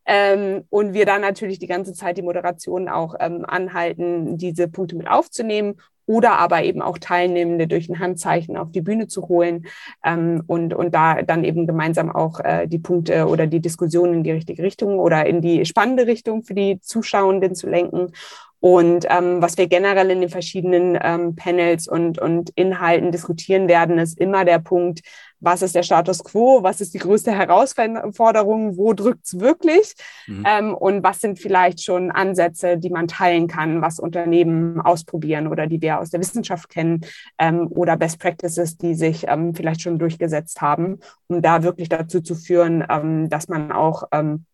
Ähm, 0.06 0.66
und 0.70 0.94
wir 0.94 1.06
dann 1.06 1.22
natürlich 1.22 1.60
die 1.60 1.68
ganze 1.68 1.94
Zeit 1.94 2.18
die 2.18 2.22
Moderation 2.22 2.90
auch 2.90 3.16
ähm, 3.20 3.46
anhalten, 3.48 4.38
diese 4.38 4.68
Punkte 4.68 4.98
mit 4.98 5.08
aufzunehmen 5.08 5.76
oder 6.10 6.40
aber 6.40 6.64
eben 6.64 6.82
auch 6.82 6.98
Teilnehmende 6.98 7.68
durch 7.68 7.88
ein 7.88 8.00
Handzeichen 8.00 8.58
auf 8.58 8.72
die 8.72 8.82
Bühne 8.82 9.06
zu 9.06 9.28
holen 9.28 9.68
ähm, 10.04 10.42
und, 10.48 10.74
und 10.74 10.96
da 10.96 11.22
dann 11.22 11.44
eben 11.44 11.68
gemeinsam 11.68 12.10
auch 12.10 12.40
äh, 12.40 12.66
die 12.66 12.80
Punkte 12.80 13.28
oder 13.28 13.46
die 13.46 13.60
Diskussion 13.60 14.12
in 14.12 14.24
die 14.24 14.32
richtige 14.32 14.64
Richtung 14.64 14.98
oder 14.98 15.28
in 15.28 15.40
die 15.40 15.66
spannende 15.66 16.08
Richtung 16.08 16.42
für 16.42 16.56
die 16.56 16.80
Zuschauenden 16.82 17.54
zu 17.54 17.70
lenken. 17.70 18.12
Und 18.60 19.06
ähm, 19.08 19.40
was 19.40 19.60
wir 19.60 19.68
generell 19.68 20.10
in 20.10 20.22
den 20.22 20.30
verschiedenen 20.30 20.98
ähm, 21.00 21.36
Panels 21.36 21.88
und, 21.88 22.20
und 22.20 22.50
Inhalten 22.56 23.12
diskutieren 23.12 23.68
werden, 23.68 24.00
ist 24.00 24.20
immer 24.20 24.46
der 24.46 24.58
Punkt, 24.58 25.02
was 25.40 25.62
ist 25.62 25.76
der 25.76 25.84
Status 25.84 26.24
quo, 26.24 26.64
was 26.64 26.82
ist 26.82 26.94
die 26.94 27.00
größte 27.00 27.32
Herausforderung, 27.32 28.78
wo 28.78 28.94
drückt 28.94 29.26
es 29.26 29.40
wirklich? 29.40 29.94
Mhm. 30.28 30.44
ähm, 30.48 30.74
und 30.76 31.04
was 31.04 31.22
sind 31.22 31.40
vielleicht 31.40 31.84
schon 31.84 32.12
Ansätze, 32.12 32.78
die 32.78 32.90
man 32.90 33.08
teilen 33.08 33.48
kann, 33.48 33.82
was 33.82 34.00
Unternehmen 34.00 34.82
ausprobieren 34.82 35.48
oder 35.48 35.68
die 35.68 35.82
wir 35.82 36.00
aus 36.00 36.10
der 36.10 36.20
Wissenschaft 36.20 36.70
kennen 36.70 37.02
ähm, 37.38 37.68
oder 37.70 37.98
Best 37.98 38.20
Practices, 38.20 38.78
die 38.78 38.96
sich 38.96 39.26
ähm, 39.28 39.56
vielleicht 39.56 39.82
schon 39.82 40.00
durchgesetzt 40.00 40.62
haben, 40.62 41.00
um 41.28 41.42
da 41.42 41.64
wirklich 41.64 41.90
dazu 41.90 42.22
zu 42.22 42.36
führen, 42.36 42.84
ähm, 42.90 43.30
dass 43.30 43.48
man 43.48 43.72
auch 43.72 44.04
ähm, 44.12 44.46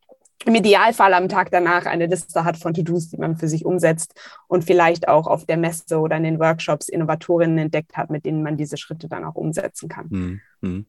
im 0.46 0.56
Idealfall 0.56 1.14
am 1.14 1.28
Tag 1.28 1.50
danach 1.52 1.86
eine 1.86 2.06
Liste 2.06 2.44
hat 2.44 2.58
von 2.58 2.74
To-Dos, 2.74 3.10
die 3.10 3.18
man 3.18 3.36
für 3.36 3.48
sich 3.48 3.66
umsetzt 3.66 4.14
und 4.48 4.64
vielleicht 4.64 5.08
auch 5.08 5.28
auf 5.28 5.46
der 5.46 5.58
Messe 5.58 6.00
oder 6.00 6.18
in 6.18 6.24
den 6.24 6.40
Workshops 6.40 6.88
Innovatorinnen 6.88 7.58
entdeckt 7.58 7.98
hat, 7.98 8.12
mit 8.12 8.26
denen 8.26 8.44
man 8.44 8.56
diese 8.56 8.78
Schritte 8.78 9.10
dann 9.10 9.26
auch 9.26 9.36
umsetzen 9.36 9.90
kann. 9.90 10.10
Hm, 10.10 10.42
hm. 10.62 10.86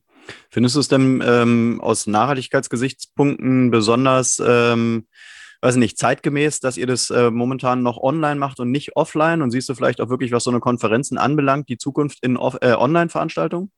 Findest 0.50 0.76
du 0.76 0.80
es 0.80 0.88
denn 0.88 1.22
ähm, 1.24 1.80
aus 1.80 2.06
Nachhaltigkeitsgesichtspunkten 2.06 3.70
besonders, 3.70 4.42
ähm, 4.44 5.06
weiß 5.62 5.76
nicht, 5.76 5.98
zeitgemäß, 5.98 6.60
dass 6.60 6.76
ihr 6.76 6.86
das 6.86 7.10
äh, 7.10 7.30
momentan 7.30 7.82
noch 7.82 7.96
online 7.98 8.36
macht 8.36 8.60
und 8.60 8.70
nicht 8.70 8.96
offline? 8.96 9.40
Und 9.40 9.52
siehst 9.52 9.68
du 9.68 9.74
vielleicht 9.74 10.00
auch 10.00 10.08
wirklich, 10.08 10.32
was 10.32 10.44
so 10.44 10.50
eine 10.50 10.60
Konferenzen 10.60 11.16
anbelangt, 11.16 11.68
die 11.68 11.78
Zukunft 11.78 12.22
in 12.22 12.36
äh, 12.36 12.74
Online-Veranstaltungen? 12.74 13.70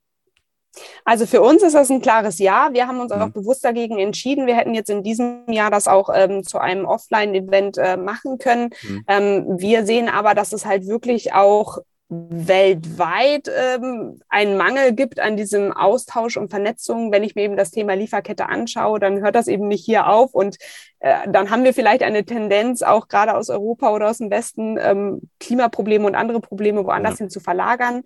Also 1.05 1.27
für 1.27 1.41
uns 1.41 1.63
ist 1.63 1.75
das 1.75 1.91
ein 1.91 2.01
klares 2.01 2.39
Ja. 2.39 2.71
Wir 2.73 2.87
haben 2.87 3.01
uns 3.01 3.15
mhm. 3.15 3.23
auch 3.23 3.31
bewusst 3.31 3.65
dagegen 3.65 3.99
entschieden. 3.99 4.47
Wir 4.47 4.57
hätten 4.57 4.75
jetzt 4.75 4.91
in 4.91 5.03
diesem 5.03 5.51
Jahr 5.51 5.71
das 5.71 5.89
auch 5.89 6.11
ähm, 6.15 6.45
zu 6.45 6.59
einem 6.59 6.85
Offline-Event 6.85 7.79
äh, 7.79 7.97
machen 7.97 8.39
können. 8.39 8.71
Mhm. 8.83 9.05
Ähm, 9.09 9.45
wir 9.59 9.87
sehen 9.87 10.09
aber, 10.09 10.35
dass 10.35 10.53
es 10.53 10.67
halt 10.67 10.87
wirklich 10.87 11.33
auch 11.35 11.79
weltweit 12.11 13.51
ähm, 13.55 14.21
einen 14.31 14.57
Mangel 14.57 14.93
gibt 14.95 15.21
an 15.21 15.37
diesem 15.37 15.73
Austausch 15.73 16.39
und 16.39 16.49
Vernetzung. 16.49 17.13
Wenn 17.13 17.23
ich 17.23 17.35
mir 17.35 17.43
eben 17.43 17.57
das 17.57 17.71
Thema 17.71 17.95
Lieferkette 17.95 18.49
anschaue, 18.49 18.99
dann 18.99 19.21
hört 19.21 19.35
das 19.35 19.47
eben 19.47 19.69
nicht 19.69 19.85
hier 19.85 20.09
auf. 20.09 20.33
Und 20.33 20.57
dann 21.01 21.51
haben 21.51 21.63
wir 21.63 21.73
vielleicht 21.73 22.03
eine 22.03 22.25
Tendenz, 22.25 22.83
auch 22.83 23.07
gerade 23.07 23.37
aus 23.37 23.51
Europa 23.51 23.91
oder 23.93 24.11
aus 24.11 24.19
dem 24.19 24.31
Westen, 24.31 24.79
ähm, 24.81 25.23
Klimaprobleme 25.39 26.05
und 26.05 26.17
andere 26.17 26.41
Probleme 26.41 26.85
woanders 26.85 27.15
ja. 27.15 27.19
hin 27.19 27.31
zu 27.31 27.39
verlagern. 27.39 28.03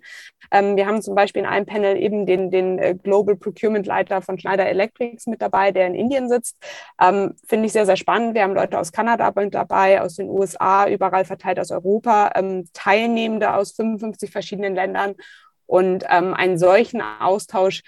Ähm, 0.51 0.75
wir 0.75 0.85
haben 0.85 1.01
zum 1.01 1.15
Beispiel 1.15 1.41
in 1.41 1.47
einem 1.47 1.65
Panel 1.65 1.97
eben 1.97 2.27
den, 2.27 2.51
den 2.51 2.77
äh, 2.77 2.95
Global 2.95 3.35
Procurement 3.35 3.87
Leiter 3.87 4.21
von 4.21 4.37
Schneider 4.37 4.67
Electrics 4.67 5.25
mit 5.25 5.41
dabei, 5.41 5.71
der 5.71 5.87
in 5.87 5.95
Indien 5.95 6.29
sitzt. 6.29 6.57
Ähm, 7.01 7.33
Finde 7.47 7.65
ich 7.65 7.73
sehr, 7.73 7.87
sehr 7.87 7.97
spannend. 7.97 8.35
Wir 8.35 8.43
haben 8.43 8.53
Leute 8.53 8.77
aus 8.77 8.91
Kanada 8.91 9.31
mit 9.35 9.55
dabei, 9.55 10.01
aus 10.01 10.15
den 10.15 10.29
USA, 10.29 10.87
überall 10.87 11.25
verteilt 11.25 11.59
aus 11.59 11.71
Europa, 11.71 12.31
Teilnehmende 12.73 13.55
aus 13.55 13.71
55 13.71 14.31
verschiedenen 14.31 14.75
Ländern. 14.75 15.15
Und 15.65 16.05
einen 16.05 16.59
solchen 16.59 17.01
Austausch 17.01 17.81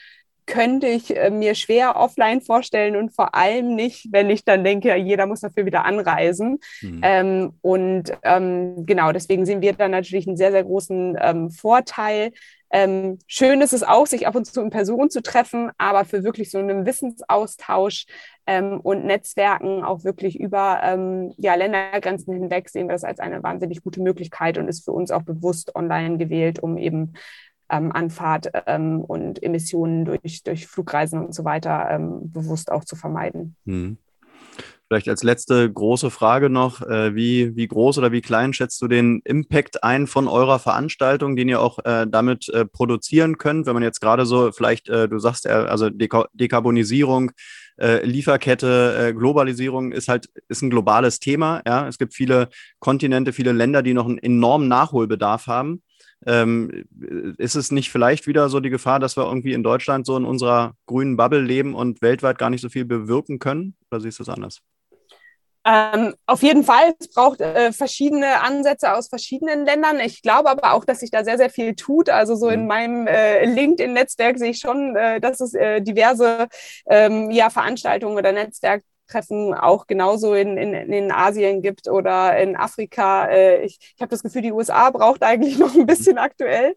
könnte 0.45 0.87
ich 0.87 1.15
äh, 1.15 1.29
mir 1.29 1.55
schwer 1.55 1.95
offline 1.95 2.41
vorstellen 2.41 2.95
und 2.95 3.13
vor 3.13 3.35
allem 3.35 3.75
nicht, 3.75 4.07
wenn 4.11 4.29
ich 4.29 4.45
dann 4.45 4.63
denke, 4.63 4.95
jeder 4.95 5.25
muss 5.25 5.41
dafür 5.41 5.65
wieder 5.65 5.85
anreisen. 5.85 6.59
Mhm. 6.81 7.01
Ähm, 7.03 7.53
und 7.61 8.11
ähm, 8.23 8.85
genau, 8.85 9.11
deswegen 9.11 9.45
sehen 9.45 9.61
wir 9.61 9.73
da 9.73 9.87
natürlich 9.87 10.27
einen 10.27 10.37
sehr, 10.37 10.51
sehr 10.51 10.63
großen 10.63 11.17
ähm, 11.19 11.51
Vorteil. 11.51 12.31
Ähm, 12.71 13.19
schön 13.27 13.61
ist 13.61 13.73
es 13.73 13.83
auch, 13.83 14.05
sich 14.05 14.27
ab 14.27 14.35
und 14.35 14.45
zu 14.45 14.61
in 14.61 14.69
Person 14.69 15.09
zu 15.09 15.21
treffen, 15.21 15.71
aber 15.77 16.03
für 16.03 16.23
wirklich 16.23 16.51
so 16.51 16.57
einen 16.57 16.85
Wissensaustausch 16.85 18.05
ähm, 18.47 18.79
und 18.81 19.05
Netzwerken 19.05 19.83
auch 19.83 20.03
wirklich 20.03 20.39
über 20.39 20.81
ähm, 20.83 21.33
ja, 21.37 21.55
Ländergrenzen 21.55 22.33
hinweg 22.33 22.69
sehen 22.69 22.87
wir 22.87 22.93
das 22.93 23.03
als 23.03 23.19
eine 23.19 23.43
wahnsinnig 23.43 23.81
gute 23.81 24.01
Möglichkeit 24.01 24.57
und 24.57 24.67
ist 24.67 24.83
für 24.83 24.91
uns 24.91 25.11
auch 25.11 25.23
bewusst 25.23 25.75
online 25.75 26.17
gewählt, 26.17 26.59
um 26.59 26.77
eben 26.77 27.13
ähm, 27.70 27.91
Anfahrt 27.91 28.51
ähm, 28.68 29.01
und 29.01 29.41
Emissionen 29.41 30.05
durch, 30.05 30.43
durch 30.43 30.68
Flugreisen 30.68 31.26
und 31.26 31.34
so 31.34 31.45
weiter 31.45 31.89
ähm, 31.89 32.32
bewusst 32.32 32.72
auch 32.72 32.86
zu 32.86 32.95
vermeiden. 32.95 33.55
Hm. 33.66 33.97
Vielleicht 34.88 35.09
als 35.09 35.24
letzte 35.24 35.72
große 35.72 36.11
Frage 36.11 36.51
noch, 36.51 36.82
äh, 36.82 37.16
wie, 37.16 37.55
wie 37.55 37.68
groß 37.68 37.97
oder 37.97 38.11
wie 38.11 38.22
klein 38.22 38.53
schätzt 38.53 38.80
du 38.84 38.88
den 38.88 39.20
Impact 39.26 39.84
ein 39.84 40.05
von 40.05 40.28
eurer 40.28 40.59
Veranstaltung, 40.59 41.36
den 41.36 41.49
ihr 41.49 41.59
auch 41.59 41.80
äh, 41.84 42.05
damit 42.07 42.49
äh, 42.49 42.66
produzieren 42.66 43.39
könnt, 43.39 43.66
wenn 43.66 43.74
man 43.74 43.82
jetzt 43.82 43.99
gerade 43.99 44.28
so 44.28 44.51
vielleicht, 44.51 44.88
äh, 44.88 45.09
du 45.09 45.18
sagst, 45.18 45.47
äh, 45.47 45.49
also 45.49 45.89
Deka 45.89 46.28
Dekarbonisierung, 46.34 47.32
äh, 47.78 48.05
Lieferkette, 48.05 49.13
Globalisierung 49.18 49.91
ist 49.91 50.07
halt 50.07 50.30
ist 50.49 50.61
ein 50.61 50.70
globales 50.70 51.20
Thema. 51.20 51.63
Ja, 51.66 51.88
es 51.88 51.97
gibt 51.97 52.13
viele 52.13 52.49
Kontinente, 52.80 53.34
viele 53.34 53.53
Länder, 53.53 53.82
die 53.82 53.95
noch 53.95 54.05
einen 54.05 54.20
enormen 54.20 54.68
Nachholbedarf 54.68 55.47
haben. 55.47 55.82
Ähm, 56.26 56.86
ist 57.38 57.55
es 57.55 57.71
nicht 57.71 57.91
vielleicht 57.91 58.28
wieder 58.28 58.49
so 58.49 58.59
die 58.59 58.69
Gefahr, 58.69 58.99
dass 58.99 59.17
wir 59.17 59.26
irgendwie 59.26 59.53
in 59.53 59.63
Deutschland 59.63 60.05
so 60.05 60.17
in 60.17 60.26
unserer 60.26 60.73
grünen 60.88 61.17
Bubble 61.17 61.41
leben 61.41 61.76
und 61.76 62.01
weltweit 62.01 62.38
gar 62.38 62.49
nicht 62.49 62.61
so 62.61 62.69
viel 62.69 62.86
bewirken 62.86 63.39
können? 63.39 63.76
Oder 63.91 64.01
siehst 64.01 64.19
du 64.19 64.23
es 64.23 64.30
anders? 64.30 64.61
Ähm, 65.67 66.13
auf 66.28 66.43
jeden 66.43 66.63
Fall, 66.63 66.93
es 66.99 67.09
braucht 67.09 67.41
äh, 67.41 67.71
verschiedene 67.71 68.41
Ansätze 68.41 68.93
aus 68.93 69.07
verschiedenen 69.07 69.65
Ländern. 69.65 69.99
Ich 69.99 70.21
glaube 70.21 70.49
aber 70.51 70.73
auch, 70.73 70.86
dass 70.86 70.99
sich 70.99 71.09
da 71.09 71.23
sehr, 71.23 71.38
sehr 71.38 71.49
viel 71.49 71.73
tut. 71.73 72.09
Also 72.09 72.36
so 72.36 72.49
in 72.49 72.61
mhm. 72.61 72.67
meinem 72.67 73.07
äh, 73.07 73.45
LinkedIn-Netzwerk 73.45 74.38
sehe 74.38 74.51
ich 74.51 74.59
schon, 74.59 74.95
äh, 74.95 75.19
dass 75.19 75.39
es 75.39 75.55
äh, 75.55 75.82
diverse 75.82 76.47
ähm, 76.86 77.32
ja, 77.32 77.49
Veranstaltungen 77.49 78.15
oder 78.15 78.32
Netzwerke 78.32 78.86
Treffen 79.07 79.53
auch 79.53 79.87
genauso 79.87 80.33
in, 80.33 80.57
in, 80.57 80.73
in 80.73 81.11
Asien 81.11 81.61
gibt 81.61 81.87
oder 81.87 82.37
in 82.37 82.55
Afrika. 82.55 83.27
Äh, 83.27 83.65
ich 83.65 83.79
ich 83.95 84.01
habe 84.01 84.09
das 84.09 84.23
Gefühl, 84.23 84.41
die 84.41 84.51
USA 84.51 84.89
braucht 84.91 85.23
eigentlich 85.23 85.57
noch 85.57 85.75
ein 85.75 85.85
bisschen 85.85 86.17
aktuell. 86.17 86.75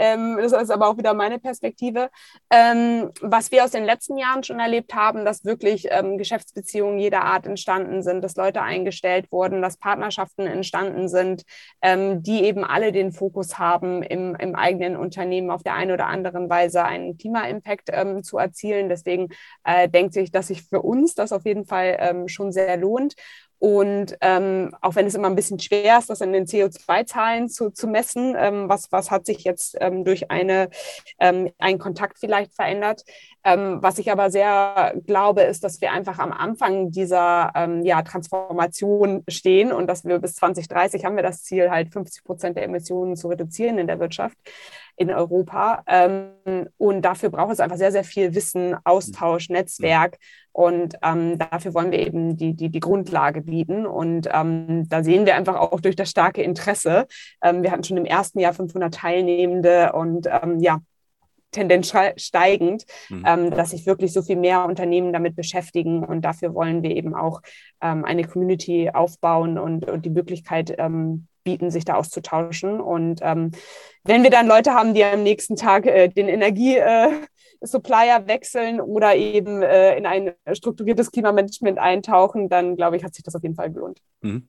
Ähm, 0.00 0.38
das 0.40 0.52
ist 0.52 0.70
aber 0.70 0.88
auch 0.88 0.96
wieder 0.96 1.12
meine 1.12 1.38
Perspektive. 1.38 2.08
Ähm, 2.50 3.10
was 3.20 3.52
wir 3.52 3.64
aus 3.64 3.72
den 3.72 3.84
letzten 3.84 4.16
Jahren 4.16 4.42
schon 4.42 4.58
erlebt 4.58 4.94
haben, 4.94 5.26
dass 5.26 5.44
wirklich 5.44 5.88
ähm, 5.90 6.16
Geschäftsbeziehungen 6.16 6.98
jeder 6.98 7.22
Art 7.22 7.46
entstanden 7.46 8.02
sind, 8.02 8.22
dass 8.22 8.34
Leute 8.34 8.62
eingestellt 8.62 9.30
wurden, 9.30 9.60
dass 9.60 9.76
Partnerschaften 9.76 10.46
entstanden 10.46 11.08
sind, 11.08 11.42
ähm, 11.82 12.22
die 12.22 12.44
eben 12.44 12.64
alle 12.64 12.92
den 12.92 13.12
Fokus 13.12 13.58
haben, 13.58 14.02
im, 14.02 14.34
im 14.36 14.54
eigenen 14.54 14.96
Unternehmen 14.96 15.50
auf 15.50 15.62
der 15.62 15.74
einen 15.74 15.92
oder 15.92 16.06
anderen 16.06 16.48
Weise 16.48 16.82
einen 16.82 17.18
Klima-Impact 17.18 17.90
ähm, 17.92 18.22
zu 18.22 18.38
erzielen. 18.38 18.88
Deswegen 18.88 19.28
äh, 19.64 19.86
denkt 19.86 20.14
sich, 20.14 20.32
dass 20.32 20.46
sich 20.46 20.62
für 20.62 20.80
uns 20.80 21.14
das 21.14 21.32
auf 21.32 21.44
jeden 21.44 21.66
Fall 21.66 21.98
ähm, 22.00 22.28
schon 22.28 22.52
sehr 22.52 22.78
lohnt. 22.78 23.14
Und 23.60 24.16
ähm, 24.22 24.74
auch 24.80 24.94
wenn 24.94 25.06
es 25.06 25.14
immer 25.14 25.28
ein 25.28 25.36
bisschen 25.36 25.60
schwer 25.60 25.98
ist, 25.98 26.08
das 26.08 26.22
in 26.22 26.32
den 26.32 26.46
CO2-Zahlen 26.46 27.50
zu, 27.50 27.70
zu 27.70 27.88
messen, 27.88 28.34
ähm, 28.36 28.70
was, 28.70 28.90
was 28.90 29.10
hat 29.10 29.26
sich 29.26 29.44
jetzt 29.44 29.76
ähm, 29.80 30.02
durch 30.02 30.30
eine, 30.30 30.70
ähm, 31.18 31.50
einen 31.58 31.78
Kontakt 31.78 32.18
vielleicht 32.18 32.54
verändert. 32.54 33.04
Ähm, 33.44 33.78
was 33.82 33.98
ich 33.98 34.10
aber 34.10 34.30
sehr 34.30 34.94
glaube, 35.06 35.42
ist, 35.42 35.62
dass 35.62 35.82
wir 35.82 35.92
einfach 35.92 36.18
am 36.18 36.32
Anfang 36.32 36.90
dieser 36.90 37.52
ähm, 37.54 37.84
ja, 37.84 38.00
Transformation 38.00 39.24
stehen 39.28 39.72
und 39.72 39.86
dass 39.88 40.06
wir 40.06 40.20
bis 40.20 40.36
2030 40.36 41.04
haben 41.04 41.16
wir 41.16 41.22
das 41.22 41.42
Ziel, 41.42 41.70
halt 41.70 41.92
50 41.92 42.24
Prozent 42.24 42.56
der 42.56 42.64
Emissionen 42.64 43.14
zu 43.14 43.28
reduzieren 43.28 43.78
in 43.78 43.86
der 43.86 44.00
Wirtschaft 44.00 44.38
in 45.00 45.10
Europa. 45.10 45.82
Ähm, 45.86 46.68
und 46.76 47.02
dafür 47.02 47.30
braucht 47.30 47.54
es 47.54 47.60
einfach 47.60 47.78
sehr, 47.78 47.90
sehr 47.90 48.04
viel 48.04 48.34
Wissen, 48.34 48.76
Austausch, 48.84 49.48
Netzwerk. 49.48 50.18
Und 50.52 50.94
ähm, 51.02 51.38
dafür 51.38 51.72
wollen 51.72 51.90
wir 51.90 52.00
eben 52.00 52.36
die, 52.36 52.52
die, 52.54 52.68
die 52.68 52.80
Grundlage 52.80 53.40
bieten. 53.40 53.86
Und 53.86 54.28
ähm, 54.30 54.86
da 54.90 55.02
sehen 55.02 55.24
wir 55.24 55.36
einfach 55.36 55.56
auch 55.56 55.80
durch 55.80 55.96
das 55.96 56.10
starke 56.10 56.42
Interesse. 56.42 57.06
Ähm, 57.42 57.62
wir 57.62 57.70
hatten 57.70 57.82
schon 57.82 57.96
im 57.96 58.04
ersten 58.04 58.40
Jahr 58.40 58.52
500 58.52 58.92
Teilnehmende 58.92 59.94
und 59.94 60.28
ähm, 60.30 60.60
ja, 60.60 60.80
Tendenz 61.50 61.94
steigend, 62.16 62.84
mhm. 63.08 63.24
ähm, 63.26 63.50
dass 63.50 63.70
sich 63.70 63.86
wirklich 63.86 64.12
so 64.12 64.20
viel 64.20 64.36
mehr 64.36 64.66
Unternehmen 64.66 65.14
damit 65.14 65.34
beschäftigen. 65.34 66.04
Und 66.04 66.26
dafür 66.26 66.54
wollen 66.54 66.82
wir 66.82 66.90
eben 66.94 67.14
auch 67.14 67.40
ähm, 67.80 68.04
eine 68.04 68.24
Community 68.24 68.90
aufbauen 68.92 69.56
und, 69.56 69.88
und 69.88 70.04
die 70.04 70.10
Möglichkeit 70.10 70.74
ähm, 70.76 71.26
bieten, 71.44 71.70
sich 71.70 71.84
da 71.84 71.94
auszutauschen. 71.94 72.80
Und 72.80 73.20
ähm, 73.22 73.50
wenn 74.04 74.22
wir 74.22 74.30
dann 74.30 74.46
Leute 74.46 74.74
haben, 74.74 74.94
die 74.94 75.04
am 75.04 75.22
nächsten 75.22 75.56
Tag 75.56 75.86
äh, 75.86 76.08
den 76.08 76.28
Energiesupplier 76.28 78.24
äh, 78.24 78.26
wechseln 78.26 78.80
oder 78.80 79.16
eben 79.16 79.62
äh, 79.62 79.96
in 79.96 80.06
ein 80.06 80.32
strukturiertes 80.52 81.10
Klimamanagement 81.10 81.78
eintauchen, 81.78 82.48
dann 82.48 82.76
glaube 82.76 82.96
ich, 82.96 83.04
hat 83.04 83.14
sich 83.14 83.24
das 83.24 83.34
auf 83.34 83.42
jeden 83.42 83.54
Fall 83.54 83.72
gelohnt. 83.72 84.00
Mhm. 84.22 84.48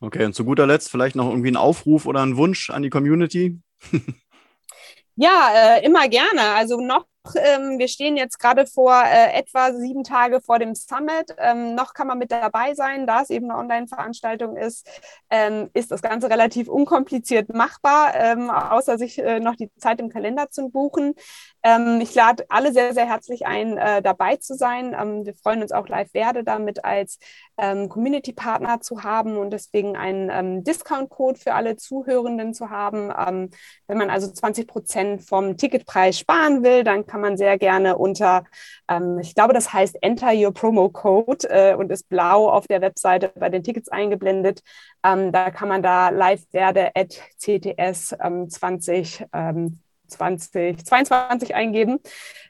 Okay, 0.00 0.24
und 0.24 0.34
zu 0.34 0.44
guter 0.44 0.66
Letzt 0.66 0.90
vielleicht 0.90 1.16
noch 1.16 1.28
irgendwie 1.28 1.50
ein 1.50 1.56
Aufruf 1.56 2.06
oder 2.06 2.22
ein 2.22 2.36
Wunsch 2.36 2.70
an 2.70 2.82
die 2.82 2.90
Community. 2.90 3.58
ja, 5.16 5.50
äh, 5.54 5.84
immer 5.84 6.08
gerne. 6.08 6.42
Also 6.54 6.80
noch 6.80 7.06
ähm, 7.34 7.78
wir 7.78 7.88
stehen 7.88 8.16
jetzt 8.16 8.38
gerade 8.38 8.66
vor 8.66 8.94
äh, 9.04 9.32
etwa 9.32 9.72
sieben 9.72 10.04
Tage 10.04 10.40
vor 10.40 10.58
dem 10.58 10.74
Summit. 10.74 11.34
Ähm, 11.38 11.74
noch 11.74 11.94
kann 11.94 12.06
man 12.06 12.18
mit 12.18 12.30
dabei 12.30 12.74
sein, 12.74 13.06
da 13.06 13.22
es 13.22 13.30
eben 13.30 13.50
eine 13.50 13.58
Online-Veranstaltung 13.58 14.56
ist, 14.56 14.88
ähm, 15.30 15.70
ist 15.74 15.90
das 15.90 16.02
Ganze 16.02 16.30
relativ 16.30 16.68
unkompliziert 16.68 17.52
machbar, 17.52 18.14
ähm, 18.14 18.50
außer 18.50 18.98
sich 18.98 19.18
äh, 19.18 19.40
noch 19.40 19.56
die 19.56 19.70
Zeit 19.78 20.00
im 20.00 20.08
Kalender 20.08 20.50
zu 20.50 20.68
buchen. 20.68 21.14
Ähm, 21.62 22.00
ich 22.00 22.14
lade 22.14 22.44
alle 22.48 22.72
sehr, 22.72 22.94
sehr 22.94 23.06
herzlich 23.06 23.46
ein, 23.46 23.76
äh, 23.76 24.02
dabei 24.02 24.36
zu 24.36 24.54
sein. 24.54 24.94
Ähm, 24.98 25.24
wir 25.24 25.34
freuen 25.34 25.62
uns 25.62 25.72
auch 25.72 25.88
live 25.88 26.12
Werde 26.14 26.44
damit 26.44 26.84
als 26.84 27.18
Community-Partner 27.58 28.82
zu 28.82 29.02
haben 29.02 29.38
und 29.38 29.50
deswegen 29.50 29.96
einen 29.96 30.62
Discount-Code 30.62 31.40
für 31.40 31.54
alle 31.54 31.76
Zuhörenden 31.76 32.52
zu 32.52 32.68
haben. 32.68 33.08
wenn 33.08 33.98
man 33.98 34.10
also 34.10 34.30
20 34.30 34.66
Prozent 34.66 35.22
vom 35.22 35.56
Ticketpreis 35.56 36.18
sparen 36.18 36.62
will, 36.62 36.84
dann 36.84 37.06
kann 37.06 37.22
man 37.22 37.38
sehr 37.38 37.56
gerne 37.56 37.96
unter, 37.96 38.44
ähm, 38.88 39.18
ich 39.20 39.34
glaube, 39.34 39.54
das 39.54 39.72
heißt 39.72 39.96
Enter 40.02 40.32
Your 40.34 40.52
Promo 40.52 40.90
Code 40.90 41.48
äh, 41.48 41.74
und 41.74 41.90
ist 41.90 42.08
blau 42.08 42.50
auf 42.50 42.66
der 42.66 42.80
Webseite 42.80 43.32
bei 43.34 43.48
den 43.48 43.62
Tickets 43.62 43.88
eingeblendet. 43.88 44.60
Ähm, 45.04 45.32
da 45.32 45.50
kann 45.50 45.68
man 45.68 45.82
da 45.82 46.08
live 46.10 46.42
werde 46.52 46.90
at 46.94 47.20
CTS 47.38 48.16
ähm, 48.20 48.48
20, 48.50 49.24
ähm, 49.32 49.80
2022 50.08 51.54
eingeben 51.54 51.98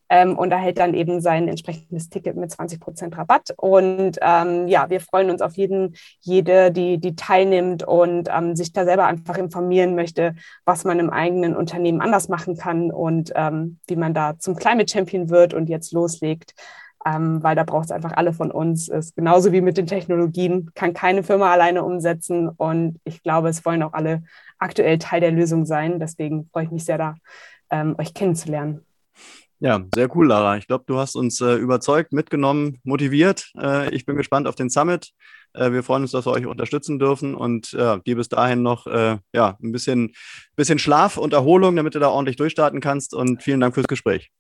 ähm, 0.08 0.38
und 0.38 0.50
erhält 0.50 0.78
dann 0.78 0.94
eben 0.94 1.20
sein 1.20 1.48
entsprechendes 1.48 2.08
Ticket 2.08 2.36
mit 2.36 2.50
20 2.50 2.80
Prozent 2.80 3.16
Rabatt. 3.16 3.52
Und 3.56 4.18
ähm, 4.20 4.68
ja, 4.68 4.88
wir 4.90 5.00
freuen 5.00 5.30
uns 5.30 5.42
auf 5.42 5.56
jeden, 5.56 5.96
jede, 6.20 6.70
die, 6.70 6.98
die 6.98 7.16
teilnimmt 7.16 7.82
und 7.82 8.28
ähm, 8.32 8.56
sich 8.56 8.72
da 8.72 8.84
selber 8.84 9.06
einfach 9.06 9.36
informieren 9.38 9.94
möchte, 9.94 10.34
was 10.64 10.84
man 10.84 10.98
im 10.98 11.10
eigenen 11.10 11.56
Unternehmen 11.56 12.00
anders 12.00 12.28
machen 12.28 12.56
kann 12.56 12.90
und 12.90 13.32
ähm, 13.34 13.78
wie 13.86 13.96
man 13.96 14.14
da 14.14 14.38
zum 14.38 14.56
Climate 14.56 14.90
Champion 14.90 15.30
wird 15.30 15.54
und 15.54 15.68
jetzt 15.68 15.92
loslegt. 15.92 16.54
Ähm, 17.04 17.40
weil 17.40 17.54
da 17.54 17.62
braucht 17.62 17.84
es 17.84 17.90
einfach 17.92 18.12
alle 18.16 18.32
von 18.32 18.50
uns. 18.50 18.88
Ist 18.88 19.14
genauso 19.14 19.52
wie 19.52 19.60
mit 19.60 19.76
den 19.76 19.86
Technologien, 19.86 20.72
kann 20.74 20.92
keine 20.92 21.22
Firma 21.22 21.52
alleine 21.52 21.84
umsetzen. 21.84 22.48
Und 22.48 22.98
ich 23.04 23.22
glaube, 23.22 23.48
es 23.48 23.64
wollen 23.64 23.84
auch 23.84 23.92
alle 23.92 24.24
aktuell 24.58 24.98
Teil 24.98 25.20
der 25.20 25.32
Lösung 25.32 25.66
sein. 25.66 25.98
Deswegen 26.00 26.48
freue 26.52 26.64
ich 26.64 26.70
mich 26.70 26.84
sehr 26.84 26.98
da, 26.98 27.14
ähm, 27.70 27.94
euch 27.98 28.14
kennenzulernen. 28.14 28.84
Ja, 29.58 29.82
sehr 29.94 30.14
cool, 30.14 30.26
Lara. 30.26 30.58
Ich 30.58 30.66
glaube, 30.66 30.84
du 30.86 30.98
hast 30.98 31.16
uns 31.16 31.40
äh, 31.40 31.54
überzeugt, 31.54 32.12
mitgenommen, 32.12 32.78
motiviert. 32.84 33.50
Äh, 33.58 33.94
ich 33.94 34.04
bin 34.04 34.16
gespannt 34.16 34.46
auf 34.46 34.54
den 34.54 34.68
Summit. 34.68 35.12
Äh, 35.54 35.72
wir 35.72 35.82
freuen 35.82 36.02
uns, 36.02 36.10
dass 36.10 36.26
wir 36.26 36.32
euch 36.32 36.46
unterstützen 36.46 36.98
dürfen 36.98 37.34
und 37.34 37.72
äh, 37.72 37.98
dir 38.06 38.16
bis 38.16 38.28
dahin 38.28 38.62
noch 38.62 38.86
äh, 38.86 39.16
ja, 39.32 39.56
ein 39.62 39.72
bisschen, 39.72 40.12
bisschen 40.56 40.78
Schlaf 40.78 41.16
und 41.16 41.32
Erholung, 41.32 41.74
damit 41.74 41.94
du 41.94 41.98
da 41.98 42.08
ordentlich 42.08 42.36
durchstarten 42.36 42.80
kannst. 42.80 43.14
Und 43.14 43.42
vielen 43.42 43.60
Dank 43.60 43.74
fürs 43.74 43.88
Gespräch. 43.88 44.30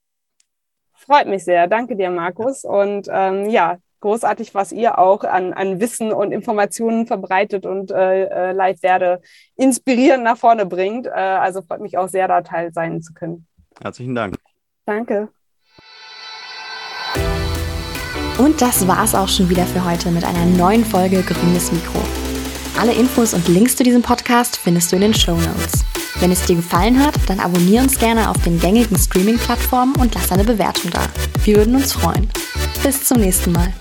Freut 0.92 1.28
mich 1.28 1.44
sehr. 1.44 1.66
Danke 1.66 1.96
dir, 1.96 2.10
Markus. 2.10 2.64
Und 2.64 3.08
ähm, 3.10 3.48
ja, 3.48 3.78
großartig, 4.00 4.54
was 4.54 4.72
ihr 4.72 4.98
auch 4.98 5.24
an, 5.24 5.52
an 5.52 5.80
Wissen 5.80 6.12
und 6.12 6.32
Informationen 6.32 7.06
verbreitet 7.06 7.66
und 7.66 7.90
äh, 7.90 8.24
äh 8.24 8.52
Live 8.52 8.82
Werde 8.82 9.20
inspirierend 9.56 10.24
nach 10.24 10.36
vorne 10.36 10.66
bringt. 10.66 11.06
Äh, 11.06 11.10
also 11.10 11.62
freut 11.62 11.80
mich 11.80 11.98
auch 11.98 12.08
sehr, 12.08 12.28
da 12.28 12.42
Teil 12.42 12.72
sein 12.72 13.02
zu 13.02 13.12
können. 13.12 13.46
Herzlichen 13.82 14.14
Dank. 14.14 14.36
Danke. 14.84 15.28
Und 18.38 18.60
das 18.60 18.86
war's 18.86 19.14
auch 19.14 19.28
schon 19.28 19.48
wieder 19.48 19.64
für 19.64 19.84
heute 19.84 20.10
mit 20.10 20.24
einer 20.24 20.44
neuen 20.44 20.84
Folge 20.84 21.22
Grünes 21.22 21.72
Mikro. 21.72 22.00
Alle 22.78 22.92
Infos 22.92 23.32
und 23.32 23.48
Links 23.48 23.76
zu 23.76 23.82
diesem 23.82 24.02
Podcast 24.02 24.58
findest 24.58 24.92
du 24.92 24.96
in 24.96 25.02
den 25.02 25.14
Show 25.14 25.34
Notes. 25.34 25.84
Wenn 26.20 26.32
es 26.32 26.44
dir 26.44 26.56
gefallen 26.56 27.04
hat, 27.04 27.14
dann 27.28 27.40
abonniere 27.40 27.82
uns 27.82 27.98
gerne 27.98 28.28
auf 28.30 28.36
den 28.42 28.60
gängigen 28.60 28.98
Streaming-Plattformen 28.98 29.96
und 29.96 30.14
lass 30.14 30.32
eine 30.32 30.44
Bewertung 30.44 30.90
da. 30.90 31.06
Wir 31.44 31.56
würden 31.56 31.76
uns 31.76 31.94
freuen. 31.94 32.28
Bis 32.82 33.04
zum 33.04 33.20
nächsten 33.20 33.52
Mal. 33.52 33.72